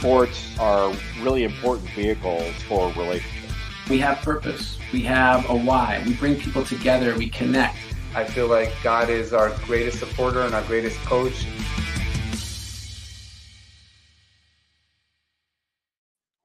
sports 0.00 0.58
are 0.58 0.90
really 1.20 1.44
important 1.44 1.86
vehicles 1.90 2.54
for 2.62 2.90
relationships. 2.92 3.52
We 3.90 3.98
have 3.98 4.16
purpose. 4.22 4.78
We 4.94 5.02
have 5.02 5.48
a 5.50 5.54
why. 5.54 6.02
We 6.06 6.14
bring 6.14 6.36
people 6.40 6.64
together. 6.64 7.14
We 7.18 7.28
connect. 7.28 7.76
I 8.14 8.24
feel 8.24 8.46
like 8.46 8.72
God 8.82 9.10
is 9.10 9.34
our 9.34 9.50
greatest 9.66 9.98
supporter 9.98 10.40
and 10.40 10.54
our 10.54 10.62
greatest 10.62 10.96
coach. 11.00 11.46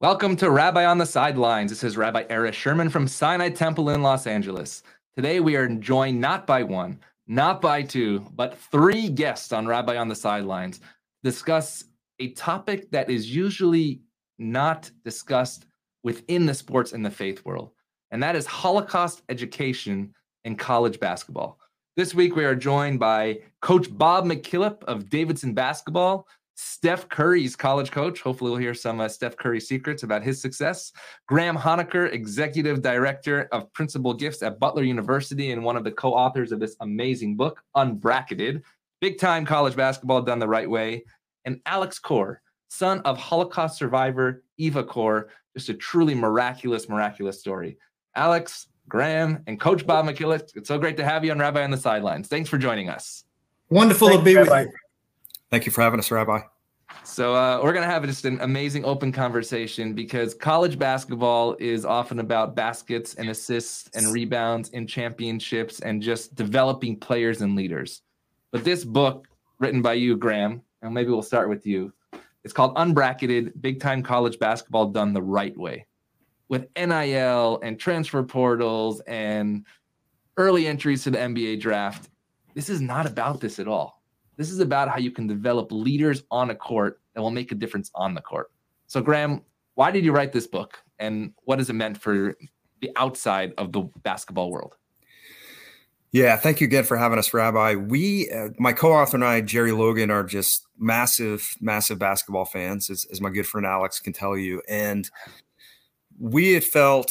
Welcome 0.01 0.35
to 0.35 0.51
Rabbi 0.51 0.83
on 0.83 0.97
the 0.97 1.05
Sidelines. 1.05 1.71
This 1.71 1.85
is 1.85 1.95
Rabbi 1.95 2.25
Erez 2.25 2.51
Sherman 2.51 2.89
from 2.89 3.07
Sinai 3.07 3.51
Temple 3.51 3.89
in 3.91 4.01
Los 4.01 4.27
Angeles. 4.27 4.83
Today 5.15 5.39
we 5.39 5.55
are 5.55 5.69
joined 5.69 6.19
not 6.19 6.45
by 6.45 6.61
one, 6.63 6.99
not 7.25 7.61
by 7.61 7.83
two, 7.83 8.19
but 8.35 8.57
three 8.57 9.07
guests 9.07 9.53
on 9.53 9.65
Rabbi 9.65 9.95
on 9.95 10.09
the 10.09 10.15
Sidelines 10.15 10.81
discuss 11.23 11.85
a 12.19 12.31
topic 12.31 12.89
that 12.91 13.09
is 13.09 13.33
usually 13.33 14.01
not 14.37 14.89
discussed 15.03 15.65
within 16.03 16.45
the 16.45 16.53
sports 16.53 16.93
and 16.93 17.05
the 17.05 17.09
faith 17.09 17.43
world, 17.45 17.71
and 18.11 18.21
that 18.21 18.35
is 18.35 18.45
Holocaust 18.45 19.23
education 19.29 20.13
in 20.43 20.55
college 20.55 20.99
basketball. 20.99 21.59
This 21.97 22.13
week, 22.13 22.35
we 22.35 22.43
are 22.43 22.55
joined 22.55 22.99
by 22.99 23.39
Coach 23.61 23.87
Bob 23.89 24.25
McKillop 24.25 24.83
of 24.83 25.09
Davidson 25.09 25.53
Basketball, 25.53 26.27
Steph 26.55 27.07
Curry's 27.09 27.55
college 27.55 27.91
coach. 27.91 28.21
Hopefully, 28.21 28.51
we'll 28.51 28.59
hear 28.59 28.73
some 28.73 28.99
uh, 28.99 29.07
Steph 29.07 29.37
Curry 29.37 29.59
secrets 29.59 30.03
about 30.03 30.23
his 30.23 30.41
success. 30.41 30.91
Graham 31.27 31.57
Honaker, 31.57 32.11
Executive 32.11 32.81
Director 32.81 33.47
of 33.51 33.71
Principal 33.73 34.13
Gifts 34.13 34.41
at 34.43 34.59
Butler 34.59 34.83
University, 34.83 35.51
and 35.51 35.63
one 35.63 35.77
of 35.77 35.83
the 35.83 35.91
co 35.91 36.13
authors 36.13 36.51
of 36.51 36.59
this 36.59 36.75
amazing 36.81 37.35
book, 37.35 37.61
Unbracketed 37.75 38.61
Big 39.01 39.19
Time 39.19 39.45
College 39.45 39.75
Basketball 39.75 40.21
Done 40.21 40.39
the 40.39 40.47
Right 40.47 40.69
Way. 40.69 41.03
And 41.45 41.61
Alex 41.65 41.99
Kor, 41.99 42.41
son 42.67 42.99
of 43.01 43.17
Holocaust 43.17 43.77
survivor 43.77 44.43
Eva 44.57 44.83
Kor. 44.83 45.29
Just 45.55 45.69
a 45.69 45.73
truly 45.73 46.13
miraculous, 46.13 46.89
miraculous 46.89 47.39
story. 47.39 47.77
Alex, 48.15 48.67
Graham, 48.89 49.43
and 49.47 49.59
Coach 49.59 49.87
Bob 49.87 50.05
McKillop, 50.05 50.51
it's 50.55 50.67
so 50.67 50.77
great 50.77 50.97
to 50.97 51.05
have 51.05 51.23
you 51.23 51.31
on 51.31 51.39
Rabbi 51.39 51.63
on 51.63 51.71
the 51.71 51.77
Sidelines. 51.77 52.27
Thanks 52.27 52.49
for 52.49 52.57
joining 52.57 52.89
us. 52.89 53.23
Wonderful 53.69 54.09
Thanks, 54.09 54.21
to 54.21 54.25
be 54.25 54.35
Rabbi. 54.35 54.63
with 54.63 54.67
you. 54.67 54.77
Thank 55.49 55.65
you 55.65 55.71
for 55.71 55.81
having 55.81 55.99
us, 55.99 56.11
Rabbi. 56.11 56.41
So 57.03 57.35
uh, 57.35 57.59
we're 57.63 57.73
going 57.73 57.85
to 57.85 57.91
have 57.91 58.05
just 58.05 58.25
an 58.25 58.39
amazing 58.41 58.85
open 58.85 59.11
conversation 59.11 59.93
because 59.93 60.33
college 60.33 60.77
basketball 60.77 61.55
is 61.59 61.85
often 61.85 62.19
about 62.19 62.55
baskets 62.55 63.15
and 63.15 63.29
assists 63.29 63.89
and 63.95 64.11
rebounds 64.11 64.69
and 64.71 64.87
championships 64.87 65.79
and 65.79 66.01
just 66.01 66.35
developing 66.35 66.97
players 66.97 67.41
and 67.41 67.55
leaders. 67.55 68.01
But 68.51 68.63
this 68.63 68.83
book, 68.83 69.27
written 69.59 69.81
by 69.81 69.93
you, 69.93 70.17
Graham, 70.17 70.61
and 70.85 70.93
maybe 70.93 71.09
we'll 71.09 71.21
start 71.21 71.49
with 71.49 71.65
you. 71.65 71.91
It's 72.43 72.53
called 72.53 72.75
Unbracketed 72.75 73.59
Big 73.61 73.79
Time 73.79 74.03
College 74.03 74.37
Basketball 74.37 74.87
Done 74.87 75.13
the 75.13 75.21
Right 75.21 75.57
Way. 75.57 75.87
With 76.47 76.67
NIL 76.77 77.59
and 77.63 77.79
transfer 77.79 78.21
portals 78.21 79.01
and 79.01 79.65
early 80.37 80.67
entries 80.67 81.03
to 81.03 81.11
the 81.11 81.17
NBA 81.17 81.59
draft, 81.59 82.09
this 82.53 82.69
is 82.69 82.81
not 82.81 83.07
about 83.07 83.41
this 83.41 83.57
at 83.57 83.67
all. 83.67 84.03
This 84.37 84.51
is 84.51 84.59
about 84.59 84.89
how 84.89 84.97
you 84.97 85.09
can 85.09 85.25
develop 85.25 85.71
leaders 85.71 86.23
on 86.29 86.51
a 86.51 86.55
court 86.55 87.01
that 87.13 87.21
will 87.21 87.31
make 87.31 87.51
a 87.51 87.55
difference 87.55 87.89
on 87.95 88.13
the 88.13 88.21
court. 88.21 88.51
So, 88.85 89.01
Graham, 89.01 89.41
why 89.73 89.89
did 89.89 90.05
you 90.05 90.11
write 90.11 90.31
this 90.31 90.45
book 90.45 90.77
and 90.99 91.33
what 91.45 91.57
has 91.57 91.69
it 91.69 91.73
meant 91.73 91.97
for 91.97 92.37
the 92.81 92.91
outside 92.95 93.53
of 93.57 93.71
the 93.71 93.89
basketball 94.03 94.51
world? 94.51 94.75
Yeah, 96.15 96.37
thank 96.37 96.61
you 96.61 96.65
again 96.65 96.85
for 96.85 96.95
having 96.95 97.19
us, 97.19 97.33
Rabbi. 97.33 97.75
We, 97.75 98.31
uh, 98.31 98.47
my 98.57 98.71
co-author 98.71 99.17
and 99.17 99.25
I, 99.25 99.41
Jerry 99.41 99.73
Logan, 99.73 100.09
are 100.09 100.23
just 100.23 100.65
massive, 100.79 101.45
massive 101.59 101.99
basketball 101.99 102.45
fans, 102.45 102.89
as, 102.89 103.05
as 103.11 103.19
my 103.19 103.29
good 103.29 103.45
friend 103.45 103.67
Alex 103.67 103.99
can 103.99 104.13
tell 104.13 104.37
you. 104.37 104.61
And 104.69 105.09
we 106.17 106.53
had 106.53 106.63
felt, 106.63 107.09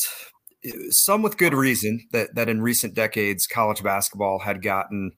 uh, 0.66 0.70
some 0.88 1.20
with 1.20 1.37
good 1.37 1.53
reason, 1.53 2.00
that 2.12 2.34
that 2.34 2.48
in 2.48 2.62
recent 2.62 2.94
decades, 2.94 3.47
college 3.47 3.82
basketball 3.82 4.38
had 4.38 4.62
gotten, 4.62 5.12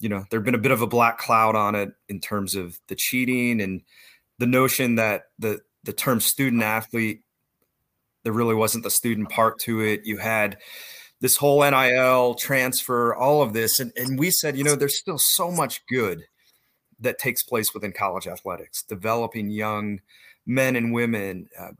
you 0.00 0.08
know, 0.08 0.24
there'd 0.30 0.46
been 0.46 0.54
a 0.54 0.58
bit 0.58 0.72
of 0.72 0.80
a 0.80 0.86
black 0.86 1.18
cloud 1.18 1.54
on 1.54 1.74
it 1.74 1.90
in 2.08 2.18
terms 2.18 2.54
of 2.54 2.78
the 2.88 2.94
cheating 2.96 3.60
and 3.60 3.82
the 4.38 4.46
notion 4.46 4.94
that 4.94 5.24
the 5.38 5.60
the 5.84 5.92
term 5.92 6.18
student 6.18 6.62
athlete, 6.62 7.20
there 8.24 8.32
really 8.32 8.54
wasn't 8.54 8.84
the 8.84 8.90
student 8.90 9.28
part 9.28 9.58
to 9.58 9.82
it. 9.82 10.06
You 10.06 10.16
had 10.16 10.56
this 11.22 11.36
whole 11.36 11.62
NIL 11.62 12.34
transfer, 12.34 13.14
all 13.14 13.42
of 13.42 13.52
this. 13.52 13.78
And, 13.78 13.92
and 13.96 14.18
we 14.18 14.32
said, 14.32 14.58
you 14.58 14.64
know, 14.64 14.74
there's 14.74 14.98
still 14.98 15.18
so 15.18 15.52
much 15.52 15.86
good 15.86 16.24
that 16.98 17.18
takes 17.18 17.44
place 17.44 17.72
within 17.72 17.92
college 17.92 18.26
athletics, 18.26 18.82
developing 18.82 19.48
young 19.48 20.00
men 20.46 20.74
and 20.74 20.92
women, 20.92 21.48
uh, 21.58 21.70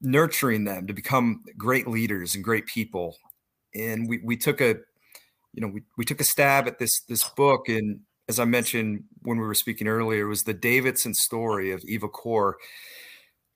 nurturing 0.00 0.64
them 0.64 0.86
to 0.86 0.94
become 0.94 1.44
great 1.58 1.86
leaders 1.86 2.34
and 2.34 2.42
great 2.42 2.64
people. 2.64 3.14
And 3.74 4.08
we, 4.08 4.20
we 4.24 4.38
took 4.38 4.62
a, 4.62 4.76
you 5.52 5.60
know, 5.60 5.68
we, 5.68 5.82
we 5.98 6.06
took 6.06 6.22
a 6.22 6.24
stab 6.24 6.66
at 6.66 6.78
this, 6.78 7.02
this 7.02 7.28
book. 7.28 7.68
And 7.68 8.00
as 8.26 8.40
I 8.40 8.46
mentioned 8.46 9.04
when 9.20 9.36
we 9.36 9.46
were 9.46 9.54
speaking 9.54 9.86
earlier, 9.86 10.26
was 10.26 10.44
the 10.44 10.54
Davidson 10.54 11.12
story 11.12 11.72
of 11.72 11.84
Eva 11.84 12.08
Kor 12.08 12.56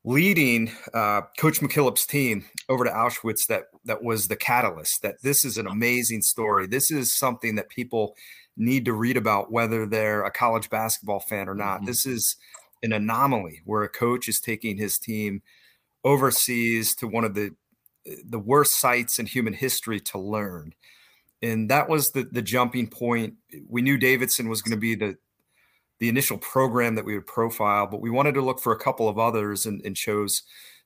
leading 0.04 0.70
uh, 0.92 1.22
Coach 1.38 1.60
McKillop's 1.60 2.06
team 2.06 2.44
over 2.68 2.84
to 2.84 2.90
Auschwitz 2.90 3.46
that 3.48 3.64
that 3.84 4.02
was 4.02 4.28
the 4.28 4.36
catalyst. 4.36 5.02
That 5.02 5.16
this 5.22 5.44
is 5.44 5.58
an 5.58 5.66
amazing 5.66 6.22
story. 6.22 6.66
This 6.66 6.90
is 6.90 7.16
something 7.16 7.54
that 7.56 7.68
people 7.70 8.14
need 8.56 8.84
to 8.84 8.92
read 8.92 9.16
about, 9.16 9.50
whether 9.50 9.86
they're 9.86 10.24
a 10.24 10.30
college 10.30 10.70
basketball 10.70 11.20
fan 11.20 11.48
or 11.48 11.54
not. 11.54 11.78
Mm-hmm. 11.78 11.86
This 11.86 12.06
is 12.06 12.36
an 12.82 12.92
anomaly 12.92 13.62
where 13.64 13.82
a 13.82 13.88
coach 13.88 14.28
is 14.28 14.40
taking 14.40 14.76
his 14.76 14.98
team 14.98 15.42
overseas 16.04 16.94
to 16.96 17.08
one 17.08 17.24
of 17.24 17.34
the 17.34 17.50
the 18.26 18.38
worst 18.38 18.78
sites 18.78 19.18
in 19.18 19.24
human 19.24 19.54
history 19.54 19.98
to 19.98 20.18
learn. 20.18 20.74
And 21.40 21.70
that 21.70 21.88
was 21.88 22.10
the 22.10 22.24
the 22.24 22.42
jumping 22.42 22.88
point. 22.88 23.34
We 23.68 23.80
knew 23.80 23.96
Davidson 23.96 24.48
was 24.48 24.60
going 24.60 24.76
to 24.76 24.80
be 24.80 24.94
the 24.94 25.16
the 26.00 26.08
initial 26.08 26.38
program 26.38 26.94
that 26.94 27.04
we 27.04 27.14
would 27.14 27.26
profile, 27.26 27.86
but 27.86 28.00
we 28.00 28.10
wanted 28.10 28.34
to 28.34 28.42
look 28.42 28.60
for 28.60 28.72
a 28.72 28.78
couple 28.78 29.08
of 29.08 29.18
others 29.18 29.66
and, 29.66 29.80
and 29.84 29.96
chose 29.96 30.42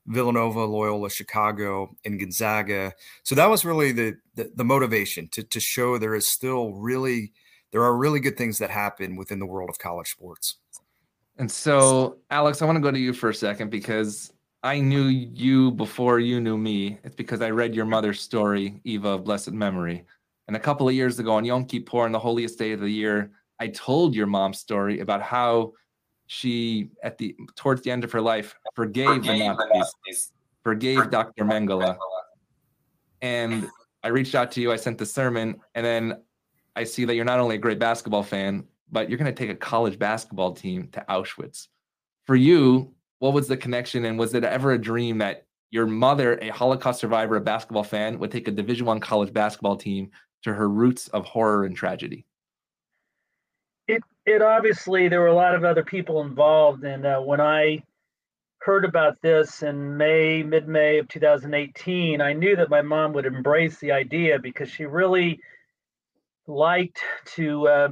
Villanova, 0.07 0.65
Loyola, 0.65 1.11
Chicago, 1.11 1.95
and 2.05 2.19
Gonzaga. 2.19 2.93
So 3.23 3.35
that 3.35 3.51
was 3.51 3.65
really 3.65 3.93
the, 3.93 4.17
the, 4.35 4.51
the 4.55 4.65
motivation 4.65 5.29
to 5.29 5.43
to 5.43 5.61
show 5.61 5.99
there 5.99 6.15
is 6.15 6.29
still 6.29 6.73
really 6.73 7.33
there 7.71 7.83
are 7.83 7.97
really 7.97 8.21
good 8.21 8.37
things 8.37 8.59
that 8.59 8.71
happen 8.71 9.17
within 9.17 9.39
the 9.39 9.47
world 9.47 9.69
of 9.69 9.79
college 9.79 10.09
sports. 10.09 10.57
And 11.37 11.51
so, 11.51 12.19
Alex, 12.31 12.63
I 12.63 12.65
want 12.65 12.77
to 12.77 12.81
go 12.81 12.91
to 12.91 12.99
you 12.99 13.13
for 13.13 13.29
a 13.29 13.35
second 13.35 13.71
because 13.71 14.33
I 14.63 14.81
knew 14.81 15.05
you 15.05 15.71
before 15.71 16.19
you 16.19 16.41
knew 16.41 16.59
me. 16.59 16.99
It's 17.05 17.15
because 17.15 17.43
I 17.43 17.51
read 17.51 17.75
your 17.75 17.85
mother's 17.85 18.21
story, 18.21 18.81
Eva 18.85 19.11
of 19.11 19.25
blessed 19.25 19.53
memory. 19.53 20.05
And 20.49 20.57
a 20.57 20.61
couple 20.61 20.89
of 20.89 20.95
years 20.95 21.19
ago 21.19 21.33
on 21.35 21.45
Yom 21.45 21.67
Kippur, 21.67 22.01
on 22.01 22.13
the 22.13 22.19
holiest 22.19 22.59
day 22.59 22.73
of 22.73 22.81
the 22.81 22.89
year, 22.89 23.31
I 23.61 23.69
told 23.69 24.15
your 24.15 24.27
mom's 24.27 24.59
story 24.59 25.01
about 25.01 25.23
how 25.23 25.73
she, 26.27 26.91
at 27.03 27.19
the 27.19 27.35
towards 27.57 27.83
the 27.83 27.91
end 27.91 28.05
of 28.05 28.13
her 28.13 28.21
life, 28.21 28.55
forgave, 28.75 29.09
forgave 29.09 29.57
the 29.57 29.67
Nazis, 29.75 30.33
forgave 30.63 31.11
Dr. 31.11 31.45
Mengele. 31.45 31.97
And 33.23 33.69
I 34.05 34.09
reached 34.09 34.35
out 34.35 34.53
to 34.53 34.61
you. 34.61 34.71
I 34.71 34.77
sent 34.77 34.99
the 34.99 35.07
sermon, 35.07 35.61
and 35.75 35.85
then 35.85 36.23
I 36.77 36.85
see 36.85 37.05
that 37.05 37.15
you're 37.15 37.25
not 37.25 37.41
only 37.41 37.57
a 37.57 37.59
great 37.59 37.79
basketball 37.79 38.23
fan, 38.23 38.65
but 38.93 39.09
you're 39.09 39.19
going 39.19 39.35
to 39.35 39.39
take 39.39 39.51
a 39.51 39.59
college 39.59 39.99
basketball 39.99 40.53
team 40.53 40.89
to 40.93 41.05
Auschwitz. 41.09 41.69
For 42.25 42.37
you, 42.37 42.95
what 43.19 43.33
was 43.33 43.49
the 43.49 43.57
connection, 43.57 44.05
and 44.05 44.19
was 44.19 44.35
it 44.35 44.45
ever 44.45 44.73
a 44.73 44.79
dream 44.79 45.19
that 45.19 45.47
your 45.71 45.87
mother, 45.87 46.39
a 46.39 46.49
Holocaust 46.49 47.01
survivor, 47.01 47.37
a 47.37 47.41
basketball 47.41 47.83
fan, 47.83 48.19
would 48.19 48.31
take 48.31 48.49
a 48.49 48.53
Division 48.53 48.87
One 48.87 49.01
college 49.01 49.33
basketball 49.33 49.77
team 49.77 50.11
to 50.43 50.55
her 50.55 50.69
roots 50.69 51.09
of 51.09 51.25
horror 51.25 51.65
and 51.65 51.75
tragedy? 51.75 52.25
It 54.29 54.43
obviously 54.43 55.09
there 55.09 55.21
were 55.21 55.27
a 55.27 55.35
lot 55.35 55.55
of 55.55 55.65
other 55.65 55.85
people 55.85 56.23
involved, 56.23 56.85
and 56.85 57.07
uh, 57.07 57.21
when 57.21 57.41
I 57.41 57.83
heard 58.61 58.85
about 58.85 59.21
this 59.23 59.63
in 59.63 59.97
May, 59.97 60.43
mid 60.43 60.69
May 60.69 60.99
of 60.99 61.09
2018, 61.09 62.21
I 62.21 62.33
knew 62.33 62.57
that 62.57 62.71
my 62.71 62.83
mom 62.83 63.13
would 63.15 63.27
embrace 63.27 63.79
the 63.79 63.93
idea 63.93 64.39
because 64.39 64.69
she 64.71 64.85
really 64.85 65.41
liked 66.47 67.01
to 67.37 67.69
uh, 67.69 67.89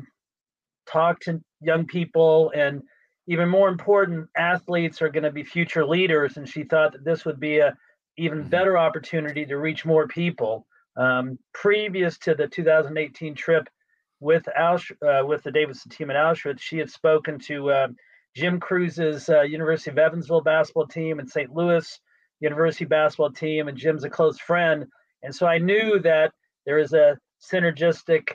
talk 0.87 1.21
to 1.21 1.43
young 1.61 1.87
people 1.87 2.53
and 2.55 2.83
even 3.27 3.49
more 3.49 3.69
important 3.69 4.29
athletes 4.37 5.03
are 5.03 5.09
going 5.09 5.25
to 5.25 5.33
be 5.33 5.43
future 5.43 5.85
leaders 5.85 6.37
and 6.37 6.49
she 6.49 6.63
thought 6.63 6.93
that 6.93 7.05
this 7.05 7.25
would 7.25 7.41
be 7.41 7.59
a 7.59 7.77
even 8.17 8.41
mm-hmm. 8.41 8.49
better 8.49 8.79
opportunity 8.79 9.45
to 9.45 9.59
reach 9.59 9.85
more 9.85 10.07
people 10.07 10.67
um, 10.97 11.39
previous 11.53 12.17
to 12.19 12.35
the 12.35 12.47
2018 12.47 13.35
trip 13.35 13.69
with 14.21 14.49
Ausch- 14.59 14.93
uh, 15.03 15.25
with 15.27 15.43
the 15.43 15.51
Davidson 15.51 15.91
team 15.91 16.11
at 16.11 16.17
Auschwitz, 16.17 16.61
she 16.61 16.79
had 16.79 16.91
spoken 16.91 17.39
to 17.41 17.71
uh, 17.71 17.89
Jim 18.35 18.61
Crews's 18.61 19.29
uh, 19.29 19.43
University 19.43 19.91
of 19.91 19.99
Evansville 19.99 20.41
basketball 20.41 20.87
team 20.87 21.19
and 21.19 21.29
St. 21.29 21.55
Louis 21.55 22.01
University 22.41 22.85
basketball 22.85 23.33
team, 23.33 23.69
and 23.69 23.77
Jim's 23.79 24.05
a 24.05 24.11
close 24.11 24.39
friend, 24.39 24.87
and 25.23 25.35
so 25.35 25.47
I 25.47 25.59
knew 25.59 25.99
that 26.01 26.33
there 26.65 26.79
is 26.79 26.93
a 26.93 27.19
synergistic 27.43 28.33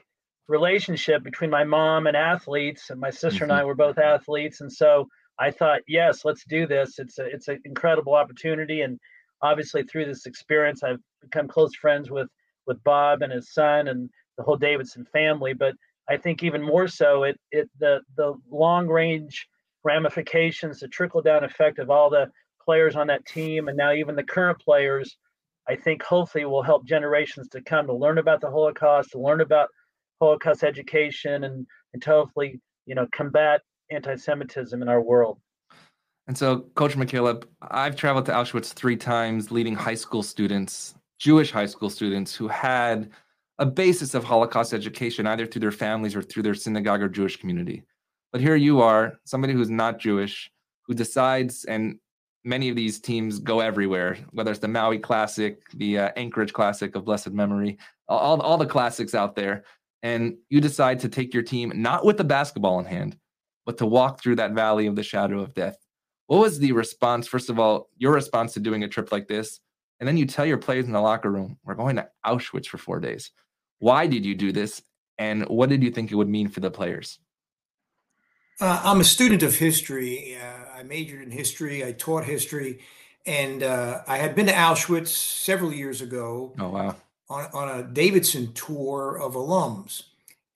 relationship 0.47 1.23
between 1.23 1.49
my 1.49 1.63
mom 1.63 2.07
and 2.07 2.17
athletes, 2.17 2.89
and 2.89 2.99
my 2.99 3.09
sister 3.09 3.43
mm-hmm. 3.45 3.51
and 3.51 3.53
I 3.53 3.63
were 3.63 3.75
both 3.75 3.97
athletes, 3.97 4.61
and 4.61 4.71
so 4.71 5.07
I 5.39 5.51
thought, 5.51 5.81
yes, 5.87 6.25
let's 6.25 6.43
do 6.45 6.67
this. 6.67 6.99
It's 6.99 7.17
a 7.17 7.25
it's 7.25 7.47
an 7.47 7.61
incredible 7.65 8.15
opportunity, 8.15 8.81
and 8.81 8.99
obviously 9.41 9.83
through 9.83 10.05
this 10.05 10.25
experience, 10.25 10.83
I've 10.83 10.99
become 11.21 11.47
close 11.47 11.75
friends 11.75 12.11
with 12.11 12.29
with 12.67 12.83
Bob 12.83 13.21
and 13.21 13.33
his 13.33 13.51
son 13.53 13.87
and 13.87 14.09
the 14.41 14.45
whole 14.45 14.57
Davidson 14.57 15.05
family. 15.05 15.53
But 15.53 15.75
I 16.09 16.17
think 16.17 16.43
even 16.43 16.61
more 16.61 16.87
so, 16.87 17.23
it 17.23 17.39
it 17.51 17.69
the 17.79 18.01
the 18.17 18.33
long 18.49 18.87
range 18.87 19.47
ramifications, 19.83 20.79
the 20.79 20.87
trickle 20.87 21.21
down 21.21 21.43
effect 21.43 21.79
of 21.79 21.89
all 21.89 22.09
the 22.09 22.29
players 22.63 22.95
on 22.95 23.07
that 23.07 23.25
team, 23.25 23.67
and 23.67 23.77
now 23.77 23.93
even 23.93 24.15
the 24.15 24.23
current 24.23 24.59
players, 24.59 25.15
I 25.67 25.75
think 25.75 26.03
hopefully 26.03 26.45
will 26.45 26.63
help 26.63 26.85
generations 26.85 27.47
to 27.49 27.61
come 27.61 27.87
to 27.87 27.93
learn 27.93 28.17
about 28.17 28.41
the 28.41 28.49
Holocaust, 28.49 29.11
to 29.11 29.19
learn 29.19 29.41
about 29.41 29.69
Holocaust 30.19 30.63
education, 30.63 31.43
and 31.43 31.67
and 31.93 32.03
hopefully 32.03 32.59
you 32.85 32.95
know 32.95 33.07
combat 33.11 33.61
anti-Semitism 33.91 34.81
in 34.81 34.87
our 34.89 35.01
world. 35.01 35.39
And 36.27 36.37
so, 36.37 36.61
Coach 36.75 36.95
McKillop, 36.95 37.43
I've 37.61 37.95
traveled 37.95 38.25
to 38.27 38.31
Auschwitz 38.31 38.73
three 38.73 38.95
times, 38.95 39.51
leading 39.51 39.75
high 39.75 39.95
school 39.95 40.23
students, 40.23 40.95
Jewish 41.19 41.51
high 41.51 41.65
school 41.65 41.89
students 41.89 42.33
who 42.33 42.47
had 42.47 43.11
a 43.61 43.65
basis 43.65 44.15
of 44.15 44.23
Holocaust 44.23 44.73
education, 44.73 45.27
either 45.27 45.45
through 45.45 45.61
their 45.61 45.71
families 45.71 46.15
or 46.15 46.23
through 46.23 46.41
their 46.41 46.55
synagogue 46.55 47.01
or 47.01 47.07
Jewish 47.07 47.37
community. 47.37 47.83
But 48.31 48.41
here 48.41 48.55
you 48.55 48.81
are, 48.81 49.19
somebody 49.23 49.53
who's 49.53 49.69
not 49.69 49.99
Jewish, 49.99 50.51
who 50.87 50.95
decides, 50.95 51.63
and 51.65 51.99
many 52.43 52.69
of 52.69 52.75
these 52.75 52.99
teams 52.99 53.37
go 53.37 53.59
everywhere, 53.59 54.17
whether 54.31 54.49
it's 54.49 54.59
the 54.59 54.67
Maui 54.67 54.97
Classic, 54.97 55.61
the 55.75 55.99
uh, 55.99 56.09
Anchorage 56.15 56.53
Classic 56.53 56.95
of 56.95 57.05
blessed 57.05 57.33
memory, 57.33 57.77
all, 58.07 58.41
all 58.41 58.57
the 58.57 58.65
classics 58.65 59.13
out 59.13 59.35
there. 59.35 59.63
And 60.01 60.37
you 60.49 60.59
decide 60.59 60.99
to 61.01 61.09
take 61.09 61.31
your 61.31 61.43
team, 61.43 61.71
not 61.75 62.03
with 62.03 62.17
the 62.17 62.23
basketball 62.23 62.79
in 62.79 62.85
hand, 62.85 63.15
but 63.67 63.77
to 63.77 63.85
walk 63.85 64.19
through 64.19 64.37
that 64.37 64.53
valley 64.53 64.87
of 64.87 64.95
the 64.95 65.03
shadow 65.03 65.39
of 65.39 65.53
death. 65.53 65.77
What 66.25 66.39
was 66.39 66.57
the 66.57 66.71
response? 66.71 67.27
First 67.27 67.51
of 67.51 67.59
all, 67.59 67.89
your 67.97 68.13
response 68.13 68.53
to 68.53 68.59
doing 68.59 68.83
a 68.83 68.87
trip 68.87 69.11
like 69.11 69.27
this. 69.27 69.59
And 69.99 70.07
then 70.07 70.17
you 70.17 70.25
tell 70.25 70.47
your 70.47 70.57
players 70.57 70.85
in 70.85 70.93
the 70.93 70.99
locker 70.99 71.29
room, 71.29 71.59
we're 71.63 71.75
going 71.75 71.97
to 71.97 72.09
Auschwitz 72.25 72.65
for 72.65 72.79
four 72.79 72.99
days. 72.99 73.29
Why 73.81 74.05
did 74.05 74.27
you 74.27 74.35
do 74.35 74.51
this? 74.51 74.83
And 75.17 75.43
what 75.49 75.69
did 75.69 75.81
you 75.81 75.89
think 75.89 76.11
it 76.11 76.15
would 76.15 76.29
mean 76.29 76.47
for 76.47 76.59
the 76.59 76.69
players? 76.69 77.17
Uh, 78.59 78.79
I'm 78.83 78.99
a 78.99 79.03
student 79.03 79.41
of 79.41 79.55
history. 79.55 80.37
Uh, 80.39 80.77
I 80.77 80.83
majored 80.83 81.23
in 81.23 81.31
history. 81.31 81.83
I 81.83 81.91
taught 81.91 82.23
history, 82.23 82.79
and 83.25 83.63
uh, 83.63 84.03
I 84.07 84.17
had 84.17 84.35
been 84.35 84.45
to 84.45 84.53
Auschwitz 84.53 85.07
several 85.07 85.73
years 85.73 85.99
ago. 85.99 86.53
Oh 86.59 86.69
wow! 86.69 86.95
On, 87.27 87.47
on 87.53 87.79
a 87.79 87.83
Davidson 87.83 88.53
tour 88.53 89.17
of 89.19 89.33
alums, 89.33 90.03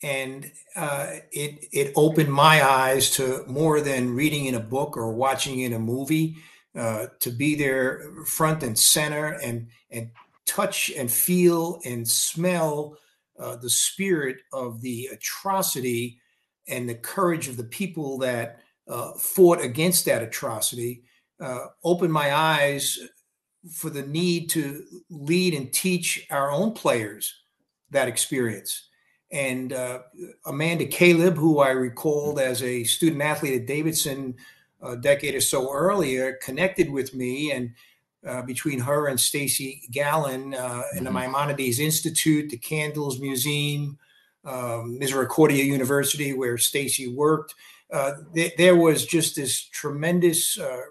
and 0.04 0.52
uh, 0.76 1.08
it 1.32 1.66
it 1.72 1.94
opened 1.96 2.32
my 2.32 2.64
eyes 2.64 3.10
to 3.12 3.44
more 3.48 3.82
than 3.82 4.14
reading 4.14 4.46
in 4.46 4.54
a 4.54 4.60
book 4.60 4.98
or 4.98 5.12
watching 5.12 5.60
in 5.60 5.74
a 5.74 5.80
movie. 5.80 6.36
Uh, 6.76 7.08
to 7.20 7.32
be 7.32 7.56
there 7.56 8.12
front 8.28 8.62
and 8.62 8.78
center 8.78 9.40
and 9.42 9.68
and 9.90 10.12
touch 10.46 10.92
and 10.96 11.10
feel 11.10 11.80
and 11.86 12.08
smell 12.08 12.98
uh, 13.40 13.56
the 13.58 13.70
spirit 13.70 14.38
of 14.54 14.82
the 14.82 15.10
atrocity 15.12 16.20
and 16.68 16.88
the 16.88 16.96
courage 16.96 17.48
of 17.48 17.58
the 17.58 17.64
people 17.64 18.18
that 18.18 18.60
uh, 18.88 19.14
fought 19.14 19.62
against 19.62 20.06
that 20.06 20.24
atrocity 20.24 21.04
uh, 21.40 21.66
opened 21.84 22.14
my 22.14 22.34
eyes 22.34 23.00
for 23.72 23.90
the 23.90 24.04
need 24.04 24.50
to 24.52 24.84
lead 25.10 25.54
and 25.54 25.74
teach 25.74 26.28
our 26.30 26.52
own 26.52 26.72
players 26.72 27.34
that 27.92 28.08
experience. 28.08 28.90
And 29.32 29.74
uh, 29.74 30.00
Amanda 30.46 30.86
Caleb, 30.86 31.36
who 31.36 31.60
I 31.60 31.72
recalled 31.72 32.40
as 32.40 32.62
a 32.62 32.84
student 32.84 33.22
athlete 33.22 33.62
at 33.62 33.68
Davidson 33.68 34.36
a 34.82 34.96
decade 34.96 35.34
or 35.34 35.42
so 35.42 35.74
earlier, 35.74 36.38
connected 36.44 36.92
with 36.92 37.16
me 37.16 37.52
and 37.52 37.74
uh, 38.26 38.42
between 38.42 38.80
her 38.80 39.08
and 39.08 39.20
Stacy 39.20 39.84
Gallin 39.92 40.54
uh, 40.54 40.84
in 40.96 41.04
the 41.04 41.10
mm-hmm. 41.10 41.32
Maimonides 41.32 41.80
Institute, 41.80 42.50
the 42.50 42.58
Candles 42.58 43.20
Museum, 43.20 43.98
um, 44.44 44.98
Misericordia 44.98 45.64
University, 45.64 46.34
where 46.34 46.58
Stacy 46.58 47.08
worked. 47.08 47.56
Uh, 47.92 48.14
th- 48.34 48.56
there 48.58 48.76
was 48.76 49.06
just 49.06 49.36
this 49.36 49.64
tremendous 49.70 50.58
uh, 50.60 50.82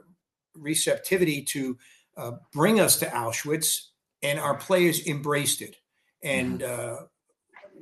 receptivity 0.54 1.42
to 1.42 1.76
uh, 2.16 2.32
bring 2.52 2.80
us 2.80 2.96
to 2.98 3.06
Auschwitz, 3.06 3.86
and 4.22 4.38
our 4.38 4.54
players 4.54 5.06
embraced 5.06 5.60
it. 5.60 5.76
And 6.22 6.60
mm-hmm. 6.60 6.94
uh, 6.94 7.06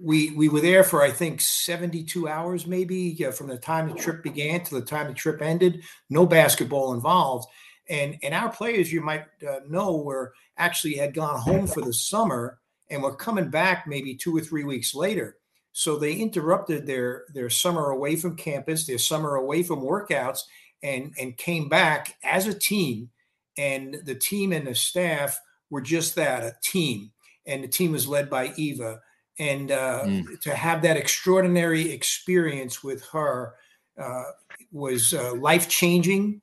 we 0.00 0.31
we 0.31 0.48
were 0.48 0.60
there 0.60 0.82
for 0.82 1.02
I 1.02 1.10
think 1.10 1.40
72 1.40 2.26
hours, 2.26 2.66
maybe 2.66 3.14
from 3.32 3.48
the 3.48 3.58
time 3.58 3.88
the 3.88 3.94
trip 3.94 4.22
began 4.22 4.64
to 4.64 4.75
the 4.75 4.82
time 4.82 5.08
the 5.08 5.14
trip 5.14 5.43
ended. 5.43 5.82
No 6.10 6.26
basketball 6.26 6.94
involved. 6.94 7.48
And 7.88 8.17
and 8.23 8.34
our 8.34 8.50
players, 8.50 8.93
you 8.93 9.00
might 9.00 9.25
uh, 9.46 9.61
know, 9.69 9.96
were 9.96 10.34
actually 10.56 10.94
had 10.94 11.14
gone 11.14 11.40
home 11.40 11.67
for 11.67 11.81
the 11.81 11.93
summer 11.93 12.58
and 12.90 13.02
were 13.02 13.17
coming 13.17 13.50
back 13.50 13.87
maybe 13.87 14.14
two 14.14 14.37
or 14.37 14.40
three 14.40 14.64
weeks 14.64 14.94
later. 14.94 15.37
So 15.73 15.96
they 15.96 16.14
interrupted 16.14 16.87
their 16.87 17.25
their 17.32 17.50
summer 17.50 17.90
away 17.90 18.17
from 18.17 18.37
campus, 18.37 18.87
their 18.87 18.99
summer 18.99 19.34
away 19.34 19.62
from 19.62 19.81
workouts, 19.81 20.40
and 20.82 21.14
and 21.19 21.37
came 21.37 21.69
back 21.69 22.17
as 22.23 22.46
a 22.46 22.58
team. 22.58 23.11
And 23.58 23.99
the 24.05 24.14
team 24.14 24.52
and 24.52 24.67
the 24.67 24.75
staff 24.75 25.38
were 25.70 25.81
just 25.81 26.14
that 26.17 26.44
a 26.44 26.55
team. 26.62 27.11
And 27.46 27.64
the 27.64 27.69
team 27.69 27.93
was 27.93 28.06
led 28.06 28.31
by 28.31 28.52
Eva. 28.56 29.00
And 29.38 29.70
uh, 29.70 30.02
mm. 30.05 30.40
to 30.43 30.55
have 30.55 30.82
that 30.82 30.99
extraordinary 30.99 31.90
experience 31.90 32.84
with 32.84 33.02
her 33.06 33.55
uh, 33.99 34.25
was 34.70 35.14
uh, 35.14 35.34
life 35.34 35.69
changing 35.69 36.41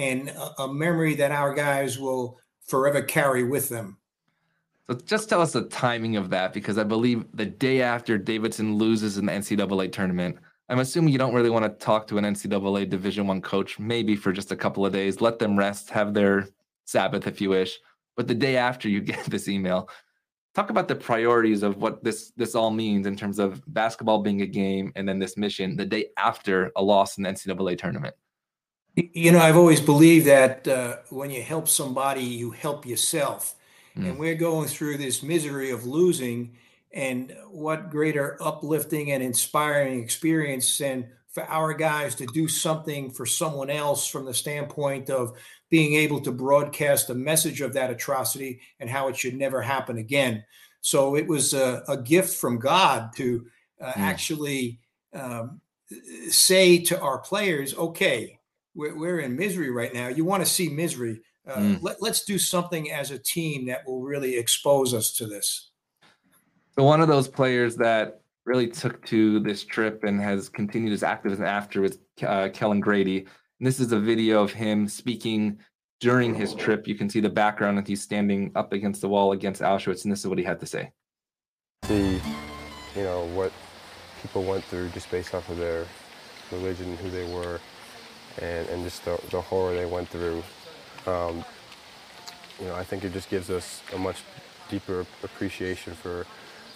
and 0.00 0.28
a, 0.30 0.62
a 0.62 0.72
memory 0.72 1.14
that 1.16 1.30
our 1.30 1.54
guys 1.54 1.98
will 1.98 2.38
forever 2.66 3.02
carry 3.02 3.44
with 3.44 3.68
them. 3.68 3.98
So 4.88 4.96
just 4.96 5.28
tell 5.28 5.40
us 5.40 5.52
the 5.52 5.64
timing 5.68 6.16
of 6.16 6.30
that, 6.30 6.52
because 6.52 6.78
I 6.78 6.84
believe 6.84 7.24
the 7.34 7.46
day 7.46 7.82
after 7.82 8.18
Davidson 8.18 8.76
loses 8.76 9.18
in 9.18 9.26
the 9.26 9.32
NCAA 9.32 9.92
tournament, 9.92 10.38
I'm 10.68 10.78
assuming 10.78 11.12
you 11.12 11.18
don't 11.18 11.34
really 11.34 11.50
want 11.50 11.64
to 11.64 11.84
talk 11.84 12.06
to 12.08 12.18
an 12.18 12.24
NCAA 12.24 12.88
Division 12.88 13.26
One 13.26 13.42
coach, 13.42 13.78
maybe 13.78 14.16
for 14.16 14.32
just 14.32 14.52
a 14.52 14.56
couple 14.56 14.86
of 14.86 14.92
days, 14.92 15.20
let 15.20 15.38
them 15.38 15.58
rest, 15.58 15.90
have 15.90 16.14
their 16.14 16.48
Sabbath 16.86 17.26
if 17.26 17.40
you 17.40 17.50
wish. 17.50 17.78
But 18.16 18.26
the 18.28 18.34
day 18.34 18.56
after 18.56 18.88
you 18.88 19.00
get 19.12 19.24
this 19.26 19.48
email, 19.48 19.88
talk 20.54 20.70
about 20.70 20.88
the 20.88 20.96
priorities 20.96 21.62
of 21.62 21.76
what 21.76 22.02
this 22.02 22.32
this 22.36 22.54
all 22.54 22.70
means 22.70 23.06
in 23.06 23.16
terms 23.16 23.38
of 23.38 23.62
basketball 23.68 24.22
being 24.22 24.42
a 24.42 24.46
game 24.46 24.92
and 24.96 25.08
then 25.08 25.18
this 25.18 25.36
mission 25.36 25.76
the 25.76 25.86
day 25.86 26.06
after 26.16 26.72
a 26.76 26.82
loss 26.82 27.16
in 27.16 27.24
the 27.24 27.30
NCAA 27.30 27.78
tournament. 27.78 28.14
You 28.96 29.32
know, 29.32 29.38
I've 29.38 29.56
always 29.56 29.80
believed 29.80 30.26
that 30.26 30.66
uh, 30.66 30.96
when 31.10 31.30
you 31.30 31.42
help 31.42 31.68
somebody, 31.68 32.22
you 32.22 32.50
help 32.50 32.84
yourself. 32.84 33.54
Mm. 33.96 34.08
And 34.10 34.18
we're 34.18 34.34
going 34.34 34.68
through 34.68 34.98
this 34.98 35.22
misery 35.22 35.70
of 35.70 35.86
losing. 35.86 36.56
And 36.92 37.36
what 37.48 37.90
greater 37.90 38.36
uplifting 38.40 39.12
and 39.12 39.22
inspiring 39.22 40.02
experience 40.02 40.78
than 40.78 41.08
for 41.28 41.44
our 41.44 41.72
guys 41.72 42.16
to 42.16 42.26
do 42.26 42.48
something 42.48 43.10
for 43.10 43.24
someone 43.24 43.70
else 43.70 44.08
from 44.08 44.24
the 44.24 44.34
standpoint 44.34 45.08
of 45.08 45.34
being 45.68 45.94
able 45.94 46.20
to 46.20 46.32
broadcast 46.32 47.10
a 47.10 47.14
message 47.14 47.60
of 47.60 47.72
that 47.74 47.90
atrocity 47.90 48.60
and 48.80 48.90
how 48.90 49.06
it 49.06 49.16
should 49.16 49.36
never 49.36 49.62
happen 49.62 49.98
again. 49.98 50.44
So 50.80 51.14
it 51.14 51.28
was 51.28 51.54
a, 51.54 51.84
a 51.86 51.96
gift 51.96 52.36
from 52.36 52.58
God 52.58 53.12
to 53.16 53.46
uh, 53.80 53.92
mm. 53.92 53.96
actually 53.98 54.80
um, 55.14 55.60
say 56.28 56.78
to 56.78 57.00
our 57.00 57.18
players, 57.18 57.76
okay, 57.76 58.39
we're, 58.80 58.96
we're 58.96 59.20
in 59.20 59.36
misery 59.36 59.70
right 59.70 59.92
now. 59.92 60.08
You 60.08 60.24
want 60.24 60.42
to 60.42 60.48
see 60.48 60.70
misery. 60.70 61.20
Uh, 61.46 61.56
mm. 61.56 61.82
let, 61.82 62.00
let's 62.00 62.24
do 62.24 62.38
something 62.38 62.90
as 62.90 63.10
a 63.10 63.18
team 63.18 63.66
that 63.66 63.86
will 63.86 64.00
really 64.00 64.38
expose 64.38 64.94
us 64.94 65.12
to 65.12 65.26
this. 65.26 65.70
So 66.76 66.84
one 66.84 67.02
of 67.02 67.08
those 67.08 67.28
players 67.28 67.76
that 67.76 68.22
really 68.46 68.68
took 68.68 69.04
to 69.06 69.38
this 69.40 69.64
trip 69.64 70.04
and 70.04 70.20
has 70.20 70.48
continued 70.48 70.92
his 70.92 71.02
activism 71.02 71.44
after 71.44 71.82
was 71.82 71.98
uh, 72.26 72.48
Kellan 72.54 72.80
Grady. 72.80 73.18
And 73.18 73.66
this 73.66 73.80
is 73.80 73.92
a 73.92 74.00
video 74.00 74.42
of 74.42 74.52
him 74.52 74.88
speaking 74.88 75.58
during 76.00 76.34
his 76.34 76.54
trip. 76.54 76.88
You 76.88 76.94
can 76.94 77.10
see 77.10 77.20
the 77.20 77.28
background 77.28 77.76
that 77.76 77.86
he's 77.86 78.02
standing 78.02 78.50
up 78.54 78.72
against 78.72 79.02
the 79.02 79.08
wall 79.08 79.32
against 79.32 79.60
Auschwitz, 79.60 80.04
and 80.04 80.12
this 80.12 80.20
is 80.20 80.26
what 80.26 80.38
he 80.38 80.44
had 80.44 80.58
to 80.60 80.66
say. 80.66 80.90
See, 81.84 82.20
you 82.96 83.02
know, 83.02 83.26
what 83.34 83.52
people 84.22 84.42
went 84.44 84.64
through 84.64 84.88
just 84.90 85.10
based 85.10 85.34
off 85.34 85.50
of 85.50 85.58
their 85.58 85.84
religion, 86.50 86.96
who 86.96 87.10
they 87.10 87.30
were, 87.30 87.60
and, 88.38 88.68
and 88.68 88.84
just 88.84 89.04
the, 89.04 89.20
the 89.30 89.40
horror 89.40 89.74
they 89.74 89.86
went 89.86 90.08
through. 90.08 90.42
Um, 91.06 91.44
you 92.60 92.66
know, 92.66 92.74
I 92.74 92.84
think 92.84 93.04
it 93.04 93.12
just 93.12 93.30
gives 93.30 93.50
us 93.50 93.82
a 93.94 93.98
much 93.98 94.22
deeper 94.68 95.06
appreciation 95.22 95.94
for 95.94 96.26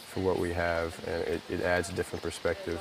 for 0.09 0.21
what 0.21 0.39
we 0.39 0.53
have, 0.53 0.97
and 1.09 1.23
it, 1.25 1.43
it 1.51 1.61
adds 1.63 1.91
a 1.91 1.93
different 1.93 2.23
perspective. 2.23 2.81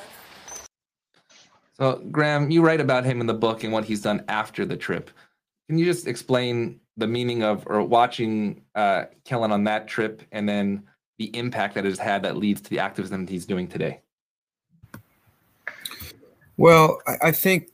So, 1.74 2.03
Graham, 2.12 2.51
you 2.51 2.62
write 2.62 2.80
about 2.80 3.06
him 3.06 3.20
in 3.22 3.25
the 3.25 3.34
book 3.34 3.63
and 3.63 3.74
what 3.74 3.86
he's 3.86 4.01
done 4.01 4.24
after 4.27 4.65
the 4.65 4.77
trip. 4.77 5.10
Can 5.68 5.80
you 5.80 5.86
just 5.86 6.06
explain 6.06 6.80
the 6.96 7.08
meaning 7.08 7.42
of 7.44 7.63
or 7.65 7.82
watching 7.82 8.62
uh, 8.75 9.06
Kellan 9.25 9.51
on 9.51 9.63
that 9.63 9.88
trip, 9.88 10.22
and 10.32 10.48
then 10.48 10.84
the 11.18 11.36
impact 11.36 11.74
that 11.74 11.86
it 11.86 11.89
has 11.89 12.00
had 12.00 12.22
that 12.24 12.38
leads 12.38 12.62
to 12.62 12.70
the 12.70 12.80
activism 12.80 13.25
that 13.25 13.32
he's 13.32 13.48
doing 13.48 13.68
today? 13.68 14.01
Well, 16.58 17.01
I, 17.08 17.30
I 17.30 17.32
think 17.32 17.70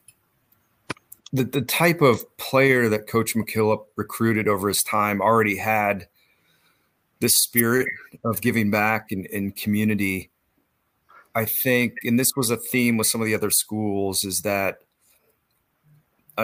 the, 1.32 1.44
the 1.44 1.62
type 1.62 2.02
of 2.02 2.26
player 2.38 2.90
that 2.90 3.08
Coach 3.08 3.36
McKillop 3.36 3.86
recruited 3.96 4.48
over 4.48 4.68
his 4.68 4.84
time 4.84 5.22
already 5.22 5.58
had 5.58 6.08
this 7.20 7.36
spirit 7.38 7.88
of 8.24 8.42
giving 8.42 8.72
back 8.72 9.12
and, 9.12 9.28
and 9.28 9.56
community. 9.56 10.32
I 11.36 11.46
think, 11.46 11.94
and 12.04 12.20
this 12.20 12.32
was 12.36 12.50
a 12.50 12.58
theme 12.58 12.98
with 12.98 13.08
some 13.08 13.22
of 13.22 13.28
the 13.28 13.36
other 13.36 13.52
schools, 13.52 14.24
is 14.24 14.42
that 14.42 14.80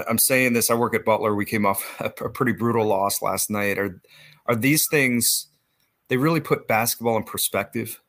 I'm 0.08 0.18
saying 0.18 0.54
this. 0.54 0.70
I 0.70 0.74
work 0.74 0.94
at 0.94 1.06
Butler. 1.06 1.36
We 1.36 1.46
came 1.46 1.66
off 1.66 1.84
a, 2.00 2.12
a 2.24 2.30
pretty 2.30 2.52
brutal 2.52 2.86
loss 2.86 3.22
last 3.22 3.50
night. 3.50 3.78
Are 3.78 4.02
are 4.48 4.56
these 4.56 4.86
things? 4.90 5.48
They 6.08 6.18
really 6.18 6.42
put 6.42 6.68
basketball 6.68 7.18
in 7.18 7.24
perspective. 7.24 8.00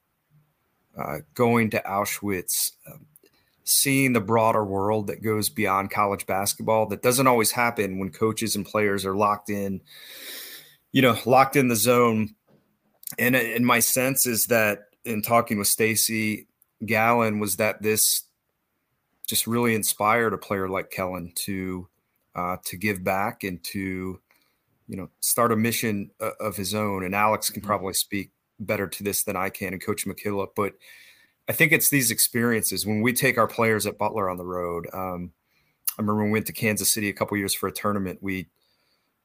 Uh, 0.99 1.19
going 1.35 1.71
to 1.71 1.83
Auschwitz, 1.83 2.73
uh, 2.91 2.97
seeing 3.67 4.13
the 4.13 4.21
broader 4.21 4.65
world 4.65 5.09
that 5.09 5.23
goes 5.23 5.49
beyond 5.49 5.91
college 5.91 6.25
basketball 6.25 6.87
that 6.87 7.03
doesn't 7.03 7.27
always 7.27 7.51
happen 7.51 7.99
when 7.99 8.11
coaches 8.11 8.55
and 8.55 8.65
players 8.65 9.05
are 9.05 9.17
locked 9.17 9.51
in 9.51 9.81
you 10.93 11.03
know 11.03 11.19
locked 11.27 11.57
in 11.57 11.67
the 11.67 11.77
zone 11.77 12.35
and 13.19 13.35
and 13.35 13.67
my 13.67 13.81
sense 13.81 14.25
is 14.25 14.47
that 14.47 14.85
in 15.05 15.21
talking 15.21 15.59
with 15.59 15.67
Stacy 15.67 16.47
Gallin 16.85 17.41
was 17.41 17.57
that 17.57 17.83
this 17.83 18.23
just 19.27 19.49
really 19.49 19.75
inspired 19.75 20.33
a 20.33 20.39
player 20.39 20.69
like 20.69 20.91
Kellan 20.91 21.33
to 21.35 21.89
uh, 22.37 22.59
to 22.65 22.77
give 22.77 23.03
back 23.03 23.43
and 23.43 23.63
to 23.65 24.21
you 24.87 24.97
know 24.97 25.11
start 25.19 25.51
a 25.51 25.57
mission 25.57 26.11
uh, 26.21 26.31
of 26.39 26.57
his 26.57 26.73
own 26.73 27.05
and 27.05 27.15
Alex 27.15 27.51
can 27.51 27.63
mm-hmm. 27.63 27.67
probably 27.67 27.95
speak 27.95 28.31
better 28.61 28.87
to 28.87 29.03
this 29.03 29.25
than 29.25 29.37
I 29.37 29.51
can 29.51 29.73
and 29.73 29.85
coach 29.85 30.07
McKillop 30.07 30.51
but 30.55 30.75
I 31.49 31.53
think 31.53 31.73
it's 31.73 31.91
these 31.91 32.11
experiences 32.11 32.87
when 32.87 33.03
we 33.03 33.13
take 33.13 33.39
our 33.39 33.47
players 33.47 33.87
at 33.87 33.99
Butler 33.99 34.29
on 34.29 34.37
the 34.37 34.45
road. 34.45 34.87
Um, 34.93 35.33
I 35.99 36.03
remember 36.03 36.23
when 36.23 36.27
we 36.27 36.33
went 36.33 36.47
to 36.47 36.53
Kansas 36.53 36.93
City 36.93 37.09
a 37.09 37.13
couple 37.13 37.37
years 37.37 37.55
for 37.55 37.69
a 37.69 37.73
tournament. 37.73 38.19
We 38.21 38.49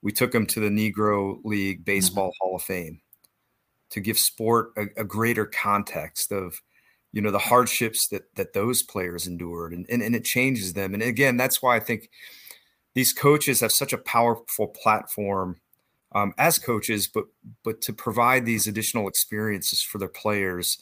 we 0.01 0.11
took 0.11 0.31
them 0.31 0.45
to 0.47 0.59
the 0.59 0.69
Negro 0.69 1.39
League 1.43 1.79
mm-hmm. 1.79 1.83
Baseball 1.83 2.29
mm-hmm. 2.29 2.47
Hall 2.47 2.55
of 2.55 2.63
Fame 2.63 3.01
to 3.89 3.99
give 3.99 4.17
sport 4.17 4.71
a, 4.77 4.85
a, 4.97 5.03
greater 5.03 5.45
context 5.45 6.31
of 6.31 6.61
you 7.11 7.21
know 7.21 7.31
the 7.31 7.39
hardships 7.39 8.07
that 8.07 8.33
that 8.35 8.53
those 8.53 8.83
players 8.83 9.27
endured, 9.27 9.73
and, 9.73 9.85
and 9.89 10.01
and 10.01 10.15
it 10.15 10.23
changes 10.23 10.73
them. 10.73 10.93
And 10.93 11.03
again, 11.03 11.37
that's 11.37 11.61
why 11.61 11.75
I 11.75 11.79
think 11.79 12.09
these 12.93 13.13
coaches 13.13 13.59
have 13.61 13.71
such 13.71 13.93
a 13.93 13.97
powerful 13.97 14.67
platform 14.67 15.59
um, 16.13 16.33
as 16.37 16.57
coaches, 16.57 17.07
but 17.07 17.25
but 17.63 17.81
to 17.81 17.93
provide 17.93 18.45
these 18.45 18.67
additional 18.67 19.07
experiences 19.07 19.81
for 19.81 19.97
their 19.97 20.07
players 20.07 20.81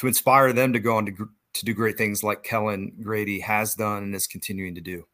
to 0.00 0.06
inspire 0.06 0.50
them 0.54 0.72
to 0.72 0.80
go 0.80 0.96
on 0.96 1.04
to, 1.04 1.28
to 1.52 1.64
do 1.66 1.74
great 1.74 1.98
things 1.98 2.24
like 2.24 2.42
Kellan 2.42 2.90
Grady 3.02 3.38
has 3.40 3.74
done 3.74 4.04
and 4.04 4.14
is 4.14 4.26
continuing 4.26 4.74
to 4.74 4.80
do. 4.80 5.04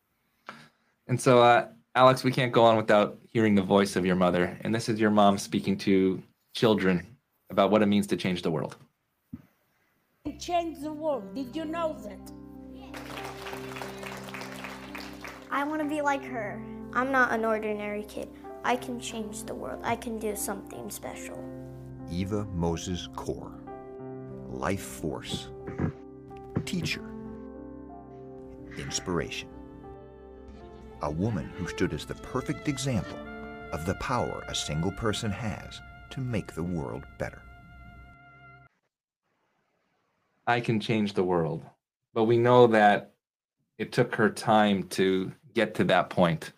And 1.09 1.21
so, 1.21 1.43
uh, 1.43 1.67
Alex, 1.97 2.23
we 2.23 2.31
can't 2.31 2.53
go 2.53 2.63
on 2.63 2.77
without 2.77 3.19
hearing 3.33 3.57
the 3.57 3.63
voice 3.63 3.97
of 3.97 4.07
your 4.07 4.15
mother. 4.15 4.57
And 4.61 4.73
this 4.73 4.89
is 4.89 5.01
your 5.01 5.11
mom 5.11 5.39
speaking 5.39 5.77
to 5.79 6.23
children 6.55 7.05
about 7.51 7.73
what 7.73 7.83
it 7.83 7.87
means 7.87 8.07
to 8.07 8.17
change 8.17 8.43
the 8.43 8.51
world. 8.53 8.77
Change 10.39 10.79
the 10.81 10.93
world. 10.93 11.35
Did 11.35 11.57
you 11.57 11.65
know 11.65 11.97
that? 12.05 12.33
I 15.51 15.65
want 15.65 15.83
to 15.83 15.89
be 15.89 16.01
like 16.01 16.25
her. 16.27 16.63
I'm 16.93 17.11
not 17.11 17.33
an 17.33 17.45
ordinary 17.45 18.05
kid. 18.05 18.29
I 18.63 18.77
can 18.77 19.01
change 19.01 19.43
the 19.43 19.55
world. 19.55 19.81
I 19.83 19.97
can 19.97 20.21
do 20.21 20.37
something 20.37 20.91
special. 20.91 21.43
Eva 22.09 22.47
Mozes 22.55 23.09
Kor 23.17 23.56
life 24.57 24.81
force, 24.83 25.49
teacher, 26.65 27.05
inspiration. 28.79 29.49
A 31.03 31.11
woman 31.11 31.45
who 31.57 31.69
stood 31.69 31.93
as 31.93 32.07
the 32.07 32.15
perfect 32.15 32.67
example 32.67 33.19
of 33.73 33.85
the 33.85 33.95
power 33.97 34.43
a 34.49 34.55
single 34.55 34.93
person 34.93 35.31
has 35.31 35.81
to 36.11 36.21
make 36.21 36.55
the 36.55 36.63
world 36.63 37.05
better. 37.19 37.43
I 40.47 40.61
can 40.61 40.81
change 40.81 41.13
the 41.13 41.25
world. 41.25 41.63
But 42.15 42.25
we 42.25 42.39
know 42.39 42.67
that 42.69 43.13
it 43.79 43.93
took 43.93 44.15
her 44.15 44.31
time 44.31 44.85
to 44.85 45.33
get 45.55 45.75
to 45.75 45.85
that 45.85 46.09
point. 46.09 46.53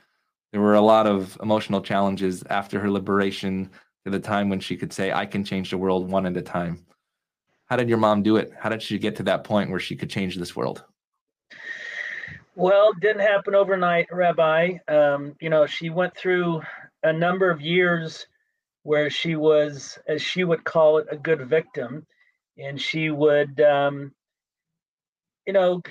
There 0.52 0.60
were 0.60 0.74
a 0.74 0.80
lot 0.80 1.06
of 1.06 1.36
emotional 1.42 1.80
challenges 1.80 2.44
after 2.48 2.78
her 2.78 2.90
liberation 2.90 3.70
to 4.04 4.10
the 4.10 4.20
time 4.20 4.48
when 4.48 4.60
she 4.60 4.76
could 4.76 4.92
say, 4.92 5.12
I 5.12 5.26
can 5.26 5.42
change 5.42 5.70
the 5.70 5.78
world 5.78 6.10
one 6.10 6.26
at 6.26 6.36
a 6.36 6.42
time. 6.42 6.84
How 7.68 7.76
did 7.76 7.88
your 7.88 7.98
mom 7.98 8.22
do 8.22 8.36
it? 8.36 8.52
How 8.58 8.68
did 8.68 8.82
she 8.82 8.98
get 8.98 9.16
to 9.16 9.22
that 9.24 9.44
point 9.44 9.70
where 9.70 9.80
she 9.80 9.94
could 9.94 10.08
change 10.10 10.36
this 10.36 10.56
world? 10.56 10.84
Well, 12.54 12.92
didn't 12.94 13.20
happen 13.20 13.54
overnight, 13.54 14.08
Rabbi. 14.10 14.78
Um, 14.88 15.36
you 15.40 15.50
know, 15.50 15.66
she 15.66 15.90
went 15.90 16.16
through 16.16 16.62
a 17.02 17.12
number 17.12 17.50
of 17.50 17.60
years 17.60 18.26
where 18.82 19.10
she 19.10 19.36
was, 19.36 19.98
as 20.08 20.22
she 20.22 20.44
would 20.44 20.64
call 20.64 20.98
it, 20.98 21.06
a 21.10 21.16
good 21.16 21.48
victim. 21.48 22.06
And 22.56 22.80
she 22.80 23.10
would, 23.10 23.60
um, 23.60 24.12
you 25.46 25.52
know, 25.52 25.82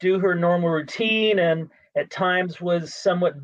do 0.00 0.18
her 0.18 0.34
normal 0.34 0.70
routine 0.70 1.38
and 1.38 1.70
at 1.96 2.10
times 2.10 2.60
was 2.60 2.94
somewhat 2.94 3.34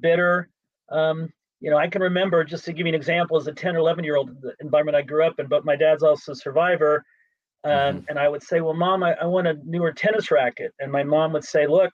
bitter. 0.00 0.48
Um, 0.88 1.32
you 1.60 1.70
know, 1.70 1.78
I 1.78 1.88
can 1.88 2.02
remember 2.02 2.44
just 2.44 2.64
to 2.66 2.72
give 2.72 2.86
you 2.86 2.92
an 2.92 2.94
example 2.94 3.36
as 3.36 3.46
a 3.46 3.52
10 3.52 3.76
or 3.76 3.78
11 3.78 4.04
year 4.04 4.16
old 4.16 4.30
environment 4.60 4.96
I 4.96 5.02
grew 5.02 5.26
up 5.26 5.38
in, 5.38 5.46
but 5.46 5.64
my 5.64 5.76
dad's 5.76 6.02
also 6.02 6.32
a 6.32 6.36
survivor. 6.36 7.04
Um, 7.64 7.72
mm-hmm. 7.72 7.98
And 8.08 8.18
I 8.18 8.28
would 8.28 8.42
say, 8.42 8.60
Well, 8.60 8.74
mom, 8.74 9.02
I, 9.02 9.14
I 9.14 9.24
want 9.26 9.46
a 9.46 9.58
newer 9.64 9.92
tennis 9.92 10.30
racket. 10.30 10.72
And 10.78 10.92
my 10.92 11.02
mom 11.02 11.32
would 11.32 11.44
say, 11.44 11.66
Look, 11.66 11.92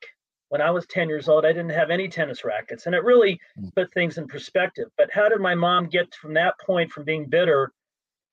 when 0.48 0.60
I 0.60 0.70
was 0.70 0.86
10 0.86 1.08
years 1.08 1.28
old, 1.28 1.46
I 1.46 1.52
didn't 1.52 1.70
have 1.70 1.90
any 1.90 2.08
tennis 2.08 2.44
rackets. 2.44 2.86
And 2.86 2.94
it 2.94 3.04
really 3.04 3.40
mm-hmm. 3.58 3.68
put 3.76 3.92
things 3.94 4.18
in 4.18 4.26
perspective. 4.26 4.88
But 4.98 5.10
how 5.12 5.28
did 5.28 5.40
my 5.40 5.54
mom 5.54 5.86
get 5.86 6.14
from 6.14 6.34
that 6.34 6.54
point 6.60 6.90
from 6.90 7.04
being 7.04 7.26
bitter? 7.26 7.72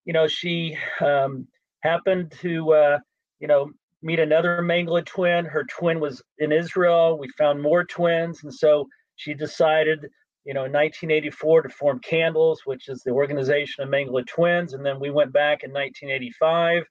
You 0.05 0.13
know, 0.13 0.27
she 0.27 0.77
um, 0.99 1.47
happened 1.81 2.33
to, 2.41 2.73
uh, 2.73 2.99
you 3.39 3.47
know, 3.47 3.69
meet 4.01 4.19
another 4.19 4.61
Mengele 4.61 5.05
twin. 5.05 5.45
Her 5.45 5.63
twin 5.63 5.99
was 5.99 6.21
in 6.39 6.51
Israel. 6.51 7.17
We 7.17 7.29
found 7.37 7.61
more 7.61 7.85
twins. 7.85 8.43
And 8.43 8.53
so 8.53 8.87
she 9.15 9.33
decided 9.33 10.09
you 10.45 10.53
know, 10.53 10.65
in 10.65 10.71
1984 10.71 11.63
to 11.63 11.69
form 11.69 11.99
Candles, 11.99 12.61
which 12.65 12.89
is 12.89 13.03
the 13.03 13.11
organization 13.11 13.83
of 13.83 13.89
Mengele 13.89 14.25
twins. 14.25 14.73
And 14.73 14.85
then 14.85 14.99
we 14.99 15.11
went 15.11 15.33
back 15.33 15.63
in 15.63 15.71
1985. 15.71 16.83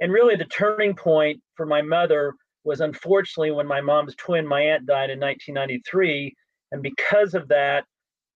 And 0.00 0.12
really, 0.12 0.36
the 0.36 0.44
turning 0.46 0.94
point 0.94 1.40
for 1.54 1.66
my 1.66 1.82
mother 1.82 2.34
was 2.64 2.80
unfortunately 2.80 3.50
when 3.50 3.66
my 3.66 3.80
mom's 3.80 4.14
twin, 4.16 4.46
my 4.46 4.60
aunt, 4.60 4.86
died 4.86 5.10
in 5.10 5.20
1993. 5.20 6.34
And 6.72 6.82
because 6.82 7.34
of 7.34 7.48
that, 7.48 7.84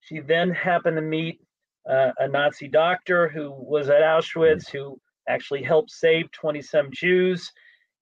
she 0.00 0.20
then 0.20 0.50
happened 0.50 0.96
to 0.96 1.02
meet 1.02 1.40
uh, 1.88 2.10
a 2.18 2.28
Nazi 2.28 2.68
doctor 2.68 3.28
who 3.28 3.50
was 3.50 3.88
at 3.88 4.02
Auschwitz, 4.02 4.70
who 4.70 4.98
actually 5.28 5.62
helped 5.62 5.90
save 5.90 6.30
20 6.32 6.62
some 6.62 6.90
Jews. 6.92 7.50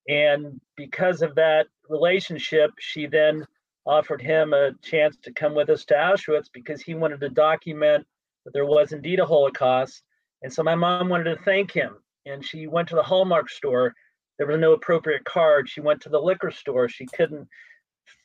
And 0.08 0.60
because 0.76 1.22
of 1.22 1.34
that 1.36 1.66
relationship, 1.88 2.70
she 2.78 3.06
then 3.06 3.46
offered 3.86 4.20
him 4.20 4.52
a 4.52 4.72
chance 4.82 5.16
to 5.22 5.32
come 5.32 5.54
with 5.54 5.70
us 5.70 5.84
to 5.86 5.94
Auschwitz 5.94 6.48
because 6.52 6.80
he 6.80 6.94
wanted 6.94 7.20
to 7.20 7.28
document 7.28 8.06
that 8.44 8.52
there 8.52 8.66
was 8.66 8.92
indeed 8.92 9.20
a 9.20 9.26
Holocaust. 9.26 10.02
And 10.42 10.52
so 10.52 10.62
my 10.62 10.74
mom 10.74 11.08
wanted 11.08 11.36
to 11.36 11.42
thank 11.44 11.72
him. 11.72 11.96
And 12.26 12.44
she 12.44 12.66
went 12.66 12.88
to 12.88 12.94
the 12.94 13.02
Hallmark 13.02 13.48
store. 13.48 13.94
There 14.38 14.46
was 14.46 14.58
no 14.58 14.72
appropriate 14.72 15.24
card. 15.24 15.68
She 15.68 15.80
went 15.80 16.02
to 16.02 16.08
the 16.08 16.20
liquor 16.20 16.50
store. 16.50 16.88
She 16.88 17.06
couldn't 17.06 17.48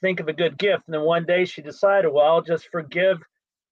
think 0.01 0.19
of 0.19 0.27
a 0.27 0.33
good 0.33 0.57
gift. 0.57 0.83
And 0.87 0.93
then 0.93 1.01
one 1.01 1.25
day 1.25 1.45
she 1.45 1.61
decided, 1.61 2.11
well, 2.11 2.25
I'll 2.25 2.41
just 2.41 2.67
forgive. 2.71 3.21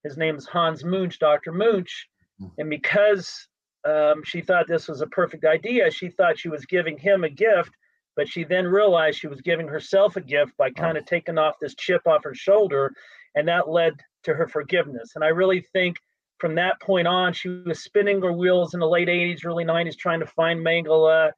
His 0.03 0.17
name 0.17 0.35
is 0.35 0.47
Hans 0.47 0.83
Munch, 0.83 1.19
Dr. 1.19 1.51
Munch. 1.51 2.07
Hmm. 2.39 2.47
And 2.57 2.69
because 2.69 3.47
um, 3.85 4.23
she 4.23 4.41
thought 4.41 4.67
this 4.67 4.87
was 4.87 5.01
a 5.01 5.07
perfect 5.07 5.45
idea, 5.45 5.91
she 5.91 6.09
thought 6.09 6.39
she 6.39 6.49
was 6.49 6.65
giving 6.65 6.97
him 6.97 7.23
a 7.23 7.29
gift 7.29 7.71
but 8.15 8.27
she 8.27 8.43
then 8.43 8.65
realized 8.65 9.19
she 9.19 9.27
was 9.27 9.41
giving 9.41 9.67
herself 9.67 10.15
a 10.15 10.21
gift 10.21 10.55
by 10.57 10.69
kind 10.71 10.97
of 10.97 11.03
oh. 11.03 11.09
taking 11.09 11.37
off 11.37 11.55
this 11.59 11.75
chip 11.75 12.05
off 12.07 12.23
her 12.23 12.35
shoulder, 12.35 12.93
and 13.35 13.47
that 13.47 13.69
led 13.69 13.93
to 14.23 14.33
her 14.33 14.47
forgiveness. 14.47 15.11
And 15.15 15.23
I 15.23 15.29
really 15.29 15.61
think 15.73 15.97
from 16.39 16.55
that 16.55 16.79
point 16.81 17.07
on, 17.07 17.33
she 17.33 17.49
was 17.49 17.83
spinning 17.83 18.21
her 18.21 18.33
wheels 18.33 18.73
in 18.73 18.79
the 18.79 18.87
late 18.87 19.07
80s, 19.07 19.45
early 19.45 19.65
90s, 19.65 19.97
trying 19.97 20.19
to 20.19 20.25
find 20.25 20.59
Mengele. 20.59 21.31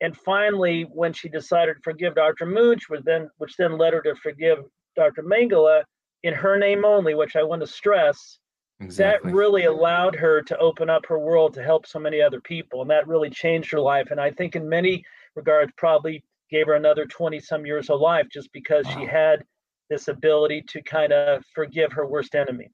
And 0.00 0.16
finally, 0.16 0.82
when 0.82 1.12
she 1.12 1.28
decided 1.28 1.74
to 1.74 1.80
forgive 1.82 2.16
Dr. 2.16 2.46
Munch, 2.46 2.88
which 2.88 3.02
then, 3.04 3.30
which 3.38 3.56
then 3.56 3.78
led 3.78 3.94
her 3.94 4.02
to 4.02 4.14
forgive 4.16 4.58
Dr. 4.96 5.22
Mengele 5.22 5.82
in 6.22 6.34
her 6.34 6.58
name 6.58 6.84
only, 6.84 7.14
which 7.14 7.36
I 7.36 7.42
want 7.42 7.62
to 7.62 7.66
stress, 7.66 8.38
exactly. 8.80 9.30
that 9.30 9.36
really 9.36 9.64
allowed 9.64 10.14
her 10.16 10.42
to 10.42 10.58
open 10.58 10.90
up 10.90 11.06
her 11.06 11.18
world 11.18 11.54
to 11.54 11.62
help 11.62 11.86
so 11.86 11.98
many 11.98 12.20
other 12.20 12.40
people. 12.40 12.82
And 12.82 12.90
that 12.90 13.08
really 13.08 13.30
changed 13.30 13.70
her 13.72 13.80
life. 13.80 14.10
And 14.10 14.20
I 14.20 14.30
think 14.32 14.56
in 14.56 14.68
many 14.68 15.04
regards 15.34 15.72
probably 15.76 16.22
gave 16.50 16.66
her 16.66 16.74
another 16.74 17.06
20 17.06 17.40
some 17.40 17.66
years 17.66 17.90
of 17.90 18.00
life 18.00 18.26
just 18.30 18.52
because 18.52 18.84
wow. 18.86 18.98
she 18.98 19.06
had 19.06 19.44
this 19.88 20.08
ability 20.08 20.62
to 20.68 20.82
kind 20.82 21.12
of 21.12 21.42
forgive 21.54 21.92
her 21.92 22.06
worst 22.06 22.34
enemy. 22.34 22.70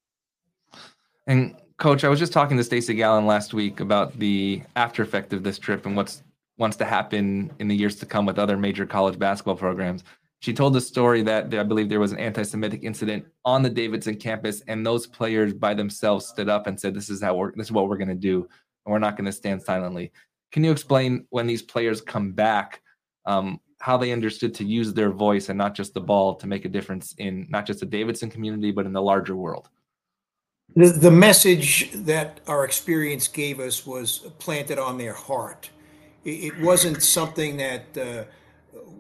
And 1.27 1.57
coach, 1.77 2.05
I 2.05 2.09
was 2.09 2.19
just 2.19 2.33
talking 2.33 2.57
to 2.57 2.65
Stacy 2.65 2.95
Gallin 2.95 3.27
last 3.27 3.55
week 3.55 3.81
about 3.81 4.19
the 4.19 4.63
after 4.77 5.03
effect 5.03 5.33
of 5.33 5.43
this 5.43 5.59
trip 5.59 5.87
and 5.87 5.97
what's 5.97 6.23
wants 6.59 6.77
to 6.77 6.85
happen 6.85 7.53
in 7.61 7.69
the 7.69 7.77
years 7.77 7.97
to 7.97 8.07
come 8.07 8.27
with 8.27 8.39
other 8.39 8.57
major 8.57 8.85
college 8.85 9.17
basketball 9.17 9.55
programs. 9.55 10.03
She 10.41 10.53
told 10.53 10.75
the 10.75 10.81
story 10.81 11.23
that 11.23 11.53
I 11.55 11.63
believe 11.63 11.89
there 11.89 12.01
was 12.01 12.13
an 12.13 12.19
anti-Semitic 12.19 12.83
incident 12.83 13.27
on 13.45 13.63
the 13.63 13.71
Davidson 13.71 14.17
campus, 14.17 14.63
and 14.69 14.85
those 14.85 15.07
players 15.07 15.53
by 15.53 15.75
themselves 15.75 16.27
stood 16.27 16.49
up 16.49 16.67
and 16.67 16.79
said, 16.79 16.95
"This 16.95 17.11
is 17.11 17.23
how 17.23 17.35
we're. 17.37 17.53
This 17.53 17.69
is 17.69 17.73
what 17.73 17.89
we're 17.89 17.97
going 17.97 18.09
to 18.09 18.15
do, 18.15 18.49
and 18.85 18.93
we're 18.93 18.99
not 18.99 19.17
going 19.17 19.27
to 19.27 19.33
stand 19.33 19.63
silently." 19.63 20.13
Can 20.53 20.65
you 20.65 20.71
explain 20.71 21.27
when 21.31 21.47
these 21.47 21.63
players 21.63 22.01
come 22.01 22.33
back, 22.33 22.81
um, 23.27 23.61
how 23.81 23.97
they 23.97 24.13
understood 24.13 24.55
to 24.55 24.65
use 24.65 24.93
their 24.93 25.11
voice 25.11 25.49
and 25.49 25.59
not 25.59 25.75
just 25.75 25.95
the 25.95 26.01
ball 26.01 26.35
to 26.37 26.47
make 26.47 26.65
a 26.65 26.69
difference 26.69 27.15
in 27.19 27.47
not 27.49 27.67
just 27.67 27.81
the 27.81 27.87
Davidson 27.87 28.31
community, 28.31 28.71
but 28.71 28.87
in 28.87 28.93
the 28.93 29.03
larger 29.03 29.37
world? 29.37 29.69
The, 30.75 30.89
the 30.89 31.11
message 31.11 31.91
that 31.93 32.41
our 32.47 32.65
experience 32.65 33.29
gave 33.29 33.61
us 33.61 33.87
was 33.87 34.19
planted 34.39 34.79
on 34.79 34.99
their 34.99 35.15
heart. 35.15 35.71
It, 36.25 36.31
it 36.53 36.61
wasn't 36.61 37.03
something 37.03 37.57
that 37.59 37.97
uh, 37.97 38.25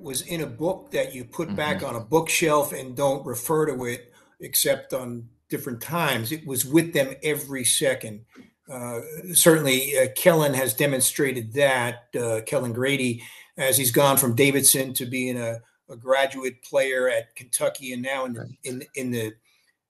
was 0.01 0.23
in 0.23 0.43
a 0.43 0.47
book 0.47 0.91
that 0.93 1.15
you 1.15 1.25
put 1.25 1.49
mm-hmm. 1.49 1.57
back 1.57 1.83
on 1.83 1.97
a 1.97 2.01
bookshelf 2.01 2.73
and 2.73 2.97
don't 2.97 3.25
refer 3.27 3.67
to 3.67 3.85
it 3.85 4.13
except 4.41 4.93
on 4.93 5.29
different 5.49 5.81
times. 5.81 6.33
It 6.33 6.47
was 6.47 6.65
with 6.65 6.93
them 6.93 7.15
every 7.23 7.65
second. 7.65 8.25
Uh, 8.71 9.01
certainly, 9.33 9.99
uh, 9.99 10.09
Kellan 10.15 10.55
has 10.55 10.75
demonstrated 10.75 11.53
that. 11.55 12.09
Uh, 12.19 12.41
Kellan 12.47 12.73
Grady, 12.73 13.23
as 13.57 13.77
he's 13.79 13.91
gone 13.91 14.17
from 14.17 14.35
Davidson 14.35 14.93
to 14.95 15.07
being 15.07 15.39
a, 15.39 15.61
a 15.89 15.97
graduate 15.97 16.63
player 16.63 17.09
at 17.09 17.35
Kentucky 17.35 17.93
and 17.93 18.03
now 18.03 18.27
in 18.27 18.33
the, 18.35 18.49
in, 18.65 18.83
in 18.95 19.11
the 19.11 19.35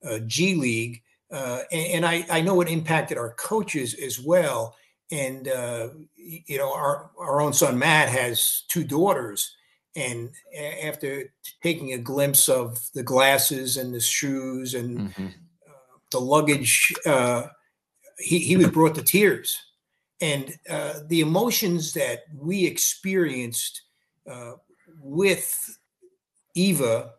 uh, 0.04 0.20
G 0.26 0.54
League, 0.54 1.02
uh, 1.30 1.60
and, 1.70 1.86
and 1.86 2.06
I, 2.06 2.24
I, 2.30 2.40
know 2.40 2.60
it 2.60 2.68
impacted 2.68 3.18
our 3.18 3.34
coaches 3.34 3.94
as 3.94 4.18
well. 4.18 4.76
And 5.10 5.48
uh, 5.48 5.88
you 6.16 6.58
know, 6.58 6.72
our 6.72 7.10
our 7.18 7.40
own 7.40 7.52
son 7.52 7.78
Matt 7.78 8.08
has 8.08 8.64
two 8.68 8.84
daughters, 8.84 9.56
and 9.96 10.30
after 10.82 11.32
taking 11.62 11.94
a 11.94 11.98
glimpse 11.98 12.48
of 12.48 12.78
the 12.94 13.02
glasses 13.02 13.78
and 13.78 13.92
the 13.92 14.00
shoes 14.00 14.74
and 14.74 14.98
mm-hmm. 14.98 15.26
uh, 15.26 15.98
the 16.10 16.20
luggage, 16.20 16.92
uh, 17.06 17.46
he 18.18 18.38
he 18.38 18.56
was 18.56 18.68
brought 18.68 18.94
to 18.96 19.02
tears. 19.02 19.58
And 20.20 20.58
uh, 20.68 20.94
the 21.06 21.20
emotions 21.20 21.92
that 21.94 22.24
we 22.36 22.66
experienced 22.66 23.82
uh, 24.28 24.54
with 25.00 25.78
Eva 26.54 27.12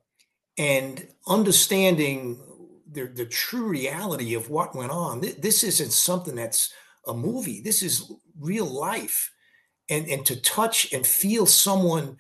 and 0.57 1.07
understanding 1.27 2.39
the, 2.91 3.05
the 3.05 3.25
true 3.25 3.67
reality 3.67 4.33
of 4.33 4.49
what 4.49 4.75
went 4.75 4.91
on. 4.91 5.21
This 5.21 5.63
isn't 5.63 5.91
something 5.91 6.35
that's 6.35 6.73
a 7.07 7.13
movie. 7.13 7.61
This 7.61 7.81
is 7.81 8.11
real 8.39 8.65
life. 8.65 9.31
And, 9.89 10.07
and 10.07 10.25
to 10.25 10.35
touch 10.41 10.91
and 10.93 11.05
feel 11.05 11.45
someone 11.45 12.17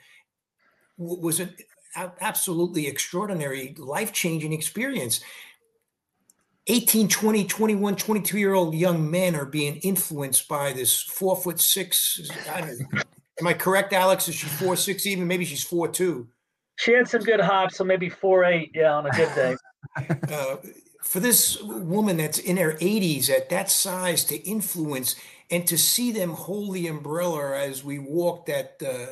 was 0.97 1.39
an 1.39 1.53
absolutely 1.95 2.87
extraordinary, 2.87 3.75
life 3.77 4.11
changing 4.13 4.53
experience. 4.53 5.21
18, 6.69 7.07
20, 7.07 7.45
21, 7.45 7.95
22 7.95 8.37
year 8.37 8.53
old 8.53 8.75
young 8.75 9.09
men 9.09 9.35
are 9.35 9.45
being 9.45 9.77
influenced 9.77 10.47
by 10.47 10.71
this 10.71 11.01
four 11.01 11.35
foot 11.35 11.59
six. 11.59 12.29
I 12.49 12.75
am 13.39 13.47
I 13.47 13.53
correct, 13.53 13.91
Alex? 13.91 14.27
Is 14.27 14.35
she 14.35 14.47
four 14.47 14.75
six 14.75 15.05
even? 15.05 15.27
Maybe 15.27 15.45
she's 15.45 15.63
four 15.63 15.87
two. 15.87 16.27
She 16.77 16.93
had 16.93 17.07
some 17.07 17.21
good 17.21 17.41
hops, 17.41 17.77
so 17.77 17.83
maybe 17.83 18.07
four 18.07 18.45
eight. 18.45 18.71
Yeah, 18.73 18.93
on 18.93 19.07
a 19.07 19.09
good 19.09 19.35
day. 19.35 19.55
uh, 20.31 20.57
for 21.01 21.19
this 21.19 21.61
woman 21.63 22.17
that's 22.17 22.37
in 22.37 22.57
her 22.57 22.73
80s 22.73 23.29
at 23.29 23.49
that 23.49 23.71
size 23.71 24.23
to 24.25 24.37
influence 24.47 25.15
and 25.49 25.65
to 25.65 25.77
see 25.77 26.11
them 26.11 26.31
hold 26.31 26.73
the 26.73 26.87
umbrella 26.87 27.57
as 27.57 27.83
we 27.83 27.97
walked 27.97 28.49
at 28.49 28.75
uh, 28.85 29.07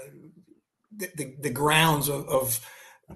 the, 0.95 1.09
the, 1.15 1.35
the, 1.41 1.49
grounds 1.49 2.09
of, 2.09 2.27
of, 2.29 2.59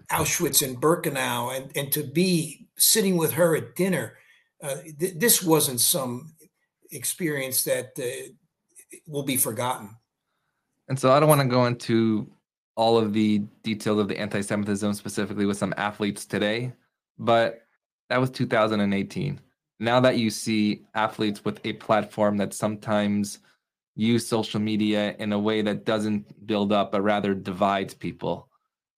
Auschwitz 0.10 0.66
and 0.66 0.82
Birkenau 0.82 1.56
and, 1.56 1.72
and 1.76 1.92
to 1.92 2.02
be 2.02 2.70
sitting 2.78 3.18
with 3.18 3.34
her 3.34 3.56
at 3.58 3.76
dinner. 3.76 4.18
Uh, 4.62 4.78
th- 5.00 5.16
this 5.16 5.42
wasn't 5.42 5.80
some 5.80 6.34
experience 6.92 7.64
that 7.64 7.92
uh, 7.98 8.30
will 9.08 9.24
be 9.24 9.38
forgotten. 9.38 9.96
And 10.88 11.00
so 11.00 11.12
I 11.12 11.20
don't 11.20 11.30
want 11.30 11.42
to 11.42 11.48
go 11.48 11.66
into 11.66 12.30
all 12.76 12.98
of 12.98 13.14
the 13.14 13.40
details 13.64 14.00
of 14.00 14.08
the 14.08 14.18
anti 14.18 14.42
Semitism 14.42 14.94
specifically 14.94 15.46
with 15.46 15.58
some 15.58 15.74
athletes 15.78 16.26
today, 16.26 16.74
but 17.18 17.62
that 18.10 18.20
was 18.20 18.30
2018. 18.30 19.40
Now 19.80 20.00
that 20.00 20.18
you 20.18 20.30
see 20.30 20.84
athletes 20.94 21.44
with 21.44 21.60
a 21.64 21.74
platform 21.74 22.38
that 22.38 22.54
sometimes 22.54 23.40
use 23.96 24.28
social 24.28 24.60
media 24.60 25.16
in 25.20 25.34
a 25.34 25.40
way 25.40 25.62
that 25.62 25.86
doesn't 25.86 26.46
build 26.46 26.72
up, 26.72 26.92
but 26.92 27.02
rather 27.02 27.34
divides 27.34 27.94
people. 27.94 28.48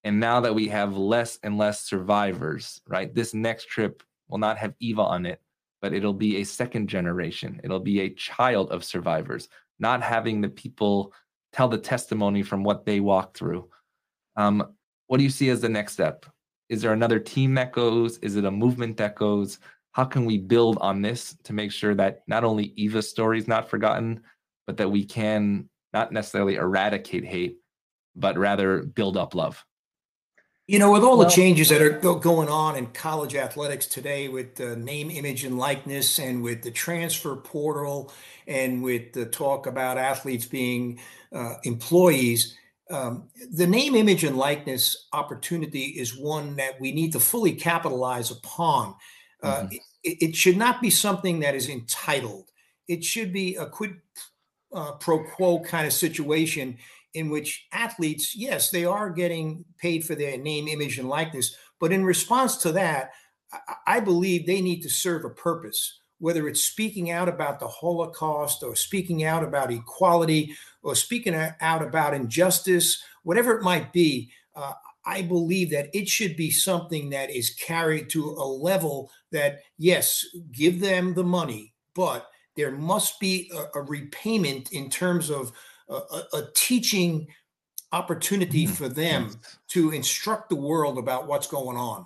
And 0.04 0.20
now 0.20 0.42
that 0.42 0.54
we 0.54 0.68
have 0.68 0.98
less 0.98 1.40
and 1.44 1.58
less 1.58 1.82
survivors, 1.82 2.82
right? 2.88 3.14
This 3.14 3.34
next 3.34 3.70
trip 3.70 4.04
will 4.28 4.40
not 4.40 4.58
have 4.58 4.74
Eva 4.80 5.02
on 5.02 5.26
it, 5.26 5.40
but 5.84 5.94
it'll 5.94 6.14
be 6.14 6.38
a 6.38 6.46
second 6.46 6.88
generation. 6.88 7.60
It'll 7.62 7.78
be 7.82 8.00
a 8.00 8.14
child 8.14 8.72
of 8.72 8.86
survivors, 8.86 9.50
not 9.80 10.02
having 10.02 10.40
the 10.40 10.48
people 10.48 11.14
tell 11.52 11.68
the 11.68 11.78
testimony 11.78 12.42
from 12.42 12.64
what 12.64 12.86
they 12.86 13.02
walked 13.02 13.38
through. 13.38 13.70
Um, 14.38 14.76
what 15.08 15.18
do 15.18 15.26
you 15.26 15.30
see 15.30 15.50
as 15.50 15.60
the 15.60 15.68
next 15.68 15.92
step? 15.92 16.26
Is 16.70 16.82
there 16.82 16.94
another 16.94 17.20
team 17.20 17.54
that 17.56 17.74
goes? 17.74 18.18
Is 18.20 18.38
it 18.38 18.46
a 18.46 18.50
movement 18.50 18.96
that 18.96 19.16
goes? 19.16 19.60
How 19.92 20.06
can 20.06 20.24
we 20.24 20.38
build 20.38 20.78
on 20.80 21.02
this 21.02 21.36
to 21.44 21.52
make 21.52 21.74
sure 21.74 21.94
that 21.96 22.22
not 22.28 22.46
only 22.46 22.68
Eva's 22.78 23.10
story 23.10 23.38
is 23.38 23.50
not 23.50 23.70
forgotten, 23.70 24.22
but 24.66 24.78
that 24.78 24.90
we 24.90 25.04
can 25.04 25.70
not 25.92 26.14
necessarily 26.14 26.56
eradicate 26.56 27.26
hate, 27.26 27.58
but 28.16 28.38
rather 28.38 28.84
build 28.84 29.18
up 29.18 29.36
love? 29.36 29.66
You 30.66 30.80
know, 30.80 30.94
with 30.94 31.04
all 31.04 31.18
well, 31.18 31.28
the 31.28 31.34
changes 31.34 31.68
that 31.70 31.82
are 31.82 32.00
going 32.00 32.48
on 32.48 32.78
in 32.78 32.88
college 32.88 33.36
athletics 33.36 33.86
today, 33.86 34.30
with 34.30 34.56
the 34.56 34.78
name, 34.78 35.12
image, 35.12 35.44
and 35.44 35.58
likeness, 35.58 36.20
and 36.20 36.42
with 36.42 36.62
the 36.62 36.72
transfer 36.72 37.36
portal, 37.36 38.14
and 38.48 38.82
with 38.82 39.12
the 39.12 39.26
talk 39.26 39.68
about 39.68 39.98
athletes 39.98 40.46
being 40.46 41.00
uh, 41.34 41.56
employees, 41.64 42.58
um, 42.90 43.28
the 43.52 43.68
name, 43.68 43.94
image, 43.94 44.24
and 44.24 44.38
likeness 44.38 45.08
opportunity 45.12 45.86
is 45.86 46.18
one 46.18 46.56
that 46.56 46.80
we 46.80 46.94
need 46.94 47.12
to 47.12 47.20
fully 47.20 47.52
capitalize 47.52 48.32
upon. 48.32 48.96
Uh, 49.42 49.64
mm-hmm. 49.64 49.76
it, 50.04 50.18
it, 50.30 50.36
should 50.36 50.56
not 50.56 50.82
be 50.82 50.90
something 50.90 51.42
that 51.42 51.56
is 51.56 51.68
entitled. 51.68 52.52
It 52.88 53.04
should 53.04 53.34
be 53.34 53.56
a 53.56 53.66
quid 53.66 53.96
uh, 54.74 54.94
pro 54.94 55.26
quo 55.26 55.60
kind 55.60 55.86
of 55.86 55.92
situation 55.92 56.78
in 57.14 57.30
which 57.30 57.68
athletes, 57.72 58.36
yes, 58.36 58.70
they 58.70 58.86
are 58.86 59.10
getting 59.10 59.64
paid 59.78 60.06
for 60.06 60.16
their 60.16 60.38
name, 60.38 60.68
image, 60.68 61.00
and 61.00 61.10
likeness, 61.10 61.56
but 61.80 61.92
in 61.92 62.06
response 62.06 62.58
to 62.58 62.72
that, 62.72 63.12
I, 63.86 64.00
believe 64.00 64.48
they 64.48 64.62
need 64.62 64.82
to 64.82 64.90
serve 64.90 65.26
a 65.26 65.30
purpose 65.30 66.00
whether 66.24 66.48
it's 66.48 66.62
speaking 66.62 67.12
out 67.12 67.28
about 67.28 67.60
the 67.60 67.68
Holocaust 67.68 68.64
or 68.64 68.78
speaking 68.78 69.26
out 69.26 69.44
about 69.44 69.74
equality 69.74 70.56
or 70.82 70.96
speaking 70.96 71.36
out 71.36 71.82
about 71.82 72.14
injustice, 72.14 73.04
whatever 73.24 73.58
it 73.58 73.62
might 73.62 73.92
be, 73.92 74.32
uh, 74.56 74.72
I 75.06 75.22
believe 75.24 75.70
that 75.72 75.90
it 75.94 76.08
should 76.08 76.38
be 76.38 76.50
something 76.50 77.10
that 77.10 77.30
is 77.30 77.50
carried 77.50 78.10
to 78.12 78.24
a 78.24 78.48
level 78.48 79.12
that, 79.34 79.64
yes, 79.78 80.26
give 80.54 80.80
them 80.80 81.14
the 81.14 81.26
money, 81.26 81.74
but 81.94 82.30
there 82.56 82.72
must 82.72 83.20
be 83.20 83.52
a, 83.54 83.80
a 83.80 83.82
repayment 83.82 84.72
in 84.72 84.90
terms 84.90 85.30
of 85.30 85.52
a, 85.94 86.16
a, 86.16 86.42
a 86.42 86.52
teaching 86.54 87.28
opportunity 87.92 88.66
mm-hmm. 88.66 88.74
for 88.74 88.90
them 88.90 89.32
to 89.70 89.92
instruct 89.92 90.50
the 90.50 90.56
world 90.56 90.98
about 90.98 91.28
what's 91.28 91.48
going 91.48 91.78
on. 91.78 92.06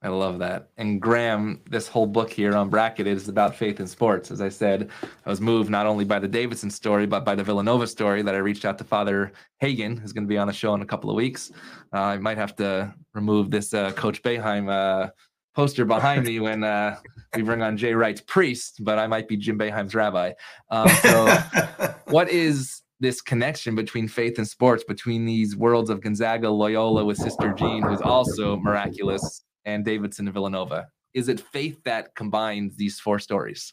I 0.00 0.08
love 0.08 0.38
that. 0.38 0.68
And 0.76 1.02
Graham, 1.02 1.60
this 1.68 1.88
whole 1.88 2.06
book 2.06 2.30
here 2.30 2.52
Unbracketed 2.52 3.06
is 3.06 3.28
about 3.28 3.56
faith 3.56 3.80
in 3.80 3.88
sports. 3.88 4.30
As 4.30 4.40
I 4.40 4.48
said, 4.48 4.90
I 5.26 5.30
was 5.30 5.40
moved 5.40 5.70
not 5.70 5.86
only 5.86 6.04
by 6.04 6.20
the 6.20 6.28
Davidson 6.28 6.70
story, 6.70 7.04
but 7.04 7.24
by 7.24 7.34
the 7.34 7.42
Villanova 7.42 7.86
story 7.88 8.22
that 8.22 8.34
I 8.34 8.38
reached 8.38 8.64
out 8.64 8.78
to 8.78 8.84
Father 8.84 9.32
Hagan, 9.58 9.96
who's 9.96 10.12
going 10.12 10.22
to 10.22 10.28
be 10.28 10.38
on 10.38 10.46
the 10.46 10.52
show 10.52 10.72
in 10.74 10.82
a 10.82 10.86
couple 10.86 11.10
of 11.10 11.16
weeks. 11.16 11.50
Uh, 11.92 11.98
I 11.98 12.18
might 12.18 12.38
have 12.38 12.54
to 12.56 12.94
remove 13.12 13.50
this 13.50 13.74
uh, 13.74 13.90
Coach 13.90 14.22
Boeheim 14.22 14.70
uh, 14.70 15.10
poster 15.56 15.84
behind 15.84 16.24
me 16.24 16.38
when 16.38 16.62
uh, 16.62 16.96
we 17.34 17.42
bring 17.42 17.62
on 17.62 17.76
Jay 17.76 17.92
Wright's 17.92 18.20
priest, 18.20 18.84
but 18.84 19.00
I 19.00 19.08
might 19.08 19.26
be 19.26 19.36
Jim 19.36 19.58
Boeheim's 19.58 19.96
rabbi. 19.96 20.32
Um, 20.70 20.88
so, 21.02 21.26
what 22.04 22.28
is 22.28 22.82
this 23.00 23.20
connection 23.20 23.74
between 23.74 24.08
faith 24.08 24.38
and 24.38 24.48
sports, 24.48 24.84
between 24.84 25.24
these 25.24 25.56
worlds 25.56 25.90
of 25.90 26.00
Gonzaga, 26.00 26.50
Loyola 26.50 27.04
with 27.04 27.16
Sister 27.16 27.52
Jean, 27.52 27.82
who's 27.82 28.00
also 28.00 28.56
miraculous, 28.56 29.44
and 29.64 29.84
Davidson 29.84 30.26
and 30.26 30.34
Villanova? 30.34 30.88
Is 31.14 31.28
it 31.28 31.40
faith 31.40 31.82
that 31.84 32.14
combines 32.14 32.76
these 32.76 32.98
four 32.98 33.18
stories? 33.18 33.72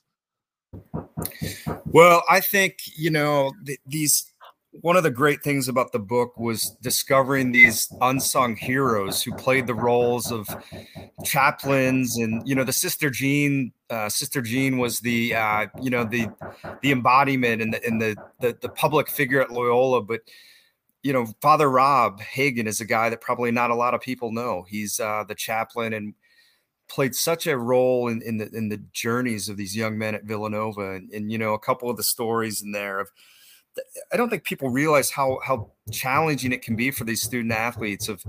Well, 1.86 2.24
I 2.30 2.42
think, 2.42 2.78
you 2.98 3.10
know, 3.10 3.52
th- 3.66 3.80
these 3.86 4.32
one 4.82 4.96
of 4.98 5.04
the 5.04 5.12
great 5.12 5.42
things 5.42 5.68
about 5.68 5.92
the 5.92 6.00
book 6.00 6.38
was 6.38 6.72
discovering 6.82 7.52
these 7.52 7.92
unsung 8.02 8.56
heroes 8.56 9.22
who 9.22 9.34
played 9.34 9.68
the 9.68 9.74
roles 9.74 10.32
of 10.32 10.48
chaplains 11.24 12.18
and 12.18 12.48
you 12.48 12.56
know 12.56 12.64
the 12.64 12.74
sister 12.74 13.10
jean 13.10 13.72
uh, 13.90 14.10
sister 14.10 14.42
jean 14.42 14.78
was 14.78 15.00
the 15.00 15.34
uh, 15.34 15.68
you 15.82 15.90
know 15.90 16.04
the 16.04 16.28
the 16.82 16.92
embodiment 16.92 17.62
and 17.62 17.74
the 17.74 17.86
and 17.86 18.02
the, 18.02 18.16
the 18.42 18.58
the 18.62 18.70
public 18.70 19.10
figure 19.10 19.42
at 19.42 19.52
loyola 19.52 20.02
but 20.02 20.22
you 21.06 21.14
know, 21.14 21.28
Father 21.40 21.70
Rob 21.70 22.20
hagan 22.20 22.66
is 22.66 22.82
a 22.82 22.86
guy 22.86 23.12
that 23.12 23.22
probably 23.22 23.52
not 23.52 23.70
a 23.70 23.76
lot 23.76 23.94
of 23.94 24.02
people 24.02 24.32
know. 24.32 24.66
He's 24.68 25.00
uh, 25.00 25.24
the 25.28 25.36
chaplain 25.36 25.94
and 25.94 26.16
played 26.90 27.14
such 27.14 27.46
a 27.46 27.56
role 27.56 28.08
in, 28.08 28.24
in 28.24 28.38
the 28.38 28.50
in 28.52 28.70
the 28.70 28.82
journeys 28.92 29.48
of 29.48 29.56
these 29.56 29.78
young 29.78 30.00
men 30.00 30.16
at 30.16 30.24
Villanova, 30.24 30.94
and, 30.96 31.12
and 31.12 31.32
you 31.32 31.38
know, 31.38 31.54
a 31.54 31.60
couple 31.60 31.92
of 31.92 31.98
the 31.98 32.04
stories 32.04 32.64
in 32.64 32.72
there 32.72 33.00
of. 33.00 33.12
I 34.12 34.18
don't 34.18 34.30
think 34.30 34.44
people 34.44 34.70
realize 34.70 35.10
how 35.10 35.40
how 35.44 35.72
challenging 35.92 36.52
it 36.52 36.62
can 36.62 36.76
be 36.76 36.92
for 36.92 37.04
these 37.04 37.22
student 37.22 37.54
athletes 37.54 38.08
of 38.08 38.24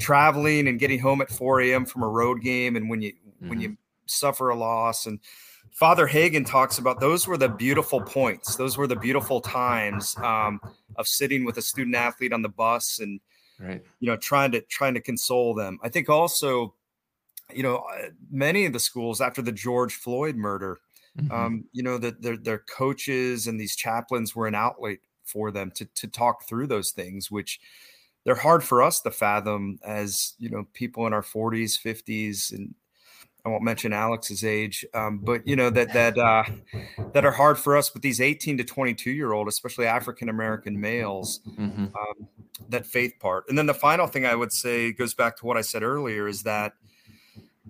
traveling 0.00 0.68
and 0.68 0.78
getting 0.78 0.98
home 0.98 1.20
at 1.20 1.30
4 1.30 1.60
a.m. 1.62 1.84
from 1.84 2.02
a 2.02 2.08
road 2.08 2.40
game, 2.40 2.76
and 2.76 2.88
when 2.88 3.02
you 3.02 3.12
mm-hmm. 3.12 3.48
when 3.48 3.60
you 3.60 3.76
suffer 4.06 4.50
a 4.50 4.56
loss 4.56 5.06
and 5.06 5.20
Father 5.72 6.06
Hagan 6.06 6.44
talks 6.44 6.78
about 6.78 7.00
those 7.00 7.26
were 7.26 7.38
the 7.38 7.48
beautiful 7.48 8.00
points. 8.00 8.56
Those 8.56 8.76
were 8.76 8.86
the 8.86 8.96
beautiful 8.96 9.40
times 9.40 10.14
um, 10.18 10.60
of 10.96 11.08
sitting 11.08 11.44
with 11.44 11.56
a 11.56 11.62
student 11.62 11.96
athlete 11.96 12.32
on 12.32 12.42
the 12.42 12.50
bus 12.50 12.98
and 12.98 13.20
right. 13.58 13.82
you 13.98 14.08
know 14.08 14.16
trying 14.16 14.52
to 14.52 14.60
trying 14.62 14.94
to 14.94 15.00
console 15.00 15.54
them. 15.54 15.78
I 15.82 15.88
think 15.88 16.10
also, 16.10 16.74
you 17.52 17.62
know, 17.62 17.76
uh, 17.76 18.08
many 18.30 18.66
of 18.66 18.74
the 18.74 18.80
schools 18.80 19.20
after 19.22 19.40
the 19.40 19.52
George 19.52 19.94
Floyd 19.94 20.36
murder, 20.36 20.78
mm-hmm. 21.18 21.32
um, 21.32 21.64
you 21.72 21.82
know, 21.82 21.98
that 21.98 22.22
their 22.22 22.36
their 22.36 22.58
coaches 22.58 23.46
and 23.46 23.60
these 23.60 23.76
chaplains 23.76 24.34
were 24.34 24.46
an 24.46 24.54
outlet 24.54 24.98
for 25.24 25.50
them 25.50 25.70
to 25.72 25.84
to 25.84 26.08
talk 26.08 26.44
through 26.44 26.66
those 26.66 26.90
things, 26.90 27.30
which 27.30 27.60
they're 28.24 28.34
hard 28.34 28.62
for 28.62 28.82
us 28.82 29.00
to 29.00 29.10
fathom 29.10 29.78
as 29.84 30.34
you 30.38 30.48
know 30.50 30.66
people 30.72 31.06
in 31.06 31.12
our 31.12 31.22
40s 31.22 31.80
50s 31.80 32.52
and 32.52 32.74
I 33.44 33.48
won't 33.48 33.64
mention 33.64 33.92
Alex's 33.92 34.44
age, 34.44 34.86
um, 34.94 35.18
but 35.18 35.46
you 35.48 35.56
know 35.56 35.68
that 35.68 35.92
that 35.94 36.16
uh, 36.16 36.44
that 37.12 37.24
are 37.24 37.32
hard 37.32 37.58
for 37.58 37.76
us. 37.76 37.90
But 37.90 38.02
these 38.02 38.20
18 38.20 38.58
to 38.58 38.64
22 38.64 39.10
year 39.10 39.32
old, 39.32 39.48
especially 39.48 39.86
African 39.86 40.28
American 40.28 40.80
males, 40.80 41.40
mm-hmm. 41.48 41.86
um, 41.86 42.28
that 42.68 42.86
faith 42.86 43.14
part. 43.18 43.48
And 43.48 43.58
then 43.58 43.66
the 43.66 43.74
final 43.74 44.06
thing 44.06 44.26
I 44.26 44.36
would 44.36 44.52
say 44.52 44.92
goes 44.92 45.14
back 45.14 45.36
to 45.38 45.46
what 45.46 45.56
I 45.56 45.62
said 45.62 45.82
earlier 45.82 46.28
is 46.28 46.44
that 46.44 46.74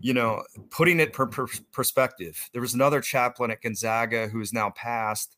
you 0.03 0.13
know 0.13 0.43
putting 0.71 1.01
it 1.01 1.13
per, 1.13 1.27
per 1.27 1.47
perspective. 1.73 2.51
There 2.53 2.61
was 2.61 2.75
another 2.75 3.01
chaplain 3.01 3.51
at 3.51 3.63
Gonzaga 3.63 4.29
who 4.29 4.41
is 4.41 4.53
now 4.53 4.71
passed, 4.71 5.37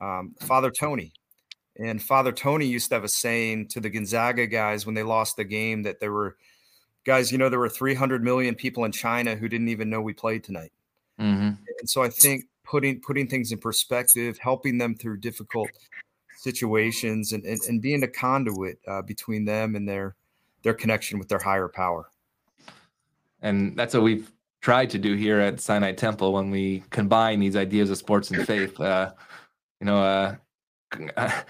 um, 0.00 0.34
Father 0.40 0.70
Tony. 0.70 1.12
And 1.78 2.02
Father 2.02 2.32
Tony 2.32 2.66
used 2.66 2.90
to 2.90 2.96
have 2.96 3.04
a 3.04 3.08
saying 3.08 3.68
to 3.68 3.80
the 3.80 3.88
Gonzaga 3.88 4.46
guys 4.46 4.84
when 4.84 4.94
they 4.94 5.02
lost 5.02 5.36
the 5.36 5.44
game 5.44 5.84
that 5.84 6.00
there 6.00 6.12
were 6.12 6.36
guys, 7.04 7.32
you 7.32 7.38
know, 7.38 7.48
there 7.48 7.58
were 7.58 7.68
300 7.68 8.22
million 8.22 8.54
people 8.54 8.84
in 8.84 8.92
China 8.92 9.34
who 9.34 9.48
didn't 9.48 9.68
even 9.68 9.88
know 9.88 10.02
we 10.02 10.12
played 10.12 10.44
tonight. 10.44 10.72
Mm-hmm. 11.18 11.54
And 11.80 11.88
so 11.88 12.02
I 12.02 12.08
think 12.10 12.44
putting 12.64 13.00
putting 13.00 13.28
things 13.28 13.52
in 13.52 13.58
perspective, 13.58 14.38
helping 14.38 14.78
them 14.78 14.94
through 14.96 15.18
difficult 15.18 15.70
situations, 16.36 17.32
and 17.32 17.44
and, 17.44 17.60
and 17.68 17.80
being 17.80 18.02
a 18.02 18.08
conduit 18.08 18.78
uh, 18.86 19.02
between 19.02 19.44
them 19.44 19.76
and 19.76 19.88
their 19.88 20.16
their 20.62 20.74
connection 20.74 21.18
with 21.18 21.28
their 21.28 21.38
higher 21.38 21.68
power. 21.68 22.10
And 23.42 23.76
that's 23.76 23.94
what 23.94 24.02
we've 24.02 24.32
tried 24.62 24.90
to 24.90 24.98
do 24.98 25.14
here 25.14 25.40
at 25.40 25.60
Sinai 25.60 25.92
Temple 25.92 26.32
when 26.32 26.50
we 26.50 26.84
combine 26.90 27.40
these 27.40 27.56
ideas 27.56 27.90
of 27.90 27.98
sports 27.98 28.30
and 28.30 28.46
faith. 28.46 28.80
Uh, 28.80 29.12
you 29.80 29.86
know, 29.86 30.02
uh, 30.02 30.36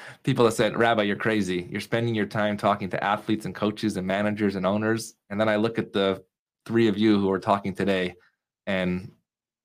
people 0.25 0.45
have 0.45 0.55
said, 0.55 0.77
Rabbi, 0.77 1.03
you're 1.03 1.17
crazy. 1.17 1.69
You're 1.71 1.81
spending 1.81 2.15
your 2.15 2.27
time 2.27 2.57
talking 2.57 2.89
to 2.91 3.05
athletes 3.05 3.45
and 3.45 3.55
coaches 3.55 3.97
and 3.97 4.07
managers 4.07 4.57
and 4.57 4.67
owners. 4.67 5.15
And 5.31 5.41
then 5.41 5.49
I 5.49 5.57
look 5.57 5.79
at 5.79 5.93
the 5.93 6.25
three 6.65 6.89
of 6.89 6.97
you 6.97 7.19
who 7.21 7.31
are 7.31 7.41
talking 7.41 7.75
today, 7.75 8.15
and 8.67 9.11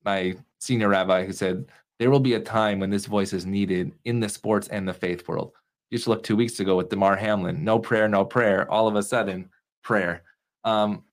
my 0.04 0.36
senior 0.60 0.90
rabbi 0.90 1.26
who 1.26 1.32
said, 1.32 1.66
There 2.00 2.10
will 2.10 2.20
be 2.20 2.34
a 2.34 2.40
time 2.40 2.80
when 2.80 2.90
this 2.90 3.06
voice 3.06 3.34
is 3.34 3.46
needed 3.46 3.94
in 4.06 4.20
the 4.20 4.30
sports 4.30 4.68
and 4.68 4.88
the 4.88 4.94
faith 4.94 5.28
world. 5.28 5.54
You 5.90 5.98
just 5.98 6.08
look 6.08 6.24
two 6.24 6.36
weeks 6.36 6.60
ago 6.60 6.76
with 6.76 6.90
Damar 6.90 7.16
Hamlin, 7.16 7.64
no 7.64 7.80
prayer, 7.80 8.08
no 8.10 8.26
prayer. 8.26 8.70
All 8.70 8.88
of 8.88 8.96
a 8.96 9.04
sudden, 9.04 9.50
prayer. 9.84 10.24
Um, 10.64 11.04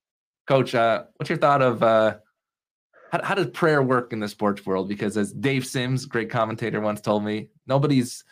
Coach, 0.46 0.74
uh, 0.74 1.04
what's 1.16 1.30
your 1.30 1.38
thought 1.38 1.62
of 1.62 1.82
uh, 1.82 2.16
how, 3.10 3.22
how 3.22 3.34
does 3.34 3.46
prayer 3.46 3.82
work 3.82 4.12
in 4.12 4.20
the 4.20 4.28
sports 4.28 4.66
world? 4.66 4.88
Because 4.88 5.16
as 5.16 5.32
Dave 5.32 5.64
Sims, 5.66 6.04
great 6.04 6.30
commentator, 6.30 6.80
once 6.80 7.00
told 7.00 7.24
me, 7.24 7.48
nobody's 7.66 8.24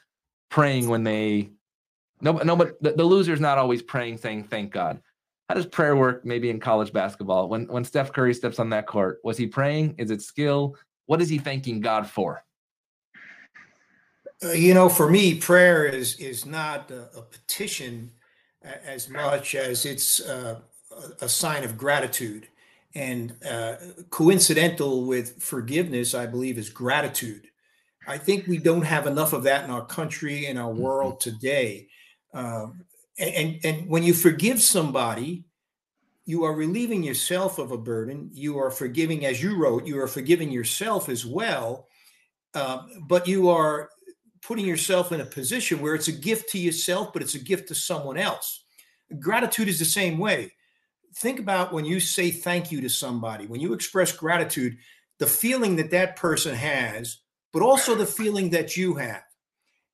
praying 0.50 0.88
when 0.88 1.04
they 1.04 1.50
no 2.20 2.32
no 2.32 2.54
but 2.56 2.80
the, 2.82 2.92
the 2.92 3.04
loser's 3.04 3.40
not 3.40 3.58
always 3.58 3.82
praying 3.82 4.18
saying 4.18 4.44
thank 4.44 4.72
God. 4.72 5.00
How 5.48 5.54
does 5.54 5.66
prayer 5.66 5.96
work 5.96 6.24
maybe 6.24 6.50
in 6.50 6.60
college 6.60 6.92
basketball? 6.92 7.48
When 7.48 7.66
when 7.66 7.84
Steph 7.84 8.12
Curry 8.12 8.34
steps 8.34 8.58
on 8.58 8.70
that 8.70 8.86
court, 8.86 9.20
was 9.24 9.38
he 9.38 9.46
praying? 9.46 9.94
Is 9.98 10.10
it 10.10 10.20
skill? 10.20 10.76
What 11.06 11.22
is 11.22 11.28
he 11.28 11.38
thanking 11.38 11.80
God 11.80 12.06
for? 12.06 12.44
Uh, 14.44 14.50
you 14.50 14.74
know, 14.74 14.88
for 14.88 15.08
me, 15.08 15.36
prayer 15.36 15.86
is 15.86 16.16
is 16.18 16.44
not 16.44 16.90
a, 16.90 17.08
a 17.16 17.22
petition 17.22 18.10
as 18.84 19.08
much 19.08 19.54
as 19.54 19.84
it's 19.86 20.20
uh, 20.20 20.60
a, 21.20 21.24
a 21.24 21.28
sign 21.28 21.64
of 21.64 21.76
gratitude. 21.76 22.48
And 22.94 23.34
uh, 23.48 23.76
coincidental 24.10 25.06
with 25.06 25.42
forgiveness, 25.42 26.14
I 26.14 26.26
believe, 26.26 26.58
is 26.58 26.68
gratitude. 26.68 27.46
I 28.06 28.18
think 28.18 28.46
we 28.46 28.58
don't 28.58 28.82
have 28.84 29.06
enough 29.06 29.32
of 29.32 29.44
that 29.44 29.64
in 29.64 29.70
our 29.70 29.86
country 29.86 30.46
in 30.46 30.58
our 30.58 30.70
mm-hmm. 30.70 30.82
world 30.82 31.20
today. 31.20 31.88
Um, 32.34 32.84
and 33.18 33.60
and 33.64 33.88
when 33.88 34.02
you 34.02 34.12
forgive 34.12 34.60
somebody, 34.60 35.44
you 36.24 36.44
are 36.44 36.54
relieving 36.54 37.02
yourself 37.02 37.58
of 37.58 37.72
a 37.72 37.78
burden. 37.78 38.30
You 38.32 38.58
are 38.58 38.70
forgiving, 38.70 39.24
as 39.26 39.42
you 39.42 39.56
wrote, 39.56 39.86
you 39.86 40.00
are 40.00 40.08
forgiving 40.08 40.50
yourself 40.50 41.08
as 41.08 41.26
well. 41.26 41.88
Uh, 42.54 42.82
but 43.08 43.26
you 43.26 43.48
are 43.48 43.88
putting 44.42 44.66
yourself 44.66 45.12
in 45.12 45.20
a 45.20 45.24
position 45.24 45.80
where 45.80 45.94
it's 45.94 46.08
a 46.08 46.12
gift 46.12 46.50
to 46.50 46.58
yourself, 46.58 47.12
but 47.12 47.22
it's 47.22 47.34
a 47.34 47.38
gift 47.38 47.68
to 47.68 47.74
someone 47.74 48.18
else. 48.18 48.64
Gratitude 49.18 49.68
is 49.68 49.78
the 49.78 49.84
same 49.84 50.18
way. 50.18 50.52
Think 51.16 51.38
about 51.38 51.72
when 51.72 51.84
you 51.84 52.00
say 52.00 52.30
thank 52.30 52.72
you 52.72 52.80
to 52.80 52.88
somebody, 52.88 53.46
when 53.46 53.60
you 53.60 53.72
express 53.72 54.12
gratitude, 54.12 54.76
the 55.18 55.26
feeling 55.26 55.76
that 55.76 55.90
that 55.90 56.16
person 56.16 56.54
has 56.54 57.18
but 57.52 57.62
also 57.62 57.94
the 57.94 58.06
feeling 58.06 58.50
that 58.50 58.76
you 58.76 58.94
have. 58.94 59.22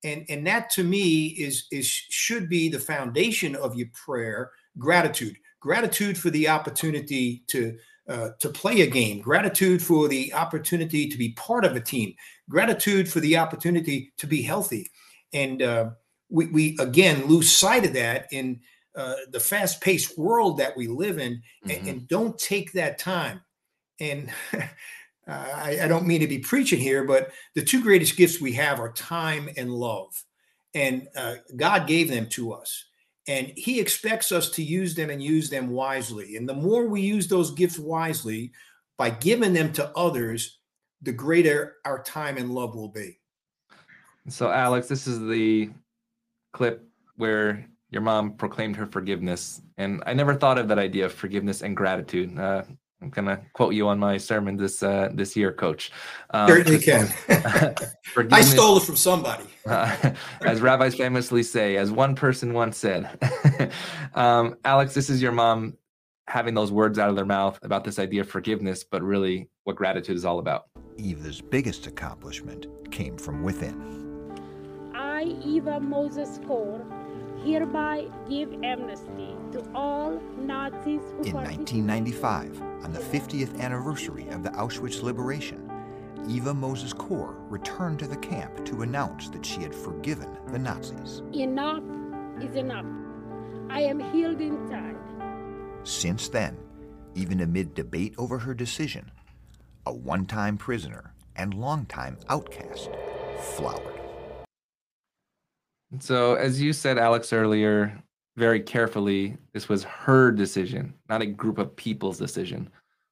And, 0.04 0.24
and 0.28 0.46
that 0.46 0.70
to 0.70 0.84
me 0.84 1.26
is, 1.26 1.66
is 1.72 1.86
should 1.86 2.48
be 2.48 2.68
the 2.68 2.78
foundation 2.78 3.56
of 3.56 3.74
your 3.74 3.88
prayer 3.92 4.52
gratitude. 4.78 5.36
Gratitude 5.60 6.16
for 6.16 6.30
the 6.30 6.48
opportunity 6.48 7.42
to 7.48 7.76
uh, 8.08 8.30
to 8.38 8.48
play 8.48 8.80
a 8.80 8.86
game. 8.86 9.20
Gratitude 9.20 9.82
for 9.82 10.08
the 10.08 10.32
opportunity 10.32 11.08
to 11.08 11.18
be 11.18 11.32
part 11.32 11.64
of 11.64 11.76
a 11.76 11.80
team. 11.80 12.14
Gratitude 12.48 13.06
for 13.06 13.20
the 13.20 13.36
opportunity 13.36 14.14
to 14.16 14.26
be 14.26 14.40
healthy. 14.40 14.90
And 15.34 15.60
uh, 15.60 15.90
we, 16.30 16.46
we 16.46 16.76
again 16.78 17.26
lose 17.26 17.52
sight 17.52 17.84
of 17.84 17.92
that 17.94 18.28
in 18.30 18.60
uh, 18.98 19.14
the 19.30 19.40
fast-paced 19.40 20.18
world 20.18 20.58
that 20.58 20.76
we 20.76 20.88
live 20.88 21.18
in 21.18 21.34
mm-hmm. 21.34 21.70
and, 21.70 21.88
and, 21.88 22.08
don't 22.08 22.36
take 22.36 22.72
that 22.72 22.98
time 22.98 23.40
and 24.00 24.28
uh, 24.52 24.60
I, 25.28 25.80
I, 25.82 25.88
don't 25.88 26.06
mean 26.06 26.20
to 26.20 26.26
be 26.26 26.38
preaching 26.38 26.80
here, 26.80 27.04
but 27.04 27.30
the 27.54 27.62
two 27.62 27.82
greatest 27.82 28.16
gifts 28.16 28.40
we 28.40 28.52
have 28.54 28.80
are 28.80 28.92
time 28.92 29.48
and 29.56 29.70
love. 29.70 30.24
And 30.74 31.06
uh, 31.14 31.36
God 31.54 31.86
gave 31.86 32.10
them 32.10 32.28
to 32.30 32.52
us. 32.52 32.86
And 33.26 33.52
He 33.56 33.78
expects 33.78 34.32
us 34.32 34.50
to 34.52 34.62
use 34.62 34.94
them 34.94 35.10
and 35.10 35.22
use 35.22 35.50
them 35.50 35.68
wisely. 35.68 36.36
And 36.36 36.48
the 36.48 36.54
more 36.54 36.86
we 36.86 37.02
use 37.02 37.28
those 37.28 37.50
gifts 37.50 37.78
wisely 37.78 38.52
by 38.96 39.10
giving 39.10 39.52
them 39.52 39.72
to 39.74 39.90
others, 39.96 40.58
the 41.02 41.12
greater 41.12 41.76
our 41.84 42.02
time 42.02 42.38
and 42.38 42.50
love 42.50 42.74
will 42.74 42.88
be. 42.88 43.20
So, 44.28 44.50
Alex, 44.50 44.88
this 44.88 45.06
is 45.06 45.20
the 45.20 45.70
clip 46.52 46.88
where 47.16 47.68
your 47.90 48.02
mom 48.02 48.32
proclaimed 48.32 48.76
her 48.76 48.86
forgiveness. 48.86 49.62
And 49.76 50.02
I 50.06 50.14
never 50.14 50.34
thought 50.34 50.58
of 50.58 50.68
that 50.68 50.78
idea 50.78 51.06
of 51.06 51.12
forgiveness 51.12 51.62
and 51.62 51.76
gratitude. 51.76 52.38
Uh, 52.38 52.62
I'm 53.00 53.10
gonna 53.10 53.40
quote 53.52 53.74
you 53.74 53.86
on 53.88 53.98
my 53.98 54.16
sermon 54.16 54.56
this 54.56 54.82
uh, 54.82 55.10
this 55.14 55.36
year, 55.36 55.52
Coach. 55.52 55.92
Um, 56.30 56.48
Certainly 56.48 56.80
can. 56.80 57.08
I 58.32 58.40
stole 58.40 58.78
it 58.78 58.82
from 58.82 58.96
somebody. 58.96 59.44
Uh, 59.64 60.12
as 60.44 60.60
rabbis 60.60 60.96
famously 60.96 61.44
say, 61.44 61.76
as 61.76 61.92
one 61.92 62.16
person 62.16 62.52
once 62.54 62.76
said. 62.76 63.08
um, 64.14 64.56
Alex, 64.64 64.94
this 64.94 65.10
is 65.10 65.22
your 65.22 65.32
mom 65.32 65.76
having 66.26 66.54
those 66.54 66.72
words 66.72 66.98
out 66.98 67.08
of 67.08 67.16
their 67.16 67.24
mouth 67.24 67.58
about 67.62 67.84
this 67.84 67.98
idea 67.98 68.20
of 68.20 68.28
forgiveness, 68.28 68.84
but 68.84 69.02
really 69.02 69.48
what 69.64 69.76
gratitude 69.76 70.16
is 70.16 70.24
all 70.24 70.40
about. 70.40 70.64
Eva's 70.98 71.40
biggest 71.40 71.86
accomplishment 71.86 72.66
came 72.90 73.16
from 73.16 73.42
within. 73.44 73.96
I, 74.94 75.22
Eva 75.44 75.80
Mozes 75.80 76.44
Kor, 76.46 76.84
hereby 77.44 78.06
give 78.28 78.52
amnesty 78.62 79.36
to 79.52 79.64
all 79.74 80.20
Nazis 80.38 81.00
who 81.16 81.22
In 81.24 81.34
1995, 81.34 82.62
on 82.82 82.92
the 82.92 83.00
50th 83.00 83.58
anniversary 83.60 84.28
of 84.28 84.42
the 84.42 84.50
Auschwitz 84.50 85.02
liberation, 85.02 85.70
Eva 86.28 86.52
Mozes 86.52 86.92
Kor 86.92 87.36
returned 87.48 87.98
to 88.00 88.06
the 88.06 88.16
camp 88.16 88.64
to 88.66 88.82
announce 88.82 89.30
that 89.30 89.46
she 89.46 89.60
had 89.62 89.74
forgiven 89.74 90.36
the 90.48 90.58
Nazis. 90.58 91.22
Enough 91.32 91.82
is 92.42 92.54
enough. 92.56 92.86
I 93.70 93.80
am 93.80 94.00
healed 94.12 94.40
inside. 94.40 94.96
Since 95.84 96.28
then, 96.28 96.58
even 97.14 97.40
amid 97.40 97.74
debate 97.74 98.14
over 98.18 98.38
her 98.38 98.54
decision, 98.54 99.10
a 99.86 99.92
one-time 99.92 100.58
prisoner 100.58 101.14
and 101.36 101.54
long-time 101.54 102.18
outcast 102.28 102.90
flowered. 103.56 103.97
So, 106.00 106.34
as 106.34 106.60
you 106.60 106.72
said, 106.72 106.98
Alex, 106.98 107.32
earlier, 107.32 108.02
very 108.36 108.60
carefully, 108.60 109.36
this 109.52 109.68
was 109.68 109.84
her 109.84 110.30
decision, 110.30 110.94
not 111.08 111.22
a 111.22 111.26
group 111.26 111.58
of 111.58 111.74
people's 111.76 112.18
decision. 112.18 112.70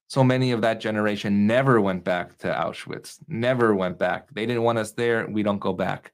So 0.08 0.22
many 0.22 0.52
of 0.52 0.60
that 0.60 0.80
generation 0.80 1.46
never 1.46 1.80
went 1.80 2.04
back 2.04 2.36
to 2.38 2.48
Auschwitz, 2.48 3.18
never 3.26 3.74
went 3.74 3.98
back. 3.98 4.32
They 4.32 4.46
didn't 4.46 4.62
want 4.62 4.78
us 4.78 4.92
there. 4.92 5.26
We 5.26 5.42
don't 5.42 5.58
go 5.58 5.72
back. 5.72 6.12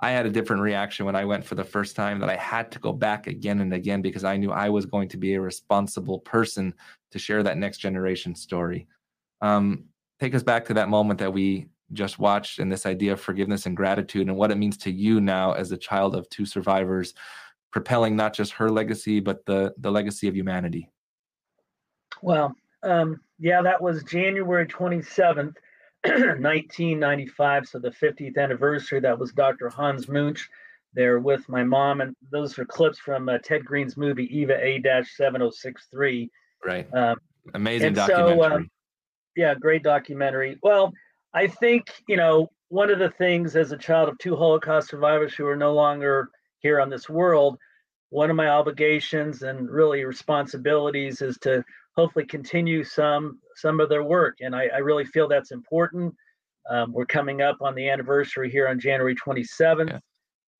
I 0.00 0.10
had 0.10 0.26
a 0.26 0.30
different 0.30 0.62
reaction 0.62 1.06
when 1.06 1.16
I 1.16 1.24
went 1.24 1.44
for 1.44 1.54
the 1.54 1.64
first 1.64 1.96
time 1.96 2.18
that 2.20 2.28
I 2.28 2.36
had 2.36 2.70
to 2.72 2.78
go 2.78 2.92
back 2.92 3.26
again 3.26 3.60
and 3.60 3.72
again 3.72 4.02
because 4.02 4.24
I 4.24 4.36
knew 4.36 4.52
I 4.52 4.68
was 4.68 4.84
going 4.84 5.08
to 5.08 5.16
be 5.16 5.34
a 5.34 5.40
responsible 5.40 6.18
person 6.18 6.74
to 7.10 7.18
share 7.18 7.42
that 7.42 7.58
next 7.58 7.78
generation 7.78 8.34
story. 8.34 8.86
Um, 9.40 9.84
take 10.20 10.34
us 10.34 10.42
back 10.42 10.64
to 10.66 10.74
that 10.74 10.88
moment 10.88 11.20
that 11.20 11.32
we 11.32 11.66
just 11.92 12.18
watched 12.18 12.58
and 12.58 12.70
this 12.70 12.86
idea 12.86 13.12
of 13.12 13.20
forgiveness 13.20 13.66
and 13.66 13.76
gratitude 13.76 14.28
and 14.28 14.36
what 14.36 14.50
it 14.50 14.58
means 14.58 14.76
to 14.78 14.90
you 14.90 15.20
now 15.20 15.52
as 15.52 15.72
a 15.72 15.76
child 15.76 16.14
of 16.14 16.28
two 16.30 16.46
survivors 16.46 17.14
propelling 17.70 18.16
not 18.16 18.34
just 18.34 18.52
her 18.52 18.70
legacy 18.70 19.20
but 19.20 19.44
the 19.46 19.72
the 19.78 19.90
legacy 19.90 20.28
of 20.28 20.36
humanity. 20.36 20.88
Well 22.22 22.54
um, 22.82 23.20
yeah 23.38 23.62
that 23.62 23.80
was 23.80 24.02
january 24.04 24.66
27th 24.66 25.54
1995 26.04 27.66
so 27.68 27.78
the 27.78 27.90
50th 27.90 28.36
anniversary 28.36 29.00
that 29.00 29.18
was 29.18 29.32
dr 29.32 29.68
hans 29.70 30.08
munch 30.08 30.48
there 30.94 31.20
with 31.20 31.48
my 31.48 31.64
mom. 31.64 32.00
And 32.00 32.14
those 32.30 32.58
are 32.58 32.64
clips 32.64 32.98
from 32.98 33.28
uh, 33.28 33.38
ted 33.38 33.64
green's 33.64 33.96
movie 33.96 34.28
eva 34.36 34.54
a-7063 34.54 36.28
right. 36.64 36.94
Um, 36.94 37.16
amazing 37.54 37.94
documentary 37.94 38.38
so, 38.38 38.44
um, 38.44 38.70
yeah 39.36 39.54
great 39.54 39.82
documentary. 39.82 40.58
Well 40.62 40.92
I 41.34 41.46
think, 41.46 41.90
you 42.08 42.16
know, 42.16 42.50
one 42.68 42.90
of 42.90 42.98
the 42.98 43.10
things 43.10 43.56
as 43.56 43.72
a 43.72 43.76
child 43.76 44.08
of 44.08 44.18
two 44.18 44.36
Holocaust 44.36 44.88
survivors 44.88 45.34
who 45.34 45.46
are 45.46 45.56
no 45.56 45.74
longer 45.74 46.30
here 46.60 46.80
on 46.80 46.90
this 46.90 47.08
world, 47.08 47.58
one 48.10 48.30
of 48.30 48.36
my 48.36 48.48
obligations 48.48 49.42
and 49.42 49.70
really 49.70 50.04
responsibilities 50.04 51.22
is 51.22 51.38
to 51.38 51.64
hopefully 51.96 52.24
continue 52.24 52.84
some 52.84 53.38
some 53.56 53.80
of 53.80 53.88
their 53.88 54.02
work. 54.02 54.38
And 54.40 54.56
I, 54.56 54.68
I 54.68 54.78
really 54.78 55.04
feel 55.04 55.28
that's 55.28 55.50
important. 55.50 56.14
Um, 56.70 56.92
we're 56.92 57.06
coming 57.06 57.42
up 57.42 57.58
on 57.60 57.74
the 57.74 57.88
anniversary 57.88 58.50
here 58.50 58.68
on 58.68 58.78
January 58.78 59.14
27th. 59.14 59.90
Yeah. 59.90 59.98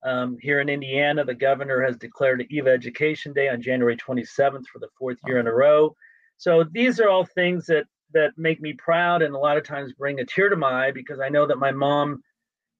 Um, 0.03 0.37
here 0.41 0.59
in 0.59 0.67
Indiana, 0.67 1.23
the 1.23 1.33
governor 1.33 1.81
has 1.81 1.95
declared 1.95 2.45
EVA 2.49 2.69
Education 2.69 3.31
Day 3.31 3.47
on 3.47 3.61
January 3.61 3.95
27th 3.95 4.65
for 4.71 4.79
the 4.79 4.89
fourth 4.99 5.17
year 5.25 5.39
in 5.39 5.47
a 5.47 5.53
row. 5.53 5.95
So 6.37 6.65
these 6.71 6.99
are 6.99 7.07
all 7.07 7.25
things 7.25 7.65
that 7.67 7.85
that 8.13 8.31
make 8.37 8.61
me 8.61 8.73
proud 8.73 9.21
and 9.21 9.35
a 9.35 9.39
lot 9.39 9.57
of 9.57 9.65
times 9.65 9.93
bring 9.93 10.19
a 10.19 10.25
tear 10.25 10.49
to 10.49 10.55
my 10.55 10.87
eye 10.87 10.91
because 10.91 11.19
I 11.19 11.29
know 11.29 11.47
that 11.47 11.57
my 11.57 11.71
mom 11.71 12.21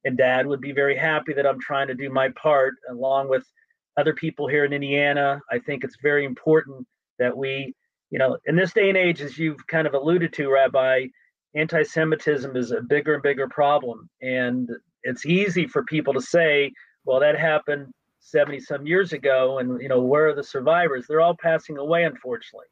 and 0.06 0.18
dad 0.18 0.46
would 0.46 0.62
be 0.62 0.72
very 0.72 0.98
happy 0.98 1.34
that 1.34 1.48
I'm 1.48 1.60
trying 1.60 1.88
to 1.88 1.96
do 1.96 2.10
my 2.10 2.30
part 2.30 2.76
along 2.90 3.30
with 3.30 3.46
other 3.98 4.14
people 4.14 4.48
here 4.48 4.66
in 4.66 4.74
Indiana. 4.74 5.40
I 5.52 5.60
think 5.60 5.84
it's 5.84 5.98
very 6.02 6.26
important 6.26 6.86
that 7.20 7.36
we, 7.36 7.74
you 8.10 8.20
know, 8.20 8.38
in 8.46 8.56
this 8.56 8.74
day 8.74 8.90
and 8.90 8.98
age, 8.98 9.22
as 9.22 9.38
you've 9.38 9.66
kind 9.68 9.88
of 9.88 9.94
alluded 9.94 10.34
to, 10.34 10.52
Rabbi, 10.52 11.08
anti 11.56 11.84
Semitism 11.84 12.56
is 12.56 12.72
a 12.72 12.82
bigger 12.82 13.14
and 13.14 13.24
bigger 13.24 13.48
problem. 13.48 14.10
And 14.22 14.70
it's 15.04 15.26
easy 15.26 15.68
for 15.68 15.84
people 15.84 16.14
to 16.14 16.22
say, 16.22 16.72
well, 17.06 17.20
that 17.20 17.38
happened 17.38 17.88
70 18.20 18.60
some 18.62 18.88
years 18.88 19.14
ago. 19.14 19.60
And, 19.60 19.82
you 19.82 19.90
know, 19.90 20.02
where 20.02 20.30
are 20.30 20.36
the 20.36 20.44
survivors? 20.44 21.06
They're 21.08 21.22
all 21.22 21.38
passing 21.40 21.78
away, 21.78 22.04
unfortunately. 22.04 22.68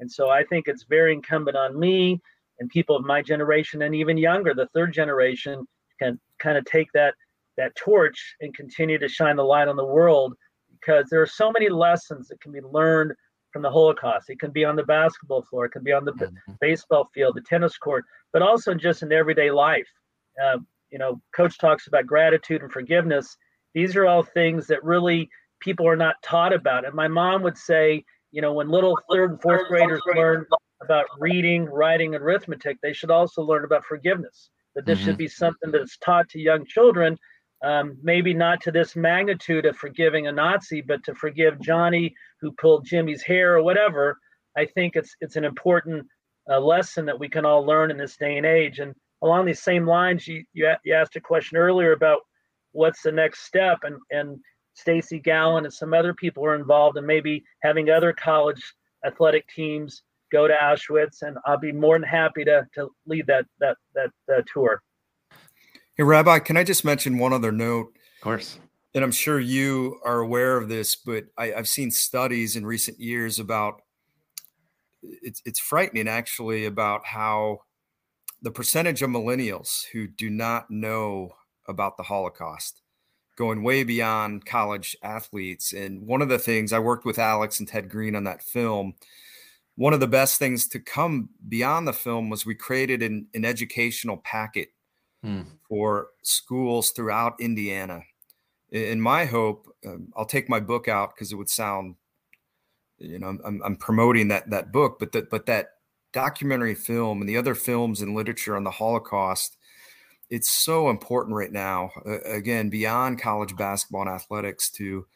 And 0.00 0.10
so 0.10 0.30
I 0.30 0.44
think 0.44 0.66
it's 0.66 0.84
very 0.84 1.12
incumbent 1.12 1.56
on 1.56 1.78
me 1.78 2.20
and 2.58 2.68
people 2.68 2.96
of 2.96 3.04
my 3.04 3.22
generation 3.22 3.82
and 3.82 3.94
even 3.94 4.16
younger, 4.16 4.54
the 4.54 4.68
third 4.74 4.92
generation, 4.92 5.66
can 5.98 6.18
kind 6.38 6.58
of 6.58 6.64
take 6.64 6.90
that 6.92 7.14
that 7.56 7.74
torch 7.76 8.36
and 8.40 8.54
continue 8.54 8.98
to 8.98 9.08
shine 9.08 9.36
the 9.36 9.44
light 9.44 9.68
on 9.68 9.76
the 9.76 9.84
world 9.84 10.34
because 10.70 11.06
there 11.10 11.20
are 11.20 11.26
so 11.26 11.52
many 11.52 11.68
lessons 11.68 12.28
that 12.28 12.40
can 12.40 12.52
be 12.52 12.60
learned 12.60 13.12
from 13.52 13.60
the 13.60 13.70
Holocaust. 13.70 14.30
It 14.30 14.38
can 14.38 14.50
be 14.50 14.64
on 14.64 14.76
the 14.76 14.84
basketball 14.84 15.42
floor, 15.42 15.66
it 15.66 15.70
can 15.70 15.82
be 15.82 15.92
on 15.92 16.04
the 16.04 16.12
mm-hmm. 16.12 16.52
baseball 16.60 17.08
field, 17.12 17.36
the 17.36 17.42
tennis 17.42 17.76
court, 17.76 18.04
but 18.32 18.42
also 18.42 18.74
just 18.74 19.02
in 19.02 19.12
everyday 19.12 19.50
life. 19.50 19.88
Uh, 20.42 20.58
you 20.90 20.98
know, 20.98 21.20
Coach 21.34 21.58
talks 21.58 21.86
about 21.86 22.06
gratitude 22.06 22.62
and 22.62 22.72
forgiveness. 22.72 23.36
These 23.74 23.94
are 23.96 24.06
all 24.06 24.22
things 24.22 24.66
that 24.68 24.82
really 24.82 25.28
people 25.60 25.86
are 25.86 25.96
not 25.96 26.16
taught 26.22 26.52
about. 26.52 26.84
And 26.84 26.94
my 26.94 27.08
mom 27.08 27.42
would 27.42 27.58
say, 27.58 28.04
you 28.32 28.42
know, 28.42 28.52
when 28.52 28.68
little 28.68 28.98
third 29.10 29.30
and 29.30 29.42
fourth 29.42 29.66
graders 29.68 30.00
learn 30.14 30.46
about 30.82 31.06
reading, 31.18 31.64
writing, 31.66 32.14
and 32.14 32.22
arithmetic, 32.22 32.78
they 32.82 32.92
should 32.92 33.10
also 33.10 33.42
learn 33.42 33.64
about 33.64 33.84
forgiveness. 33.84 34.50
That 34.74 34.86
this 34.86 34.98
mm-hmm. 34.98 35.06
should 35.06 35.16
be 35.18 35.28
something 35.28 35.70
that's 35.72 35.98
taught 35.98 36.28
to 36.30 36.40
young 36.40 36.64
children, 36.64 37.18
um, 37.64 37.98
maybe 38.02 38.32
not 38.32 38.60
to 38.62 38.70
this 38.70 38.94
magnitude 38.94 39.66
of 39.66 39.76
forgiving 39.76 40.28
a 40.28 40.32
Nazi, 40.32 40.80
but 40.80 41.02
to 41.04 41.14
forgive 41.14 41.60
Johnny 41.60 42.14
who 42.40 42.52
pulled 42.52 42.86
Jimmy's 42.86 43.22
hair 43.22 43.56
or 43.56 43.62
whatever. 43.62 44.16
I 44.56 44.66
think 44.66 44.96
it's 44.96 45.14
it's 45.20 45.36
an 45.36 45.44
important 45.44 46.06
uh, 46.48 46.60
lesson 46.60 47.06
that 47.06 47.18
we 47.18 47.28
can 47.28 47.44
all 47.44 47.64
learn 47.64 47.90
in 47.90 47.98
this 47.98 48.16
day 48.16 48.36
and 48.36 48.46
age. 48.46 48.78
And 48.78 48.94
along 49.22 49.46
these 49.46 49.62
same 49.62 49.86
lines, 49.86 50.26
you 50.26 50.44
you, 50.52 50.72
you 50.84 50.94
asked 50.94 51.16
a 51.16 51.20
question 51.20 51.58
earlier 51.58 51.92
about 51.92 52.20
what's 52.72 53.02
the 53.02 53.12
next 53.12 53.40
step, 53.40 53.78
and 53.82 53.96
and 54.10 54.38
Stacy 54.80 55.18
Gallin 55.18 55.64
and 55.64 55.72
some 55.72 55.92
other 55.92 56.14
people 56.14 56.44
are 56.44 56.54
involved, 56.54 56.96
and 56.96 57.06
maybe 57.06 57.44
having 57.62 57.90
other 57.90 58.12
college 58.12 58.62
athletic 59.04 59.46
teams 59.48 60.02
go 60.32 60.46
to 60.48 60.54
Auschwitz, 60.54 61.22
and 61.22 61.36
I'll 61.46 61.58
be 61.58 61.72
more 61.72 61.98
than 61.98 62.08
happy 62.08 62.44
to 62.44 62.66
to 62.74 62.88
lead 63.06 63.26
that 63.26 63.46
that 63.58 63.76
that 63.94 64.10
uh, 64.32 64.42
tour. 64.52 64.82
Hey, 65.94 66.04
Rabbi, 66.04 66.38
can 66.38 66.56
I 66.56 66.64
just 66.64 66.84
mention 66.84 67.18
one 67.18 67.32
other 67.32 67.52
note? 67.52 67.88
Of 68.18 68.22
course. 68.22 68.58
And 68.94 69.04
I'm 69.04 69.12
sure 69.12 69.38
you 69.38 70.00
are 70.04 70.18
aware 70.18 70.56
of 70.56 70.68
this, 70.68 70.96
but 70.96 71.26
I, 71.38 71.52
I've 71.52 71.68
seen 71.68 71.90
studies 71.90 72.56
in 72.56 72.66
recent 72.66 72.98
years 72.98 73.38
about 73.38 73.82
it's 75.02 75.42
it's 75.44 75.60
frightening 75.60 76.08
actually 76.08 76.64
about 76.64 77.06
how 77.06 77.60
the 78.42 78.50
percentage 78.50 79.02
of 79.02 79.10
millennials 79.10 79.84
who 79.92 80.06
do 80.06 80.30
not 80.30 80.70
know 80.70 81.34
about 81.68 81.96
the 81.96 82.02
Holocaust 82.04 82.82
going 83.40 83.62
way 83.62 83.82
beyond 83.82 84.44
college 84.44 84.94
athletes. 85.02 85.72
And 85.72 86.06
one 86.06 86.20
of 86.20 86.28
the 86.28 86.38
things 86.38 86.74
I 86.74 86.78
worked 86.78 87.06
with 87.06 87.18
Alex 87.18 87.58
and 87.58 87.66
Ted 87.66 87.88
Green 87.88 88.14
on 88.14 88.24
that 88.24 88.42
film, 88.42 88.92
one 89.76 89.94
of 89.94 90.00
the 90.00 90.06
best 90.06 90.38
things 90.38 90.68
to 90.68 90.78
come 90.78 91.30
beyond 91.48 91.88
the 91.88 91.94
film 91.94 92.28
was 92.28 92.44
we 92.44 92.54
created 92.54 93.02
an, 93.02 93.28
an 93.32 93.46
educational 93.46 94.18
packet 94.18 94.68
hmm. 95.24 95.40
for 95.66 96.08
schools 96.22 96.90
throughout 96.90 97.40
Indiana. 97.40 98.02
In 98.72 99.00
my 99.00 99.24
hope, 99.24 99.74
um, 99.86 100.12
I'll 100.14 100.26
take 100.26 100.50
my 100.50 100.60
book 100.60 100.86
out 100.86 101.14
because 101.14 101.32
it 101.32 101.36
would 101.36 101.48
sound, 101.48 101.94
you 102.98 103.18
know, 103.18 103.38
I'm, 103.42 103.62
I'm 103.64 103.76
promoting 103.76 104.28
that 104.28 104.50
that 104.50 104.70
book, 104.70 104.98
but 104.98 105.12
that 105.12 105.30
but 105.30 105.46
that 105.46 105.70
documentary 106.12 106.74
film 106.74 107.22
and 107.22 107.28
the 107.28 107.38
other 107.38 107.54
films 107.54 108.02
and 108.02 108.14
literature 108.14 108.54
on 108.54 108.64
the 108.64 108.70
Holocaust 108.70 109.56
it's 110.30 110.52
so 110.52 110.88
important 110.88 111.36
right 111.36 111.52
now 111.52 111.90
uh, 112.06 112.20
again 112.20 112.70
beyond 112.70 113.20
college 113.20 113.54
basketball 113.56 114.02
and 114.02 114.10
athletics 114.10 114.70
to 114.70 115.06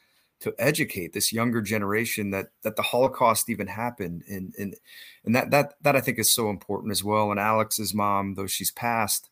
to 0.41 0.53
educate 0.59 1.13
this 1.13 1.33
younger 1.33 1.63
generation 1.63 2.31
that 2.31 2.49
that 2.63 2.77
the 2.77 2.83
holocaust 2.83 3.49
even 3.49 3.67
happened 3.67 4.23
and 4.29 4.53
and 4.59 4.75
and 5.25 5.35
that 5.35 5.51
that 5.51 5.75
that 5.81 5.97
i 5.97 6.01
think 6.01 6.19
is 6.19 6.35
so 6.35 6.51
important 6.51 6.91
as 6.91 7.03
well 7.03 7.31
and 7.31 7.41
alex's 7.41 7.95
mom 7.95 8.35
though 8.35 8.47
she's 8.47 8.73
passed 8.73 9.31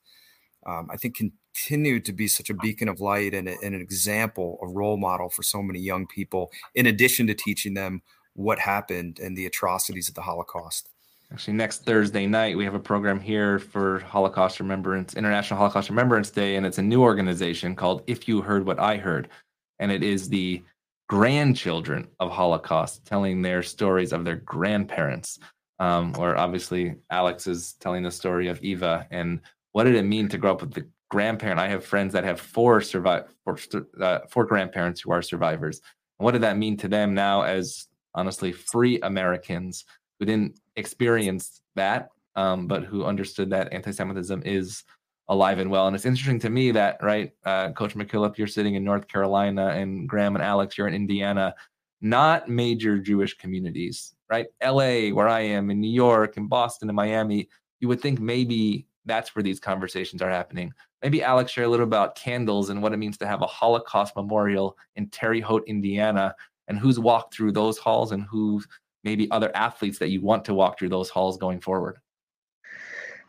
um, 0.65 0.89
i 0.91 0.97
think 0.97 1.17
continued 1.17 2.05
to 2.05 2.13
be 2.13 2.29
such 2.29 2.49
a 2.49 2.55
beacon 2.55 2.89
of 2.89 3.01
light 3.01 3.35
and, 3.35 3.47
a, 3.49 3.57
and 3.63 3.75
an 3.75 3.81
example 3.83 4.59
a 4.63 4.69
role 4.69 4.97
model 4.97 5.29
for 5.29 5.43
so 5.43 5.63
many 5.63 5.81
young 5.81 6.07
people 6.07 6.51
in 6.75 6.87
addition 6.87 7.27
to 7.27 7.35
teaching 7.35 7.75
them 7.75 8.01
what 8.35 8.59
happened 8.59 9.19
and 9.19 9.37
the 9.37 9.45
atrocities 9.45 10.09
of 10.09 10.15
the 10.15 10.23
holocaust 10.23 10.89
Actually, 11.33 11.55
next 11.55 11.87
Thursday 11.87 12.27
night, 12.27 12.59
we 12.59 12.65
have 12.65 12.75
a 12.75 12.79
program 12.79 13.19
here 13.19 13.59
for 13.59 14.01
Holocaust 14.01 14.61
Remembrance, 14.61 15.15
International 15.15 15.57
Holocaust 15.57 15.89
Remembrance 15.89 16.31
Day, 16.31 16.57
and 16.57 16.67
it's 16.67 16.77
a 16.77 16.83
new 16.83 17.01
organization 17.01 17.75
called 17.75 18.03
If 18.07 18.29
You 18.29 18.43
Heard 18.43 18.67
What 18.67 18.79
I 18.79 18.99
Heard. 18.99 19.31
And 19.79 19.91
it 19.91 20.03
is 20.03 20.29
the 20.29 20.63
grandchildren 21.09 22.07
of 22.21 22.31
Holocaust 22.31 23.07
telling 23.07 23.41
their 23.41 23.63
stories 23.63 24.13
of 24.13 24.27
their 24.27 24.37
grandparents. 24.37 25.39
Um, 25.79 26.15
or 26.19 26.37
obviously, 26.37 26.97
Alex 27.11 27.47
is 27.47 27.73
telling 27.81 28.03
the 28.03 28.11
story 28.11 28.49
of 28.49 28.63
Eva 28.63 29.07
and 29.11 29.41
what 29.73 29.85
did 29.85 29.95
it 29.95 30.03
mean 30.03 30.29
to 30.29 30.37
grow 30.37 30.53
up 30.53 30.61
with 30.61 30.75
the 30.75 30.87
grandparent? 31.09 31.59
I 31.59 31.69
have 31.69 31.83
friends 31.83 32.13
that 32.13 32.25
have 32.25 32.41
four 32.41 32.83
survive 32.83 33.25
four, 33.43 33.57
uh, 33.99 34.19
four 34.29 34.45
grandparents 34.45 35.01
who 35.01 35.13
are 35.13 35.23
survivors. 35.23 35.81
what 36.19 36.33
did 36.33 36.43
that 36.43 36.59
mean 36.59 36.77
to 36.77 36.89
them 36.89 37.15
now 37.15 37.41
as 37.41 37.87
honestly 38.15 38.53
free 38.53 39.01
Americans 39.01 39.87
who 40.21 40.27
didn't 40.27 40.61
experience 40.77 41.63
that, 41.75 42.11
um, 42.37 42.67
but 42.67 42.85
who 42.85 43.05
understood 43.05 43.51
that 43.51 43.73
anti-Semitism 43.73 44.43
is 44.45 44.85
alive 45.29 45.59
and 45.59 45.71
well. 45.71 45.87
And 45.87 45.95
it's 45.97 46.07
interesting 46.07 46.39
to 46.41 46.51
me 46.51 46.71
that, 46.73 46.99
right, 47.03 47.33
uh, 47.45 47.73
Coach 47.73 47.95
McKillop, 47.95 48.39
you're 48.39 48.47
sitting 48.47 48.75
in 48.75 48.85
North 48.85 49.09
Carolina, 49.09 49.69
and 49.69 50.09
Graham 50.09 50.35
and 50.35 50.45
Alex, 50.45 50.77
you're 50.77 50.89
in 50.89 50.95
Indiana, 50.95 51.55
not 52.01 52.49
major 52.49 52.99
Jewish 52.99 53.37
communities, 53.39 54.15
right? 54.29 54.47
LA, 54.63 55.09
where 55.11 55.29
I 55.29 55.41
am, 55.41 55.71
in 55.71 55.81
New 55.81 55.91
York, 55.91 56.37
in 56.37 56.49
Boston, 56.49 56.89
in 56.89 56.95
Miami, 56.95 57.49
you 57.81 57.89
would 57.89 58.01
think 58.01 58.21
maybe 58.21 58.87
that's 59.05 59.35
where 59.35 59.43
these 59.43 59.61
conversations 59.61 60.23
are 60.23 60.31
happening. 60.31 60.73
Maybe 61.03 61.23
Alex 61.23 61.51
share 61.53 61.65
a 61.65 61.69
little 61.69 61.87
about 61.87 62.15
candles 62.15 62.71
and 62.71 62.83
what 62.83 62.93
it 62.93 62.99
means 62.99 63.19
to 63.19 63.27
have 63.27 63.43
a 63.43 63.47
Holocaust 63.47 64.15
memorial 64.15 64.77
in 64.97 65.09
Terre 65.09 65.41
Haute, 65.41 65.65
Indiana, 65.67 66.35
and 66.69 66.79
who's 66.79 66.99
walked 66.99 67.35
through 67.35 67.53
those 67.53 67.79
halls 67.79 68.13
and 68.13 68.25
who 68.25 68.63
maybe 69.05 69.31
other 69.31 69.51
athletes 69.55 69.99
that 69.99 70.11
you 70.11 70.21
want 70.21 70.45
to 70.47 70.55
walk 70.55 70.79
through 70.79 70.89
those 70.89 71.11
halls 71.11 71.37
going 71.37 71.61
forward. 71.61 71.99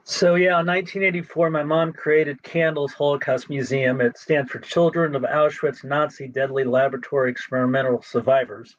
So 0.06 0.36
yeah, 0.36 0.60
in 0.60 0.68
1984, 0.68 1.50
my 1.50 1.64
mom 1.64 1.94
created 1.94 2.44
Candles 2.44 2.92
Holocaust 2.92 3.50
Museum. 3.50 4.02
It 4.02 4.18
stands 4.18 4.52
for 4.52 4.60
Children 4.60 5.16
of 5.16 5.22
Auschwitz 5.22 5.84
Nazi 5.84 6.28
Deadly 6.28 6.66
Laboratory 6.66 7.32
Experimental 7.32 8.02
Survivors. 8.02 8.76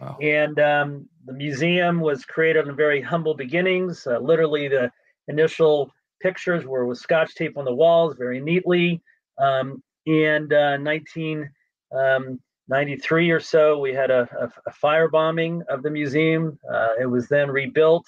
Wow. 0.00 0.18
And 0.20 0.58
um, 0.58 1.08
the 1.26 1.32
museum 1.32 2.00
was 2.00 2.24
created 2.24 2.66
in 2.66 2.74
very 2.74 3.00
humble 3.00 3.34
beginnings. 3.34 4.04
Uh, 4.04 4.18
literally, 4.18 4.66
the 4.66 4.90
initial 5.28 5.92
pictures 6.20 6.64
were 6.64 6.86
with 6.86 6.98
scotch 6.98 7.36
tape 7.36 7.56
on 7.56 7.64
the 7.64 7.74
walls, 7.74 8.16
very 8.18 8.40
neatly. 8.40 9.00
Um, 9.38 9.80
and 10.06 10.52
uh, 10.52 10.76
1993 10.78 11.50
um, 11.94 12.40
or 12.70 13.40
so, 13.40 13.78
we 13.78 13.92
had 13.92 14.10
a, 14.10 14.28
a, 14.40 14.52
a 14.66 14.72
firebombing 14.72 15.62
of 15.68 15.82
the 15.82 15.90
museum. 15.90 16.58
Uh, 16.72 16.88
it 17.00 17.06
was 17.06 17.28
then 17.28 17.50
rebuilt 17.50 18.06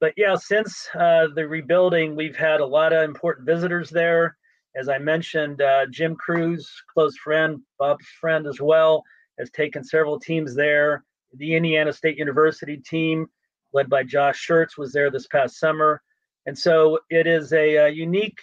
but 0.00 0.14
yeah, 0.16 0.36
since 0.36 0.88
uh, 0.94 1.26
the 1.34 1.46
rebuilding, 1.46 2.14
we've 2.14 2.36
had 2.36 2.60
a 2.60 2.66
lot 2.66 2.92
of 2.92 3.02
important 3.02 3.46
visitors 3.46 3.90
there. 3.90 4.36
As 4.76 4.88
I 4.88 4.98
mentioned, 4.98 5.60
uh, 5.60 5.86
Jim 5.86 6.14
Crews, 6.14 6.70
close 6.92 7.16
friend, 7.16 7.60
Bob's 7.78 8.06
friend 8.20 8.46
as 8.46 8.60
well, 8.60 9.02
has 9.38 9.50
taken 9.50 9.82
several 9.82 10.20
teams 10.20 10.54
there. 10.54 11.04
The 11.34 11.56
Indiana 11.56 11.92
State 11.92 12.16
University 12.16 12.76
team, 12.76 13.26
led 13.72 13.90
by 13.90 14.04
Josh 14.04 14.46
Schertz, 14.46 14.78
was 14.78 14.92
there 14.92 15.10
this 15.10 15.26
past 15.26 15.58
summer. 15.58 16.00
And 16.46 16.56
so 16.56 17.00
it 17.10 17.26
is 17.26 17.52
a, 17.52 17.76
a 17.76 17.88
unique 17.88 18.38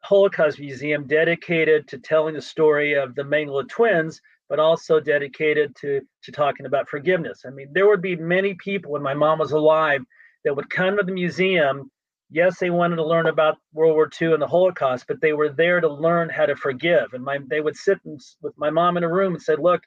Holocaust 0.00 0.58
museum 0.58 1.06
dedicated 1.06 1.86
to 1.88 1.98
telling 1.98 2.34
the 2.34 2.42
story 2.42 2.94
of 2.94 3.14
the 3.14 3.22
Mengele 3.22 3.68
twins, 3.68 4.20
but 4.48 4.58
also 4.58 4.98
dedicated 4.98 5.76
to, 5.76 6.00
to 6.22 6.32
talking 6.32 6.66
about 6.66 6.88
forgiveness. 6.88 7.42
I 7.46 7.50
mean, 7.50 7.68
there 7.72 7.88
would 7.88 8.02
be 8.02 8.16
many 8.16 8.54
people 8.54 8.92
when 8.92 9.02
my 9.02 9.14
mom 9.14 9.38
was 9.38 9.52
alive 9.52 10.00
that 10.44 10.54
would 10.54 10.70
come 10.70 10.96
to 10.96 11.02
the 11.02 11.12
museum. 11.12 11.90
Yes, 12.30 12.58
they 12.58 12.70
wanted 12.70 12.96
to 12.96 13.06
learn 13.06 13.26
about 13.26 13.56
World 13.72 13.94
War 13.94 14.10
II 14.20 14.32
and 14.32 14.42
the 14.42 14.46
Holocaust, 14.46 15.04
but 15.08 15.20
they 15.20 15.32
were 15.32 15.50
there 15.50 15.80
to 15.80 15.88
learn 15.88 16.28
how 16.28 16.46
to 16.46 16.56
forgive. 16.56 17.12
And 17.12 17.24
my 17.24 17.38
they 17.46 17.60
would 17.60 17.76
sit 17.76 17.98
with 18.04 18.54
my 18.56 18.70
mom 18.70 18.96
in 18.96 19.04
a 19.04 19.12
room 19.12 19.34
and 19.34 19.42
said, 19.42 19.58
"Look, 19.58 19.82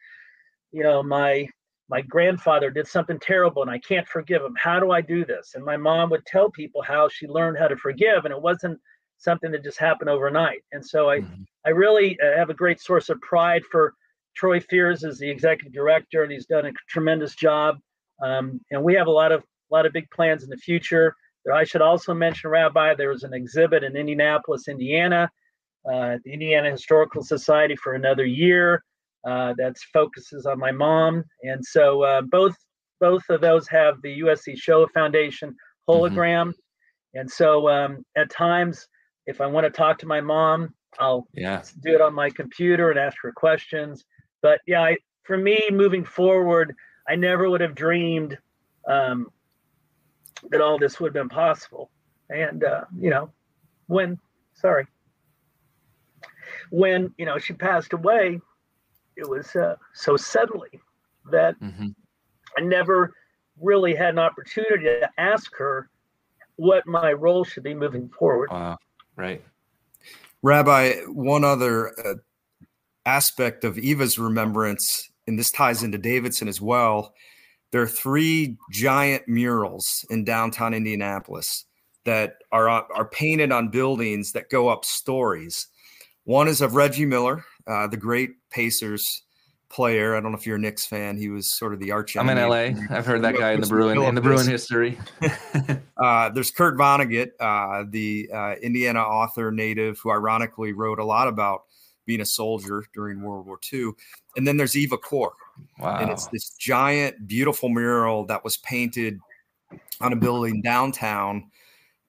you 0.72 0.84
know, 0.84 1.04
my 1.04 1.48
my 1.90 2.02
grandfather 2.02 2.72
did 2.72 2.88
something 2.88 3.20
terrible 3.20 3.62
and 3.62 3.70
I 3.70 3.80
can't 3.80 4.08
forgive 4.08 4.42
him. 4.42 4.56
How 4.58 4.80
do 4.80 4.92
I 4.92 5.02
do 5.02 5.24
this?" 5.24 5.52
And 5.54 5.64
my 5.64 5.78
mom 5.78 6.10
would 6.10 6.26
tell 6.26 6.50
people 6.50 6.82
how 6.82 7.10
she 7.10 7.28
learned 7.28 7.58
how 7.60 7.68
to 7.68 7.78
forgive, 7.78 8.26
and 8.26 8.34
it 8.34 8.42
wasn't 8.42 8.80
something 9.18 9.52
that 9.52 9.64
just 9.64 9.78
happened 9.78 10.10
overnight. 10.10 10.64
And 10.72 10.84
so 10.84 11.10
I 11.10 11.20
mm-hmm. 11.20 11.44
I 11.66 11.70
really 11.70 12.18
uh, 12.20 12.38
have 12.38 12.50
a 12.50 12.56
great 12.56 12.82
source 12.82 13.10
of 13.10 13.22
pride 13.22 13.64
for 13.72 13.94
Troy 14.36 14.60
Fears 14.60 15.04
is 15.04 15.18
the 15.20 15.30
executive 15.30 15.74
director, 15.74 16.24
and 16.24 16.32
he's 16.32 16.46
done 16.46 16.66
a 16.66 16.72
tremendous 16.90 17.36
job. 17.36 17.78
Um, 18.24 18.62
and 18.72 18.84
we 18.84 18.94
have 18.96 19.08
a 19.08 19.12
lot 19.12 19.32
of 19.32 19.42
a 19.42 19.74
lot 19.74 19.86
of 19.86 19.94
big 19.94 20.10
plans 20.12 20.44
in 20.44 20.50
the 20.50 20.58
future. 20.58 21.16
I 21.52 21.64
should 21.64 21.82
also 21.82 22.14
mention, 22.14 22.50
Rabbi, 22.50 22.94
there 22.96 23.10
was 23.10 23.24
an 23.24 23.34
exhibit 23.34 23.84
in 23.84 23.96
Indianapolis, 23.96 24.68
Indiana, 24.68 25.30
uh, 25.92 26.18
the 26.24 26.34
Indiana 26.34 26.70
Historical 26.70 27.24
Society 27.24 27.76
for 27.76 27.94
another 27.94 28.26
year 28.26 28.84
uh, 29.28 29.54
that 29.58 29.78
focuses 29.94 30.46
on 30.46 30.60
my 30.60 30.72
mom. 30.72 31.24
And 31.44 31.64
so 31.66 32.04
uh, 32.04 32.22
both 32.22 32.56
both 33.00 33.24
of 33.30 33.42
those 33.42 33.68
have 33.68 34.02
the 34.04 34.20
USC 34.20 34.58
Shoah 34.58 34.88
Foundation 34.90 35.56
hologram. 35.90 36.50
Mm-hmm. 36.50 37.20
And 37.20 37.30
so 37.30 37.68
um, 37.68 38.06
at 38.16 38.30
times, 38.30 38.88
if 39.26 39.42
I 39.42 39.48
want 39.48 39.66
to 39.66 39.72
talk 39.72 39.98
to 40.00 40.06
my 40.06 40.22
mom, 40.22 40.74
I'll 41.00 41.28
yeah. 41.34 41.64
do 41.82 41.94
it 41.96 42.02
on 42.02 42.14
my 42.14 42.30
computer 42.30 42.92
and 42.92 43.00
ask 43.00 43.18
her 43.24 43.32
questions. 43.32 44.06
But 44.42 44.62
yeah, 44.68 44.82
I, 44.82 44.98
for 45.24 45.38
me, 45.38 45.70
moving 45.72 46.04
forward, 46.04 46.76
I 47.08 47.16
never 47.16 47.50
would 47.50 47.62
have 47.62 47.76
dreamed 47.76 48.38
um, 48.88 49.28
that 50.50 50.62
all 50.62 50.78
this 50.78 51.00
would 51.00 51.10
have 51.10 51.14
been 51.14 51.30
possible. 51.30 51.92
And 52.30 52.64
uh, 52.64 52.86
you 52.98 53.10
know, 53.10 53.32
when 53.88 54.18
sorry, 54.54 54.88
when 56.70 57.14
you 57.18 57.26
know 57.26 57.38
she 57.38 57.54
passed 57.54 57.94
away, 57.94 58.40
it 59.16 59.30
was 59.30 59.56
uh, 59.56 59.76
so 59.94 60.18
suddenly 60.18 60.70
that 61.32 61.60
mm-hmm. 61.60 61.88
I 62.58 62.62
never 62.62 63.14
really 63.60 63.94
had 63.96 64.10
an 64.10 64.20
opportunity 64.20 64.86
to 64.86 65.10
ask 65.18 65.56
her 65.58 65.90
what 66.56 66.86
my 66.88 67.14
role 67.14 67.44
should 67.44 67.64
be 67.64 67.74
moving 67.74 68.10
forward. 68.10 68.50
Wow, 68.50 68.78
right. 69.16 69.44
Rabbi, 70.44 70.94
one 71.08 71.44
other 71.44 71.90
uh, 72.00 72.16
aspect 73.06 73.64
of 73.64 73.78
Eva's 73.78 74.20
remembrance, 74.20 75.10
and 75.28 75.38
this 75.38 75.52
ties 75.52 75.84
into 75.84 75.98
Davidson 75.98 76.48
as 76.48 76.62
well, 76.62 77.14
there 77.72 77.82
are 77.82 77.88
three 77.88 78.58
giant 78.72 79.28
murals 79.28 80.06
in 80.10 80.24
downtown 80.24 80.74
Indianapolis 80.74 81.66
that 82.06 82.36
are 82.52 82.68
are 82.70 83.06
painted 83.06 83.52
on 83.52 83.70
buildings 83.70 84.32
that 84.34 84.50
go 84.50 84.70
up 84.70 84.86
stories. 84.86 85.68
One 86.26 86.48
is 86.48 86.62
of 86.62 86.76
Reggie 86.76 87.06
Miller, 87.06 87.46
uh, 87.68 87.88
the 87.88 87.98
great 87.98 88.32
Pacers 88.50 89.24
player. 89.70 90.16
I 90.16 90.20
don't 90.20 90.32
know 90.32 90.38
if 90.38 90.46
you're 90.46 90.58
a 90.58 90.60
Knicks 90.60 90.86
fan. 90.86 91.18
He 91.18 91.30
was 91.30 91.58
sort 91.58 91.74
of 91.74 91.80
the 91.80 91.92
arch. 91.92 92.18
I'm 92.18 92.30
in 92.30 92.38
LA. 92.38 92.84
I've 92.96 93.06
heard 93.06 93.22
that 93.24 93.36
guy 93.38 93.54
in 93.54 93.62
the 93.62 93.68
Bruin 93.68 94.02
in 94.02 94.16
the 94.16 94.22
Bruin 94.22 94.48
history. 94.48 95.00
uh, 95.98 96.30
there's 96.30 96.52
Kurt 96.52 96.78
Vonnegut, 96.78 97.32
uh, 97.40 97.86
the 97.90 98.30
uh, 98.34 98.56
Indiana 98.62 99.00
author 99.00 99.52
native, 99.52 100.00
who 100.00 100.12
ironically 100.12 100.74
wrote 100.74 101.00
a 101.00 101.06
lot 101.06 101.28
about 101.28 101.64
being 102.12 102.20
a 102.20 102.26
soldier 102.26 102.84
during 102.94 103.22
World 103.22 103.46
War 103.46 103.58
II. 103.72 103.92
And 104.36 104.46
then 104.46 104.58
there's 104.58 104.76
Eva 104.76 104.98
Kor, 104.98 105.32
Wow. 105.80 106.00
And 106.00 106.12
it's 106.12 106.28
this 106.28 106.50
giant, 106.60 107.26
beautiful 107.26 107.70
mural 107.70 108.26
that 108.26 108.44
was 108.44 108.58
painted 108.58 109.18
on 110.02 110.12
a 110.12 110.16
building 110.18 110.62
downtown. 110.62 111.50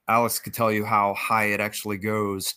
Alex 0.09 0.39
could 0.39 0.53
tell 0.53 0.73
you 0.73 0.83
how 0.83 1.13
high 1.13 1.45
it 1.45 1.61
actually 1.61 1.99
goes. 1.99 2.55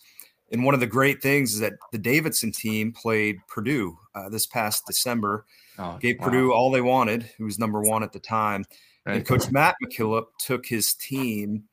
And 0.50 0.64
one 0.64 0.74
of 0.74 0.80
the 0.80 0.86
great 0.88 1.22
things 1.22 1.54
is 1.54 1.60
that 1.60 1.74
the 1.92 1.98
Davidson 1.98 2.50
team 2.50 2.92
played 2.92 3.38
Purdue 3.46 3.96
uh, 4.16 4.28
this 4.28 4.46
past 4.46 4.84
December. 4.88 5.44
Oh, 5.78 5.98
gave 6.00 6.18
wow. 6.18 6.24
Purdue 6.24 6.52
all 6.52 6.72
they 6.72 6.80
wanted, 6.80 7.30
who 7.38 7.44
was 7.44 7.60
number 7.60 7.82
one 7.82 8.02
at 8.02 8.12
the 8.12 8.18
time. 8.18 8.64
Right. 9.04 9.16
And 9.16 9.26
Coach 9.26 9.52
Matt 9.52 9.76
McKillop 9.84 10.26
took 10.40 10.66
his 10.66 10.94
team 10.94 11.64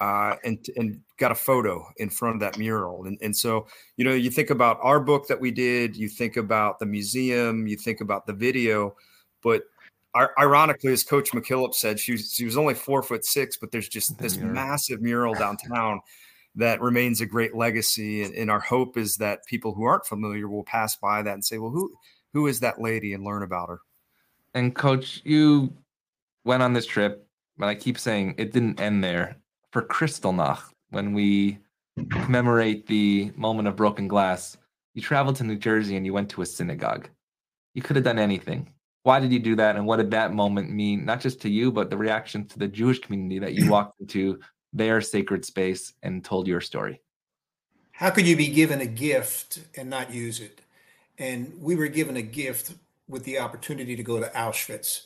uh, 0.00 0.34
and 0.42 0.58
and 0.76 1.00
got 1.22 1.32
a 1.32 1.36
photo 1.36 1.86
in 1.96 2.10
front 2.10 2.34
of 2.36 2.40
that 2.40 2.58
mural. 2.58 3.06
And 3.06 3.16
and 3.22 3.34
so 3.34 3.66
you 3.96 4.04
know 4.04 4.12
you 4.12 4.30
think 4.30 4.50
about 4.50 4.78
our 4.82 5.00
book 5.00 5.28
that 5.28 5.40
we 5.40 5.50
did, 5.50 5.96
you 5.96 6.08
think 6.08 6.36
about 6.36 6.78
the 6.78 6.86
museum, 6.86 7.66
you 7.66 7.76
think 7.76 8.00
about 8.00 8.26
the 8.26 8.32
video, 8.32 8.96
but 9.42 9.62
ironically, 10.14 10.92
as 10.92 11.02
Coach 11.02 11.30
McKillop 11.32 11.74
said, 11.74 11.98
she 11.98 12.12
was, 12.12 12.32
she 12.32 12.44
was 12.44 12.56
only 12.56 12.74
four 12.74 13.02
foot 13.02 13.24
six, 13.24 13.56
but 13.56 13.70
there's 13.70 13.88
just 13.88 14.18
this 14.18 14.36
massive 14.36 15.00
mural 15.00 15.34
downtown 15.34 16.00
that 16.54 16.82
remains 16.82 17.22
a 17.22 17.26
great 17.26 17.54
legacy. 17.54 18.22
And, 18.22 18.34
and, 18.34 18.50
our 18.50 18.60
hope 18.60 18.98
is 18.98 19.16
that 19.16 19.46
people 19.46 19.72
who 19.72 19.84
aren't 19.84 20.04
familiar 20.04 20.48
will 20.48 20.64
pass 20.64 20.96
by 20.96 21.22
that 21.22 21.32
and 21.32 21.44
say, 21.44 21.58
"Well, 21.58 21.70
who 21.70 21.90
who 22.34 22.46
is 22.46 22.60
that 22.60 22.80
lady?" 22.80 23.14
and 23.14 23.24
learn 23.24 23.42
about 23.42 23.70
her. 23.70 23.80
And 24.54 24.74
Coach, 24.74 25.22
you 25.24 25.72
went 26.44 26.62
on 26.62 26.74
this 26.74 26.86
trip, 26.86 27.26
but 27.56 27.68
I 27.68 27.74
keep 27.74 27.98
saying 27.98 28.34
it 28.36 28.52
didn't 28.52 28.80
end 28.80 29.02
there 29.02 29.36
for 29.70 29.82
Kristallnacht, 29.82 30.71
when 30.92 31.14
we 31.14 31.58
commemorate 32.10 32.86
the 32.86 33.32
moment 33.34 33.66
of 33.66 33.76
broken 33.76 34.06
glass, 34.06 34.56
you 34.94 35.02
traveled 35.02 35.36
to 35.36 35.44
New 35.44 35.56
Jersey 35.56 35.96
and 35.96 36.06
you 36.06 36.12
went 36.12 36.30
to 36.30 36.42
a 36.42 36.46
synagogue. 36.46 37.08
You 37.74 37.82
could 37.82 37.96
have 37.96 38.04
done 38.04 38.18
anything. 38.18 38.72
Why 39.02 39.18
did 39.18 39.32
you 39.32 39.40
do 39.40 39.56
that? 39.56 39.76
And 39.76 39.86
what 39.86 39.96
did 39.96 40.10
that 40.12 40.32
moment 40.32 40.70
mean, 40.70 41.04
not 41.04 41.20
just 41.20 41.40
to 41.40 41.48
you, 41.48 41.72
but 41.72 41.90
the 41.90 41.96
reaction 41.96 42.46
to 42.48 42.58
the 42.58 42.68
Jewish 42.68 43.00
community 43.00 43.38
that 43.40 43.54
you 43.54 43.70
walked 43.70 44.00
into 44.00 44.38
their 44.72 45.00
sacred 45.00 45.44
space 45.44 45.94
and 46.02 46.24
told 46.24 46.46
your 46.46 46.60
story? 46.60 47.00
How 47.90 48.10
could 48.10 48.26
you 48.26 48.36
be 48.36 48.48
given 48.48 48.80
a 48.80 48.86
gift 48.86 49.60
and 49.76 49.88
not 49.88 50.12
use 50.12 50.40
it? 50.40 50.60
And 51.18 51.54
we 51.60 51.74
were 51.74 51.88
given 51.88 52.16
a 52.16 52.22
gift 52.22 52.74
with 53.08 53.24
the 53.24 53.38
opportunity 53.38 53.96
to 53.96 54.02
go 54.02 54.20
to 54.20 54.28
Auschwitz. 54.28 55.02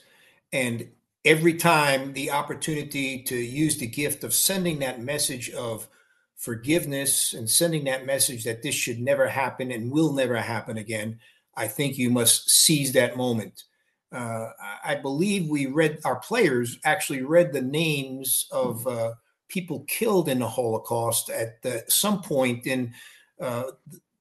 And 0.53 0.89
every 1.27 1.55
time 1.55 2.13
the 2.13 2.31
opportunity 2.31 3.21
to 3.21 3.37
use 3.37 3.77
the 3.77 3.87
gift 3.87 4.23
of 4.23 4.33
sending 4.33 4.79
that 4.79 5.03
message 5.03 5.51
of 5.51 5.89
forgiveness 6.37 7.35
and 7.35 7.51
sending 7.51 7.85
that 7.85 8.07
message 8.07 8.45
that 8.45 8.63
this 8.63 8.77
should 8.77 9.01
never 9.01 9.27
happen 9.27 9.73
and 9.73 9.91
will 9.91 10.13
never 10.13 10.37
happen 10.37 10.79
again, 10.79 11.19
I 11.57 11.67
think 11.67 11.99
you 11.99 12.11
must 12.11 12.49
seize 12.49 12.93
that 12.93 13.17
moment. 13.17 13.65
Uh, 14.13 14.51
I 14.85 14.95
believe 14.95 15.51
we 15.51 15.67
read, 15.67 15.99
our 16.05 16.21
players 16.21 16.79
actually 16.85 17.23
read 17.23 17.53
the 17.53 17.63
names 17.63 18.47
of 18.53 18.87
uh, 18.87 19.15
people 19.49 19.81
killed 19.89 20.29
in 20.29 20.39
the 20.39 20.49
Holocaust 20.49 21.29
at 21.29 21.61
the, 21.63 21.83
some 21.89 22.23
point 22.23 22.69
in 22.69 22.95
uh, 23.41 23.65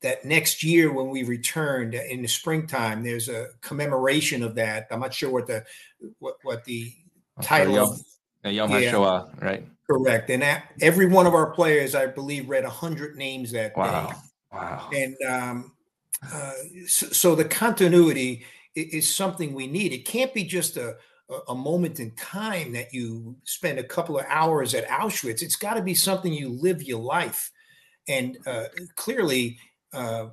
that 0.05 0.23
next 0.23 0.63
year 0.63 0.91
when 0.91 1.09
we 1.09 1.23
returned 1.23 1.95
in 1.95 2.21
the 2.21 2.27
springtime. 2.27 3.03
There's 3.03 3.27
a 3.27 3.49
commemoration 3.61 4.43
of 4.43 4.55
that. 4.55 4.87
I'm 4.91 4.99
not 4.99 5.13
sure 5.13 5.31
what 5.31 5.47
the 5.47 5.65
what, 6.19 6.35
what 6.43 6.63
the 6.65 6.93
title 7.41 7.75
Yom, 7.75 8.53
Yom 8.53 8.71
yeah, 8.71 8.91
HaShoah, 8.91 9.41
right? 9.41 9.67
Correct. 9.89 10.29
And 10.29 10.41
that, 10.41 10.71
every 10.81 11.05
one 11.05 11.27
of 11.27 11.33
our 11.33 11.51
players, 11.51 11.93
I 11.95 12.07
believe, 12.07 12.49
read 12.49 12.63
100 12.63 13.15
names 13.15 13.51
that 13.51 13.75
Wow. 13.77 14.07
day. 14.07 14.13
Wow. 14.51 14.89
And 14.93 15.15
um, 15.27 15.71
uh, 16.33 16.53
so, 16.87 17.07
so 17.07 17.35
the 17.35 17.45
continuity 17.45 18.45
i- 18.77 18.89
is 18.91 19.13
something 19.13 19.53
we 19.53 19.67
need. 19.67 19.93
It 19.93 20.05
can't 20.05 20.33
be 20.33 20.43
just 20.43 20.77
a, 20.77 20.97
a- 21.49 21.53
moment 21.55 21.99
in 21.99 22.11
time 22.15 22.71
that 22.73 22.93
you 22.93 23.35
spend 23.43 23.77
a 23.79 23.83
couple 23.83 24.17
of 24.17 24.25
hours 24.27 24.73
at 24.73 24.87
Auschwitz. 24.87 25.41
It's 25.43 25.55
got 25.55 25.75
to 25.75 25.81
be 25.81 25.93
something 25.93 26.33
you 26.33 26.49
live 26.49 26.81
your 26.81 27.01
life. 27.01 27.51
And 28.07 28.37
uh, 28.47 28.65
clearly, 28.95 29.57
uh, 29.93 30.27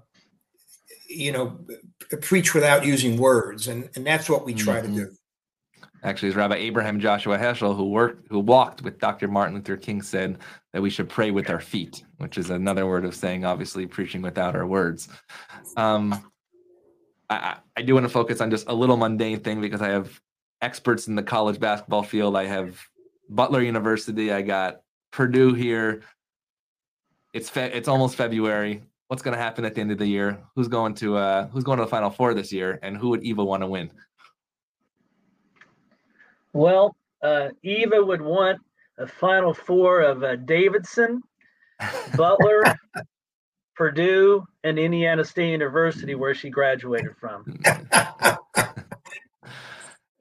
you 1.08 1.32
know, 1.32 1.58
preach 2.22 2.54
without 2.54 2.86
using 2.86 3.16
words. 3.18 3.68
And, 3.68 3.90
and 3.96 4.06
that's 4.06 4.30
what 4.30 4.44
we 4.46 4.54
try 4.54 4.80
Mhm. 4.80 4.82
to 4.82 4.88
do. 4.88 5.10
Actually, 6.04 6.28
it's 6.28 6.36
Rabbi 6.36 6.56
Abraham 6.56 6.98
Joshua 6.98 7.38
Heschel, 7.38 7.76
who 7.76 7.84
worked, 7.90 8.26
who 8.28 8.40
walked 8.40 8.82
with 8.82 8.98
Dr. 8.98 9.28
Martin 9.28 9.54
Luther 9.54 9.76
King, 9.76 10.02
said 10.02 10.38
that 10.72 10.82
we 10.82 10.90
should 10.90 11.08
pray 11.08 11.30
with 11.30 11.48
our 11.48 11.60
feet, 11.60 12.02
which 12.18 12.38
is 12.38 12.50
another 12.50 12.86
word 12.88 13.04
of 13.04 13.14
saying, 13.14 13.44
obviously, 13.44 13.86
preaching 13.86 14.20
without 14.20 14.56
our 14.56 14.66
words. 14.66 15.08
Um, 15.76 16.12
I, 17.30 17.34
I- 17.36 17.56
I 17.74 17.80
do 17.82 17.94
want 17.94 18.04
to 18.04 18.10
focus 18.10 18.40
on 18.42 18.50
just 18.50 18.68
a 18.68 18.74
little 18.74 18.98
mundane 18.98 19.40
thing 19.40 19.60
because 19.62 19.80
I 19.80 19.88
have 19.88 20.20
experts 20.60 21.08
in 21.08 21.14
the 21.14 21.22
college 21.22 21.58
basketball 21.58 22.02
field. 22.02 22.36
I 22.36 22.44
have 22.44 22.78
Butler 23.30 23.62
University. 23.62 24.30
I 24.30 24.42
got 24.42 24.82
Purdue 25.10 25.54
here. 25.54 26.02
It's 27.32 27.48
fe- 27.48 27.72
it's 27.72 27.88
almost 27.88 28.16
February. 28.16 28.82
What's 29.08 29.22
going 29.22 29.34
to 29.36 29.42
happen 29.42 29.64
at 29.64 29.74
the 29.74 29.80
end 29.80 29.90
of 29.90 29.96
the 29.98 30.06
year? 30.06 30.42
Who's 30.54 30.68
going 30.68 30.94
to 30.96 31.16
uh, 31.16 31.46
who's 31.48 31.64
going 31.64 31.78
to 31.78 31.84
the 31.84 31.90
Final 31.90 32.10
Four 32.10 32.34
this 32.34 32.52
year? 32.52 32.78
And 32.82 32.94
who 32.96 33.08
would 33.08 33.22
Eva 33.22 33.42
want 33.42 33.62
to 33.62 33.66
win? 33.66 33.90
Well, 36.52 36.96
uh, 37.22 37.48
Eva 37.62 38.02
would 38.02 38.22
want 38.22 38.60
a 38.98 39.06
final 39.06 39.54
four 39.54 40.00
of 40.00 40.22
uh, 40.22 40.36
Davidson, 40.36 41.22
Butler, 42.16 42.64
Purdue, 43.74 44.44
and 44.64 44.78
Indiana 44.78 45.24
State 45.24 45.50
University, 45.50 46.14
where 46.14 46.34
she 46.34 46.50
graduated 46.50 47.16
from. 47.18 47.60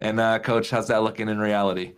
And 0.02 0.20
uh, 0.20 0.40
coach, 0.40 0.72
how's 0.72 0.88
that 0.88 1.04
looking 1.04 1.30
in 1.30 1.40
reality? 1.40 1.94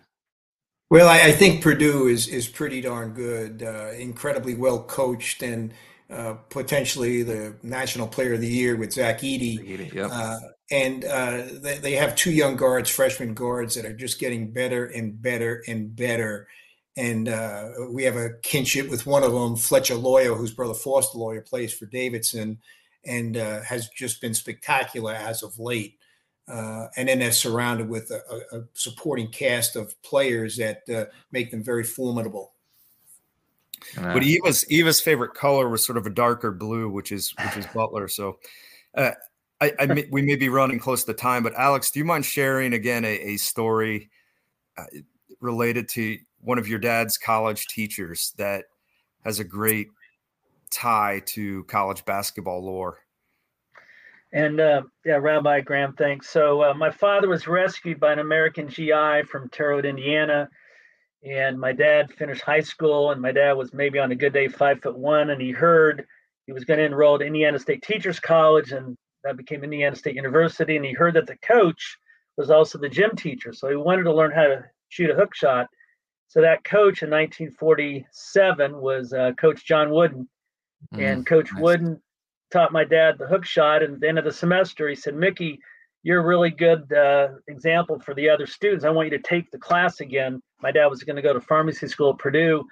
Well, 0.89 1.07
I, 1.07 1.21
I 1.21 1.31
think 1.31 1.63
Purdue 1.63 2.07
is 2.07 2.27
is 2.27 2.47
pretty 2.47 2.81
darn 2.81 3.13
good, 3.13 3.63
uh, 3.63 3.91
incredibly 3.97 4.53
well 4.53 4.83
coached, 4.83 5.41
and 5.41 5.73
uh, 6.09 6.33
potentially 6.49 7.23
the 7.23 7.55
National 7.63 8.05
Player 8.05 8.33
of 8.33 8.41
the 8.41 8.47
Year 8.47 8.75
with 8.75 8.91
Zach 8.91 9.21
Edey. 9.21 9.93
Yep. 9.93 10.09
Uh, 10.11 10.37
and 10.73 11.05
uh, 11.05 11.43
they, 11.61 11.77
they 11.77 11.91
have 11.93 12.15
two 12.15 12.31
young 12.31 12.55
guards, 12.55 12.89
freshman 12.89 13.35
guards, 13.35 13.75
that 13.75 13.85
are 13.85 13.93
just 13.93 14.19
getting 14.19 14.51
better 14.51 14.85
and 14.85 15.21
better 15.21 15.63
and 15.67 15.95
better. 15.95 16.47
And 16.97 17.29
uh, 17.29 17.69
we 17.91 18.03
have 18.03 18.15
a 18.15 18.31
kinship 18.41 18.89
with 18.89 19.05
one 19.05 19.23
of 19.23 19.31
them, 19.31 19.55
Fletcher 19.55 19.95
Loyer, 19.95 20.33
whose 20.35 20.51
brother 20.51 20.73
Foster 20.73 21.19
Loyer 21.19 21.41
plays 21.41 21.73
for 21.73 21.85
Davidson, 21.85 22.57
and 23.05 23.37
uh, 23.37 23.61
has 23.61 23.89
just 23.89 24.19
been 24.19 24.33
spectacular 24.33 25.13
as 25.13 25.43
of 25.43 25.59
late. 25.59 25.99
Uh, 26.47 26.87
and 26.97 27.07
then 27.07 27.19
they're 27.19 27.31
surrounded 27.31 27.87
with 27.87 28.09
a, 28.11 28.21
a, 28.29 28.59
a 28.59 28.63
supporting 28.73 29.29
cast 29.29 29.75
of 29.75 30.01
players 30.01 30.57
that 30.57 30.81
uh, 30.89 31.05
make 31.31 31.51
them 31.51 31.63
very 31.63 31.83
formidable. 31.83 32.51
Uh, 33.97 34.13
But 34.13 34.23
Eva's 34.23 34.69
Eva's 34.71 35.01
favorite 35.01 35.35
color 35.35 35.69
was 35.69 35.85
sort 35.85 35.97
of 35.97 36.05
a 36.07 36.09
darker 36.09 36.51
blue, 36.51 36.89
which 36.89 37.11
is 37.11 37.33
which 37.43 37.57
is 37.57 37.67
Butler. 37.73 38.07
So, 38.07 38.39
uh, 38.95 39.11
I, 39.63 39.71
I 39.79 39.85
may, 39.85 40.07
we 40.11 40.21
may 40.21 40.35
be 40.35 40.49
running 40.49 40.77
close 40.77 41.05
to 41.05 41.13
time, 41.13 41.41
but 41.41 41.53
Alex, 41.55 41.89
do 41.91 41.99
you 41.99 42.05
mind 42.05 42.25
sharing 42.25 42.73
again 42.73 43.05
a, 43.05 43.07
a 43.07 43.37
story 43.37 44.09
uh, 44.77 44.83
related 45.39 45.87
to 45.89 46.17
one 46.41 46.57
of 46.57 46.67
your 46.67 46.79
dad's 46.79 47.17
college 47.17 47.67
teachers 47.67 48.33
that 48.37 48.65
has 49.23 49.39
a 49.39 49.45
great 49.45 49.87
tie 50.69 51.21
to 51.27 51.63
college 51.65 52.03
basketball 52.03 52.61
lore? 52.65 52.99
And 54.33 54.59
uh, 54.59 54.81
yeah, 55.05 55.15
Rabbi 55.15 55.61
Graham, 55.61 55.93
thanks. 55.93 56.27
So 56.29 56.63
uh, 56.63 56.73
my 56.73 56.91
father 56.91 57.29
was 57.29 57.47
rescued 57.47 58.01
by 58.01 58.11
an 58.11 58.19
American 58.19 58.67
GI 58.67 59.23
from 59.29 59.47
Terre 59.47 59.75
Haute, 59.75 59.85
Indiana, 59.85 60.49
and 61.23 61.57
my 61.57 61.71
dad 61.71 62.11
finished 62.11 62.41
high 62.41 62.61
school. 62.61 63.11
And 63.11 63.21
my 63.21 63.31
dad 63.31 63.53
was 63.53 63.73
maybe 63.73 63.99
on 63.99 64.11
a 64.11 64.15
good 64.15 64.33
day 64.33 64.49
five 64.49 64.81
foot 64.81 64.97
one, 64.97 65.29
and 65.29 65.41
he 65.41 65.51
heard 65.51 66.05
he 66.47 66.51
was 66.51 66.65
going 66.65 66.79
to 66.79 66.85
enroll 66.85 67.15
at 67.15 67.21
Indiana 67.21 67.59
State 67.59 67.83
Teachers 67.83 68.19
College, 68.19 68.73
and 68.73 68.97
that 69.23 69.37
became 69.37 69.63
Indiana 69.63 69.95
State 69.95 70.15
University. 70.15 70.75
And 70.75 70.85
he 70.85 70.93
heard 70.93 71.15
that 71.15 71.27
the 71.27 71.37
coach 71.37 71.97
was 72.37 72.49
also 72.49 72.77
the 72.77 72.89
gym 72.89 73.15
teacher, 73.15 73.53
so 73.53 73.69
he 73.69 73.75
wanted 73.75 74.03
to 74.03 74.13
learn 74.13 74.31
how 74.31 74.43
to 74.43 74.65
shoot 74.89 75.09
a 75.09 75.15
hook 75.15 75.35
shot. 75.35 75.67
So 76.27 76.41
that 76.41 76.63
coach 76.63 77.03
in 77.03 77.11
1947 77.11 78.81
was 78.81 79.13
uh, 79.13 79.33
Coach 79.33 79.65
John 79.65 79.91
Wooden, 79.91 80.27
and 80.93 81.25
Coach 81.25 81.49
Wooden 81.53 82.01
taught 82.51 82.71
my 82.71 82.83
dad 82.83 83.17
the 83.17 83.27
hook 83.27 83.45
shot. 83.45 83.83
And 83.83 83.95
at 83.95 83.99
the 83.99 84.07
end 84.07 84.17
of 84.17 84.25
the 84.25 84.31
semester, 84.31 84.89
he 84.89 84.95
said, 84.95 85.15
Mickey, 85.15 85.59
you're 86.01 86.21
a 86.21 86.25
really 86.25 86.49
good 86.49 86.91
uh, 86.91 87.29
example 87.47 87.99
for 87.99 88.13
the 88.13 88.29
other 88.29 88.45
students. 88.45 88.83
I 88.83 88.89
want 88.89 89.11
you 89.11 89.17
to 89.17 89.23
take 89.23 89.51
the 89.51 89.57
class 89.57 90.01
again. 90.01 90.41
My 90.61 90.71
dad 90.71 90.87
was 90.87 91.03
going 91.03 91.15
to 91.15 91.21
go 91.21 91.33
to 91.33 91.41
pharmacy 91.41 91.87
school 91.87 92.11
at 92.11 92.17
Purdue. 92.17 92.65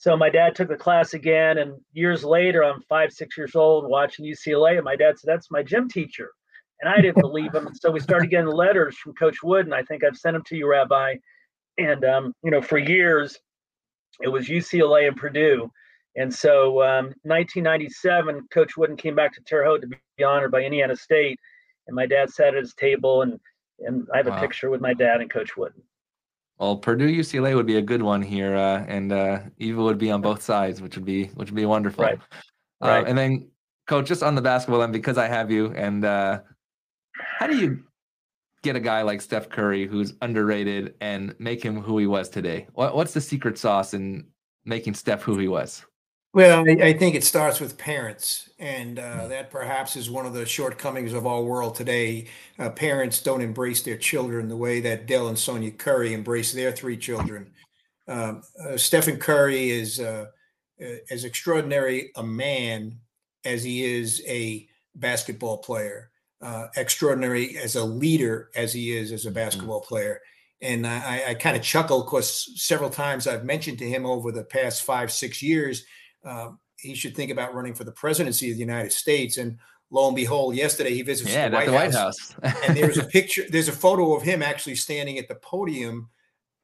So 0.00 0.16
my 0.16 0.30
dad 0.30 0.54
took 0.54 0.68
the 0.68 0.76
class 0.76 1.12
again. 1.12 1.58
And 1.58 1.74
years 1.92 2.24
later, 2.24 2.64
I'm 2.64 2.80
five, 2.88 3.12
six 3.12 3.36
years 3.36 3.54
old 3.54 3.86
watching 3.86 4.24
UCLA. 4.24 4.76
And 4.76 4.84
my 4.84 4.96
dad 4.96 5.18
said, 5.18 5.28
That's 5.28 5.50
my 5.50 5.62
gym 5.62 5.90
teacher. 5.90 6.30
And 6.80 6.88
I 6.88 7.02
didn't 7.02 7.20
believe 7.20 7.54
him. 7.54 7.68
So 7.74 7.90
we 7.90 8.00
started 8.00 8.30
getting 8.30 8.46
letters 8.64 8.96
from 8.96 9.12
Coach 9.12 9.42
Wood. 9.42 9.66
And 9.66 9.74
I 9.74 9.82
think 9.82 10.02
I've 10.02 10.16
sent 10.16 10.34
them 10.34 10.42
to 10.46 10.56
you, 10.56 10.66
Rabbi. 10.66 11.16
And, 11.76 12.02
um, 12.06 12.32
you 12.42 12.50
know, 12.50 12.62
for 12.62 12.78
years, 12.78 13.38
it 14.22 14.28
was 14.28 14.48
UCLA 14.48 15.06
and 15.06 15.16
Purdue. 15.18 15.70
And 16.16 16.32
so, 16.32 16.82
um, 16.82 17.06
1997, 17.24 18.48
Coach 18.52 18.78
Wooden 18.78 18.96
came 18.96 19.14
back 19.14 19.34
to 19.34 19.42
Terre 19.42 19.66
Haute 19.66 19.82
to 19.82 19.86
be 19.86 20.24
honored 20.24 20.50
by 20.50 20.62
Indiana 20.62 20.96
State, 20.96 21.38
and 21.86 21.94
my 21.94 22.06
dad 22.06 22.30
sat 22.30 22.48
at 22.48 22.60
his 22.60 22.74
table, 22.74 23.22
and 23.22 23.38
and 23.78 24.08
I 24.12 24.18
have 24.18 24.26
a 24.26 24.30
Wow. 24.30 24.40
picture 24.40 24.70
with 24.70 24.80
my 24.80 24.92
dad 24.92 25.20
and 25.20 25.30
Coach 25.30 25.56
Wooden. 25.56 25.82
Well, 26.60 26.76
Purdue 26.76 27.08
UCLA 27.08 27.54
would 27.54 27.64
be 27.66 27.76
a 27.76 27.82
good 27.82 28.02
one 28.02 28.20
here, 28.20 28.54
uh, 28.54 28.84
and 28.86 29.10
uh, 29.12 29.40
Eva 29.56 29.82
would 29.82 29.96
be 29.96 30.10
on 30.10 30.20
both 30.20 30.42
sides, 30.42 30.82
which 30.82 30.94
would 30.94 31.06
be 31.06 31.24
which 31.28 31.50
would 31.50 31.56
be 31.56 31.64
wonderful. 31.64 32.04
Right. 32.04 32.18
Uh, 32.82 32.88
Right. 32.88 33.08
and 33.08 33.16
then, 33.16 33.48
coach, 33.86 34.06
just 34.06 34.22
on 34.22 34.34
the 34.34 34.42
basketball 34.42 34.82
end, 34.82 34.92
because 34.92 35.16
I 35.16 35.26
have 35.26 35.50
you, 35.50 35.72
and 35.72 36.04
uh, 36.04 36.40
how 37.14 37.46
do 37.46 37.56
you 37.56 37.84
get 38.62 38.76
a 38.76 38.80
guy 38.80 39.00
like 39.02 39.22
Steph 39.22 39.48
Curry 39.48 39.86
who's 39.86 40.12
underrated 40.20 40.94
and 41.00 41.34
make 41.38 41.62
him 41.62 41.80
who 41.80 41.96
he 41.96 42.06
was 42.06 42.28
today? 42.28 42.66
What, 42.74 42.94
what's 42.94 43.14
the 43.14 43.22
secret 43.22 43.56
sauce 43.56 43.94
in 43.94 44.26
making 44.66 44.94
Steph 44.94 45.22
who 45.22 45.38
he 45.38 45.48
was? 45.48 45.84
Well, 46.32 46.64
I, 46.68 46.88
I 46.88 46.92
think 46.92 47.16
it 47.16 47.24
starts 47.24 47.58
with 47.58 47.76
parents, 47.76 48.50
and 48.60 49.00
uh, 49.00 49.26
that 49.28 49.50
perhaps 49.50 49.96
is 49.96 50.08
one 50.10 50.26
of 50.26 50.32
the 50.32 50.46
shortcomings 50.46 51.12
of 51.12 51.26
our 51.26 51.42
world 51.42 51.74
today. 51.74 52.28
Uh, 52.56 52.70
parents 52.70 53.20
don't 53.20 53.40
embrace 53.40 53.82
their 53.82 53.96
children 53.96 54.48
the 54.48 54.56
way 54.56 54.78
that 54.80 55.06
Dell 55.06 55.26
and 55.26 55.38
Sonya 55.38 55.72
Curry 55.72 56.14
embrace 56.14 56.52
their 56.52 56.70
three 56.70 56.96
children. 56.96 57.50
Um, 58.06 58.42
uh, 58.64 58.76
Stephen 58.76 59.16
Curry 59.16 59.70
is 59.70 59.98
uh, 59.98 60.26
uh, 60.80 60.86
as 61.10 61.24
extraordinary 61.24 62.12
a 62.14 62.22
man 62.22 62.96
as 63.44 63.64
he 63.64 63.82
is 63.82 64.22
a 64.28 64.68
basketball 64.94 65.58
player, 65.58 66.10
uh, 66.42 66.68
extraordinary 66.76 67.58
as 67.58 67.74
a 67.74 67.84
leader 67.84 68.50
as 68.54 68.72
he 68.72 68.96
is 68.96 69.10
as 69.10 69.26
a 69.26 69.30
basketball 69.32 69.80
player. 69.80 70.20
And 70.62 70.86
I, 70.86 71.24
I 71.30 71.34
kind 71.34 71.56
of 71.56 71.62
chuckle 71.62 72.04
because 72.04 72.52
several 72.60 72.90
times 72.90 73.26
I've 73.26 73.44
mentioned 73.44 73.78
to 73.78 73.88
him 73.88 74.06
over 74.06 74.30
the 74.30 74.44
past 74.44 74.82
five, 74.82 75.10
six 75.10 75.42
years 75.42 75.84
um, 76.24 76.58
he 76.76 76.94
should 76.94 77.14
think 77.14 77.30
about 77.30 77.54
running 77.54 77.74
for 77.74 77.84
the 77.84 77.92
presidency 77.92 78.50
of 78.50 78.56
the 78.56 78.60
United 78.60 78.92
States. 78.92 79.38
And 79.38 79.58
lo 79.90 80.06
and 80.06 80.16
behold, 80.16 80.54
yesterday 80.54 80.94
he 80.94 81.02
visits 81.02 81.30
Yeah, 81.30 81.48
the, 81.48 81.56
at 81.56 81.60
White 81.60 81.66
the 81.66 81.72
White 81.72 81.94
House, 81.94 82.32
House. 82.42 82.62
and 82.66 82.76
there's 82.76 82.98
a 82.98 83.04
picture, 83.04 83.44
there's 83.48 83.68
a 83.68 83.72
photo 83.72 84.14
of 84.14 84.22
him 84.22 84.42
actually 84.42 84.76
standing 84.76 85.18
at 85.18 85.28
the 85.28 85.34
podium 85.36 86.08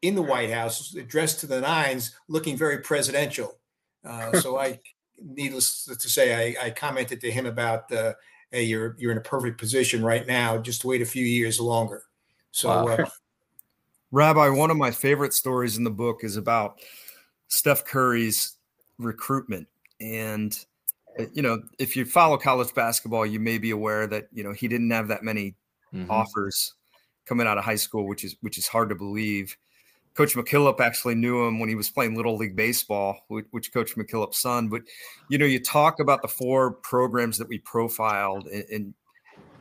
in 0.03 0.15
the 0.15 0.23
White 0.23 0.51
House, 0.51 0.91
dressed 1.07 1.41
to 1.41 1.47
the 1.47 1.61
nines, 1.61 2.15
looking 2.29 2.57
very 2.57 2.79
presidential. 2.79 3.59
Uh, 4.05 4.33
so 4.41 4.59
I, 4.59 4.81
needless 5.23 5.85
to 5.85 6.09
say, 6.09 6.57
I, 6.57 6.67
I 6.67 6.71
commented 6.71 7.21
to 7.23 7.31
him 7.31 7.47
about, 7.47 7.91
uh, 7.93 8.13
"Hey, 8.51 8.65
you're 8.65 8.95
you're 8.99 9.13
in 9.13 9.19
a 9.19 9.23
perfect 9.23 9.59
position 9.59 10.05
right 10.05 10.27
now. 10.27 10.59
Just 10.59 10.85
wait 10.85 11.03
a 11.03 11.07
few 11.07 11.25
years 11.25 11.61
longer." 11.61 12.05
So. 12.53 12.69
Wow. 12.69 12.87
Uh, 12.87 13.07
Rabbi, 14.13 14.49
one 14.51 14.71
of 14.71 14.77
my 14.77 14.93
favorite 14.93 15.33
stories 15.33 15.77
in 15.77 15.85
the 15.85 15.91
book 15.91 16.21
is 16.23 16.37
about 16.37 16.79
Steph 17.49 17.85
Curry's 17.85 18.56
recruitment. 18.99 19.69
And, 20.01 20.59
uh, 21.19 21.25
you 21.33 21.43
know, 21.43 21.63
if 21.79 21.97
you 21.97 22.05
follow 22.05 22.37
college 22.37 22.75
basketball, 22.75 23.27
you 23.27 23.41
may 23.41 23.59
be 23.59 23.71
aware 23.71 24.07
that, 24.07 24.29
you 24.33 24.43
know, 24.43 24.53
he 24.53 24.69
didn't 24.69 24.91
have 24.91 25.09
that 25.09 25.23
many 25.23 25.55
Mhm. 25.95 26.11
offers 26.11 26.75
coming 27.27 27.47
out 27.47 27.59
of 27.59 27.65
high 27.65 27.77
school, 27.77 28.07
which 28.07 28.25
is 28.25 28.37
which 28.41 28.59
is 28.59 28.67
hard 28.67 28.89
to 28.89 28.95
believe. 28.95 29.57
Coach 30.15 30.35
McKillop 30.35 30.81
actually 30.81 31.15
knew 31.15 31.45
him 31.47 31.59
when 31.61 31.69
he 31.69 31.75
was 31.75 31.91
playing 31.91 32.15
little 32.15 32.37
league 32.37 32.57
baseball, 32.57 33.25
which, 33.29 33.47
which 33.51 33.73
Coach 33.73 33.97
McKillop's 33.97 34.41
son. 34.41 34.69
But 34.69 34.83
you 35.29 35.39
know, 35.39 35.45
you 35.45 35.61
talk 35.63 36.01
about 36.01 36.23
the 36.23 36.29
four 36.29 36.73
programs 36.73 37.39
that 37.39 37.49
we 37.49 37.59
profiled, 37.59 38.47
and, 38.47 38.65
and 38.71 38.95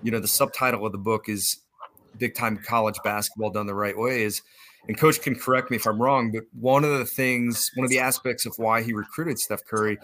you 0.02 0.12
know, 0.12 0.20
the 0.20 0.28
subtitle 0.28 0.86
of 0.86 0.92
the 0.92 0.98
book 0.98 1.28
is 1.28 1.60
big 2.18 2.36
time 2.36 2.58
college 2.58 2.98
basketball 3.04 3.50
done 3.50 3.68
the 3.68 3.76
right 3.76 3.98
way 3.98 4.24
is, 4.24 4.42
and 4.88 4.98
coach 4.98 5.22
can 5.22 5.36
correct 5.36 5.72
me 5.72 5.78
if 5.78 5.86
I'm 5.86 6.02
wrong, 6.02 6.32
but 6.32 6.44
one 6.60 6.84
of 6.84 6.98
the 6.98 7.06
things, 7.06 7.72
one 7.76 7.86
of 7.86 7.90
the 7.90 8.00
aspects 8.00 8.46
of 8.46 8.54
why 8.58 8.84
he 8.84 8.94
recruited 8.94 9.40
Steph 9.40 9.66
Curry 9.66 9.98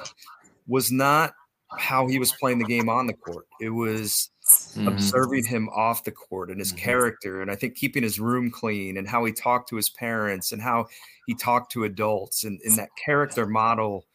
was 0.67 0.91
not 0.91 1.34
how 1.77 2.07
he 2.07 2.19
was 2.19 2.34
playing 2.34 2.59
the 2.59 2.65
game 2.65 2.89
on 2.89 3.07
the 3.07 3.13
court. 3.13 3.45
It 3.59 3.69
was 3.69 4.29
mm-hmm. 4.45 4.88
observing 4.88 5.45
him 5.45 5.69
off 5.69 6.03
the 6.03 6.11
court 6.11 6.49
and 6.49 6.59
his 6.59 6.73
mm-hmm. 6.73 6.84
character. 6.84 7.41
And 7.41 7.51
I 7.51 7.55
think 7.55 7.75
keeping 7.75 8.03
his 8.03 8.19
room 8.19 8.51
clean 8.51 8.97
and 8.97 9.07
how 9.07 9.23
he 9.25 9.32
talked 9.32 9.69
to 9.69 9.75
his 9.75 9.89
parents 9.89 10.51
and 10.51 10.61
how 10.61 10.88
he 11.27 11.36
talked 11.36 11.71
to 11.73 11.84
adults 11.84 12.43
and 12.43 12.59
in 12.63 12.75
that 12.75 12.89
character 13.03 13.45
model. 13.45 14.05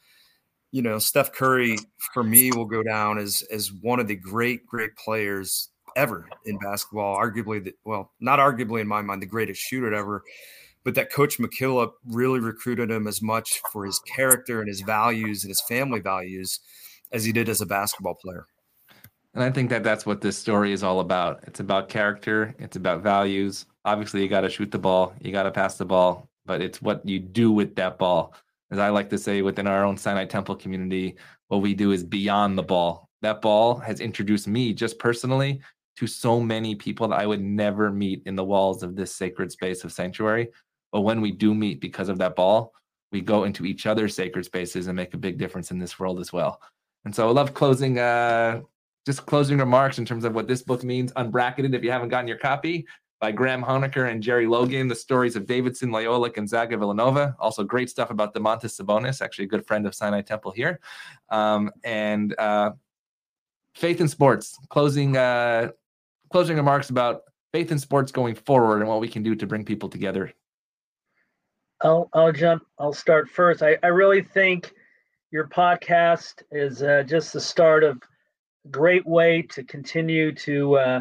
You 0.72 0.82
know, 0.82 0.98
Steph 0.98 1.32
Curry 1.32 1.78
for 2.12 2.22
me 2.22 2.52
will 2.52 2.66
go 2.66 2.82
down 2.82 3.18
as 3.18 3.42
as 3.50 3.72
one 3.72 4.00
of 4.00 4.08
the 4.08 4.16
great, 4.16 4.66
great 4.66 4.94
players 4.96 5.70
ever 5.97 6.28
in 6.44 6.59
basketball. 6.59 7.16
Arguably, 7.16 7.72
well, 7.84 8.12
not 8.20 8.38
arguably 8.38 8.80
in 8.80 8.86
my 8.86 9.03
mind, 9.03 9.20
the 9.20 9.26
greatest 9.26 9.61
shooter 9.61 9.92
ever 9.92 10.22
but 10.86 10.94
that 10.94 11.11
coach 11.11 11.38
McKillop 11.38 11.94
really 12.07 12.38
recruited 12.38 12.92
him 12.92 13.09
as 13.09 13.20
much 13.20 13.61
for 13.72 13.84
his 13.84 13.99
character 13.99 14.61
and 14.61 14.68
his 14.68 14.82
values 14.82 15.42
and 15.42 15.51
his 15.51 15.61
family 15.68 15.99
values 15.99 16.61
as 17.11 17.24
he 17.24 17.32
did 17.32 17.49
as 17.49 17.61
a 17.61 17.66
basketball 17.66 18.14
player. 18.14 18.47
And 19.34 19.42
I 19.42 19.51
think 19.51 19.68
that 19.70 19.82
that's 19.82 20.07
what 20.07 20.20
this 20.20 20.38
story 20.38 20.72
is 20.72 20.84
all 20.84 21.01
about. 21.01 21.40
It's 21.42 21.59
about 21.59 21.88
character, 21.88 22.55
it's 22.61 22.76
about 22.76 23.03
values. 23.03 23.66
Obviously, 23.84 24.22
you 24.22 24.28
got 24.28 24.42
to 24.42 24.49
shoot 24.49 24.70
the 24.70 24.78
ball, 24.78 25.12
you 25.20 25.32
got 25.32 25.42
to 25.42 25.51
pass 25.51 25.76
the 25.76 25.84
ball, 25.84 26.28
but 26.44 26.62
it's 26.62 26.80
what 26.80 27.05
you 27.05 27.18
do 27.18 27.51
with 27.51 27.74
that 27.74 27.99
ball. 27.99 28.36
As 28.70 28.78
I 28.78 28.90
like 28.90 29.11
to 29.11 29.18
say 29.18 29.42
within 29.42 29.66
our 29.66 29.84
own 29.84 29.97
Sinai 29.97 30.24
Temple 30.24 30.55
community, 30.55 31.16
what 31.49 31.62
we 31.62 31.74
do 31.74 31.90
is 31.90 32.05
beyond 32.05 32.57
the 32.57 32.62
ball. 32.62 33.09
That 33.22 33.42
ball 33.42 33.74
has 33.78 33.99
introduced 33.99 34.47
me 34.47 34.72
just 34.72 35.01
personally 35.01 35.61
to 35.97 36.07
so 36.07 36.40
many 36.40 36.74
people 36.74 37.09
that 37.09 37.20
I 37.20 37.26
would 37.26 37.42
never 37.42 37.90
meet 37.90 38.22
in 38.26 38.36
the 38.36 38.44
walls 38.44 38.82
of 38.82 38.97
this 38.97 39.14
sacred 39.14 39.51
space 39.51 39.84
of 39.84 39.92
sanctuary. 39.92 40.49
But 40.92 41.01
when 41.03 41.20
we 41.20 41.32
do 41.32 41.55
meet 41.55 41.80
because 41.80 42.09
of 42.09 42.18
that 42.18 42.36
ball, 42.36 42.72
we 43.12 43.20
go 43.20 43.44
into 43.44 43.64
each 43.64 43.86
other's 43.86 44.14
sacred 44.14 44.44
spaces 44.44 44.86
and 44.86 44.97
make 44.97 45.14
a 45.14 45.18
big 45.18 45.38
difference 45.38 45.70
in 45.70 45.78
this 45.78 45.99
world 45.99 46.20
as 46.20 46.32
well. 46.32 46.61
And 47.05 47.14
so 47.14 47.28
I 47.28 47.32
love 47.32 47.55
closing, 47.55 47.99
uh, 47.99 48.61
just 49.07 49.26
closing 49.26 49.59
remarks 49.59 49.99
in 49.99 50.05
terms 50.05 50.24
of 50.24 50.34
what 50.34 50.49
this 50.49 50.62
book 50.62 50.82
means. 50.84 51.12
Unbracketed, 51.12 51.74
if 51.74 51.84
you 51.84 51.90
haven't 51.90 52.09
gotten 52.09 52.28
your 52.28 52.38
copy, 52.38 52.86
by 53.20 53.32
Graham 53.32 53.62
Honaker 53.62 54.11
and 54.11 54.22
Jerry 54.22 54.47
Logan, 54.47 54.88
the 54.88 54.94
stories 54.94 55.36
of 55.36 55.47
Davidson, 55.47 55.90
Loyola, 55.90 56.30
Gonzaga, 56.30 56.76
Villanova. 56.76 57.34
Also, 57.38 57.64
great 57.64 57.88
stuff 57.88 58.11
about 58.11 58.34
Domantas 58.34 58.78
Sabonis, 58.78 59.22
actually 59.22 59.47
a 59.47 59.49
good 59.49 59.66
friend 59.66 59.86
of 59.86 59.94
Sinai 59.94 60.20
Temple 60.20 60.51
here. 60.51 60.80
Um, 61.30 61.70
and 61.82 62.34
uh, 62.38 62.72
faith 63.74 64.01
in 64.01 64.09
sports. 64.09 64.59
Closing, 64.68 65.16
uh, 65.16 65.70
closing 66.37 66.59
remarks 66.59 66.91
about 66.91 67.22
faith 67.51 67.72
in 67.72 67.78
sports 67.78 68.12
going 68.12 68.34
forward 68.34 68.80
and 68.80 68.89
what 68.91 69.01
we 69.01 69.09
can 69.09 69.22
do 69.22 69.34
to 69.34 69.47
bring 69.47 69.64
people 69.64 69.89
together 69.89 70.30
I'll 71.80 72.11
I'll 72.12 72.30
jump. 72.30 72.62
I'll 72.78 72.93
start 72.93 73.30
first. 73.30 73.62
I, 73.62 73.78
I 73.82 73.87
really 73.87 74.20
think 74.20 74.74
your 75.30 75.49
podcast 75.49 76.43
is 76.51 76.82
uh, 76.82 77.05
just 77.07 77.32
the 77.32 77.41
start 77.41 77.84
of 77.84 78.03
a 78.66 78.68
great 78.68 79.07
way 79.07 79.47
to 79.53 79.64
continue 79.64 80.34
to 80.34 80.76
uh, 80.76 81.01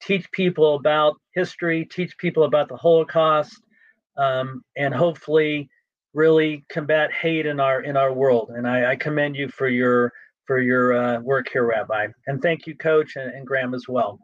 teach 0.00 0.28
people 0.32 0.74
about 0.74 1.14
history, 1.32 1.84
teach 1.84 2.18
people 2.18 2.42
about 2.42 2.68
the 2.68 2.76
Holocaust, 2.76 3.62
um, 4.16 4.64
and 4.76 4.92
hopefully 4.92 5.70
really 6.12 6.64
combat 6.68 7.12
hate 7.12 7.46
in 7.46 7.60
our 7.60 7.82
in 7.82 7.96
our 7.96 8.12
world. 8.12 8.50
And 8.56 8.66
I, 8.66 8.92
I 8.92 8.96
commend 8.96 9.36
you 9.36 9.48
for 9.48 9.68
your 9.68 10.12
for 10.44 10.60
your 10.60 10.92
uh, 10.92 11.20
work 11.20 11.48
here, 11.52 11.66
Rabbi. 11.66 12.08
And 12.26 12.42
thank 12.42 12.66
you, 12.66 12.76
Coach, 12.76 13.14
and, 13.14 13.32
and 13.32 13.46
Graham 13.46 13.74
as 13.74 13.86
well. 13.88 14.18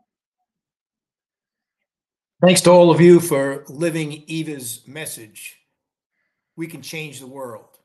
Thanks 2.41 2.61
to 2.63 2.71
all 2.71 2.91
of 2.91 3.01
you 3.01 3.19
for 3.19 3.65
living 3.69 4.13
Eva's 4.27 4.87
message 4.87 5.59
we 6.59 6.67
can 6.67 6.83
change 6.83 7.21
the 7.21 7.27
world. 7.27 7.79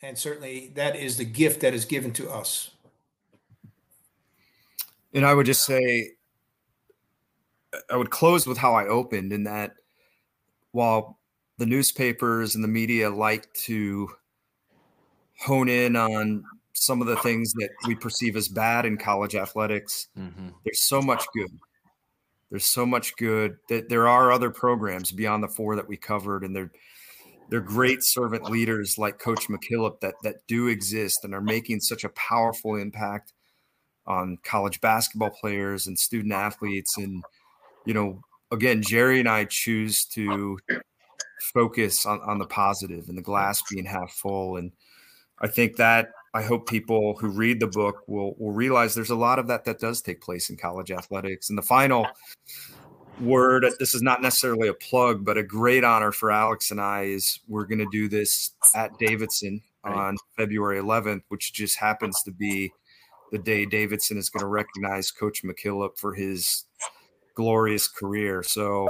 And 0.00 0.16
certainly 0.16 0.72
that 0.76 0.94
is 0.94 1.16
the 1.16 1.24
gift 1.24 1.60
that 1.62 1.74
is 1.74 1.84
given 1.84 2.12
to 2.12 2.30
us. 2.30 2.70
And 5.12 5.26
I 5.26 5.34
would 5.34 5.46
just 5.46 5.64
say, 5.64 6.12
I 7.90 7.96
would 7.96 8.10
close 8.10 8.46
with 8.46 8.58
how 8.58 8.74
I 8.74 8.86
opened 8.86 9.32
in 9.32 9.42
that 9.44 9.72
while 10.70 11.18
the 11.58 11.66
newspapers 11.66 12.54
and 12.54 12.62
the 12.62 12.68
media 12.68 13.10
like 13.10 13.52
to 13.64 14.08
hone 15.40 15.68
in 15.68 15.96
on 15.96 16.44
some 16.74 17.00
of 17.00 17.08
the 17.08 17.16
things 17.16 17.52
that 17.54 17.70
we 17.88 17.96
perceive 17.96 18.36
as 18.36 18.46
bad 18.46 18.86
in 18.86 18.96
college 18.96 19.34
athletics, 19.34 20.08
mm-hmm. 20.16 20.50
there's 20.64 20.82
so 20.82 21.02
much 21.02 21.24
good. 21.34 21.50
There's 22.50 22.72
so 22.72 22.86
much 22.86 23.16
good 23.16 23.56
that 23.68 23.88
there 23.88 24.08
are 24.08 24.30
other 24.30 24.50
programs 24.50 25.10
beyond 25.10 25.42
the 25.42 25.48
four 25.48 25.76
that 25.76 25.88
we 25.88 25.96
covered, 25.96 26.44
and 26.44 26.54
they're 26.54 26.70
they're 27.48 27.60
great 27.60 27.98
servant 28.02 28.44
leaders 28.44 28.98
like 28.98 29.18
Coach 29.18 29.48
McKillop 29.48 30.00
that 30.00 30.14
that 30.22 30.46
do 30.46 30.68
exist 30.68 31.20
and 31.24 31.34
are 31.34 31.40
making 31.40 31.80
such 31.80 32.04
a 32.04 32.08
powerful 32.10 32.76
impact 32.76 33.32
on 34.06 34.38
college 34.44 34.80
basketball 34.80 35.30
players 35.30 35.86
and 35.86 35.98
student 35.98 36.32
athletes. 36.32 36.96
And 36.96 37.24
you 37.84 37.94
know, 37.94 38.20
again, 38.50 38.82
Jerry 38.82 39.20
and 39.20 39.28
I 39.28 39.44
choose 39.44 40.04
to 40.14 40.58
focus 41.52 42.06
on, 42.06 42.20
on 42.20 42.38
the 42.38 42.46
positive 42.46 43.08
and 43.08 43.18
the 43.18 43.22
glass 43.22 43.62
being 43.70 43.84
half 43.84 44.12
full. 44.12 44.56
And 44.56 44.72
I 45.40 45.48
think 45.48 45.76
that 45.76 46.10
I 46.36 46.42
hope 46.42 46.68
people 46.68 47.16
who 47.18 47.28
read 47.28 47.60
the 47.60 47.66
book 47.66 48.02
will 48.06 48.34
will 48.38 48.52
realize 48.52 48.94
there's 48.94 49.10
a 49.10 49.16
lot 49.16 49.38
of 49.38 49.46
that 49.48 49.64
that 49.64 49.78
does 49.78 50.02
take 50.02 50.20
place 50.20 50.50
in 50.50 50.58
college 50.58 50.90
athletics. 50.90 51.48
And 51.48 51.56
the 51.56 51.62
final 51.62 52.06
word 53.20 53.66
this 53.78 53.94
is 53.94 54.02
not 54.02 54.20
necessarily 54.20 54.68
a 54.68 54.74
plug 54.74 55.24
but 55.24 55.38
a 55.38 55.42
great 55.42 55.82
honor 55.84 56.12
for 56.12 56.30
alex 56.30 56.70
and 56.70 56.78
i 56.78 57.02
is 57.04 57.40
we're 57.48 57.64
going 57.64 57.78
to 57.78 57.88
do 57.90 58.08
this 58.08 58.50
at 58.74 58.90
davidson 58.98 59.58
on 59.84 60.18
february 60.36 60.78
11th 60.78 61.22
which 61.28 61.54
just 61.54 61.78
happens 61.78 62.20
to 62.22 62.30
be 62.30 62.70
the 63.32 63.38
day 63.38 63.64
davidson 63.64 64.18
is 64.18 64.28
going 64.28 64.42
to 64.42 64.46
recognize 64.46 65.10
coach 65.10 65.42
mckillop 65.44 65.96
for 65.96 66.12
his 66.12 66.64
glorious 67.34 67.88
career 67.88 68.42
so 68.42 68.86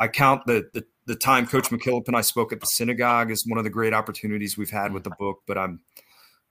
i 0.00 0.08
count 0.08 0.40
the, 0.46 0.66
the 0.72 0.82
the 1.04 1.14
time 1.14 1.46
coach 1.46 1.68
mckillop 1.68 2.06
and 2.06 2.16
i 2.16 2.22
spoke 2.22 2.54
at 2.54 2.60
the 2.60 2.66
synagogue 2.66 3.30
is 3.30 3.46
one 3.46 3.58
of 3.58 3.64
the 3.64 3.70
great 3.70 3.92
opportunities 3.92 4.56
we've 4.56 4.70
had 4.70 4.94
with 4.94 5.04
the 5.04 5.12
book 5.18 5.40
but 5.46 5.58
i'm 5.58 5.80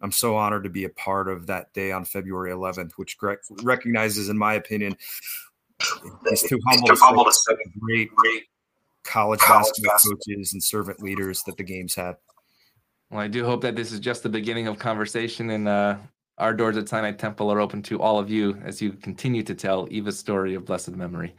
i'm 0.06 0.12
so 0.12 0.38
honored 0.38 0.64
to 0.64 0.70
be 0.70 0.86
a 0.86 0.90
part 0.90 1.28
of 1.28 1.48
that 1.48 1.74
day 1.74 1.92
on 1.92 2.06
february 2.06 2.52
11th 2.52 2.92
which 2.96 3.18
recognizes 3.64 4.30
in 4.30 4.38
my 4.38 4.54
opinion 4.54 4.96
He's 6.30 6.44
too 6.44 6.60
humble, 6.68 6.88
too 6.88 6.96
humble 6.98 7.26
to 7.26 7.34
say 7.34 7.56
great, 7.80 8.14
great 8.16 8.44
college, 9.04 9.40
college 9.40 9.68
basketball, 9.68 9.94
basketball 9.94 10.18
coaches 10.18 10.54
and 10.54 10.64
servant 10.64 11.02
leaders 11.02 11.44
that 11.44 11.58
the 11.58 11.64
games 11.64 11.96
had. 11.96 12.16
Well, 13.10 13.22
I 13.22 13.28
do 13.28 13.46
hope 13.46 13.62
that 13.62 13.76
this 13.76 13.92
is 13.92 14.00
just 14.00 14.24
the 14.24 14.30
beginning 14.30 14.68
of 14.68 14.80
conversation, 14.80 15.50
and 15.52 15.68
uh, 15.68 15.98
our 16.38 16.54
doors 16.54 16.78
at 16.78 16.90
Sinai 16.90 17.12
Temple 17.12 17.52
are 17.52 17.60
open 17.60 17.82
to 17.84 18.02
all 18.02 18.18
of 18.20 18.30
you 18.30 18.58
as 18.64 18.82
you 18.82 18.94
continue 18.94 19.44
to 19.44 19.54
tell 19.54 19.88
Eva's 19.92 20.18
story 20.18 20.56
of 20.56 20.66
blessed 20.66 20.96
memory. 20.96 21.36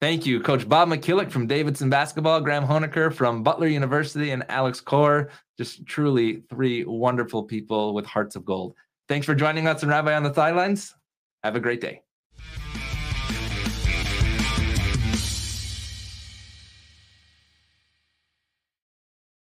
Thank 0.00 0.24
you, 0.24 0.40
Coach 0.40 0.66
Bob 0.66 0.88
McKillop 0.88 1.30
from 1.30 1.46
Davidson 1.46 1.90
Basketball, 1.90 2.40
Graham 2.40 2.66
Honaker 2.66 3.12
from 3.12 3.42
Butler 3.42 3.66
University, 3.66 4.30
and 4.30 4.42
Alex 4.48 4.80
Kor. 4.80 5.28
Just 5.58 5.84
truly 5.84 6.42
three 6.48 6.84
wonderful 6.84 7.42
people 7.42 7.92
with 7.92 8.06
hearts 8.06 8.34
of 8.34 8.46
gold. 8.46 8.74
Thanks 9.08 9.26
for 9.26 9.34
joining 9.34 9.66
us 9.66 9.82
and 9.82 9.90
Rabbi 9.90 10.14
on 10.14 10.22
the 10.22 10.32
Sidelines. 10.32 10.94
Have 11.42 11.54
a 11.54 11.60
great 11.60 11.82
day. 11.82 12.00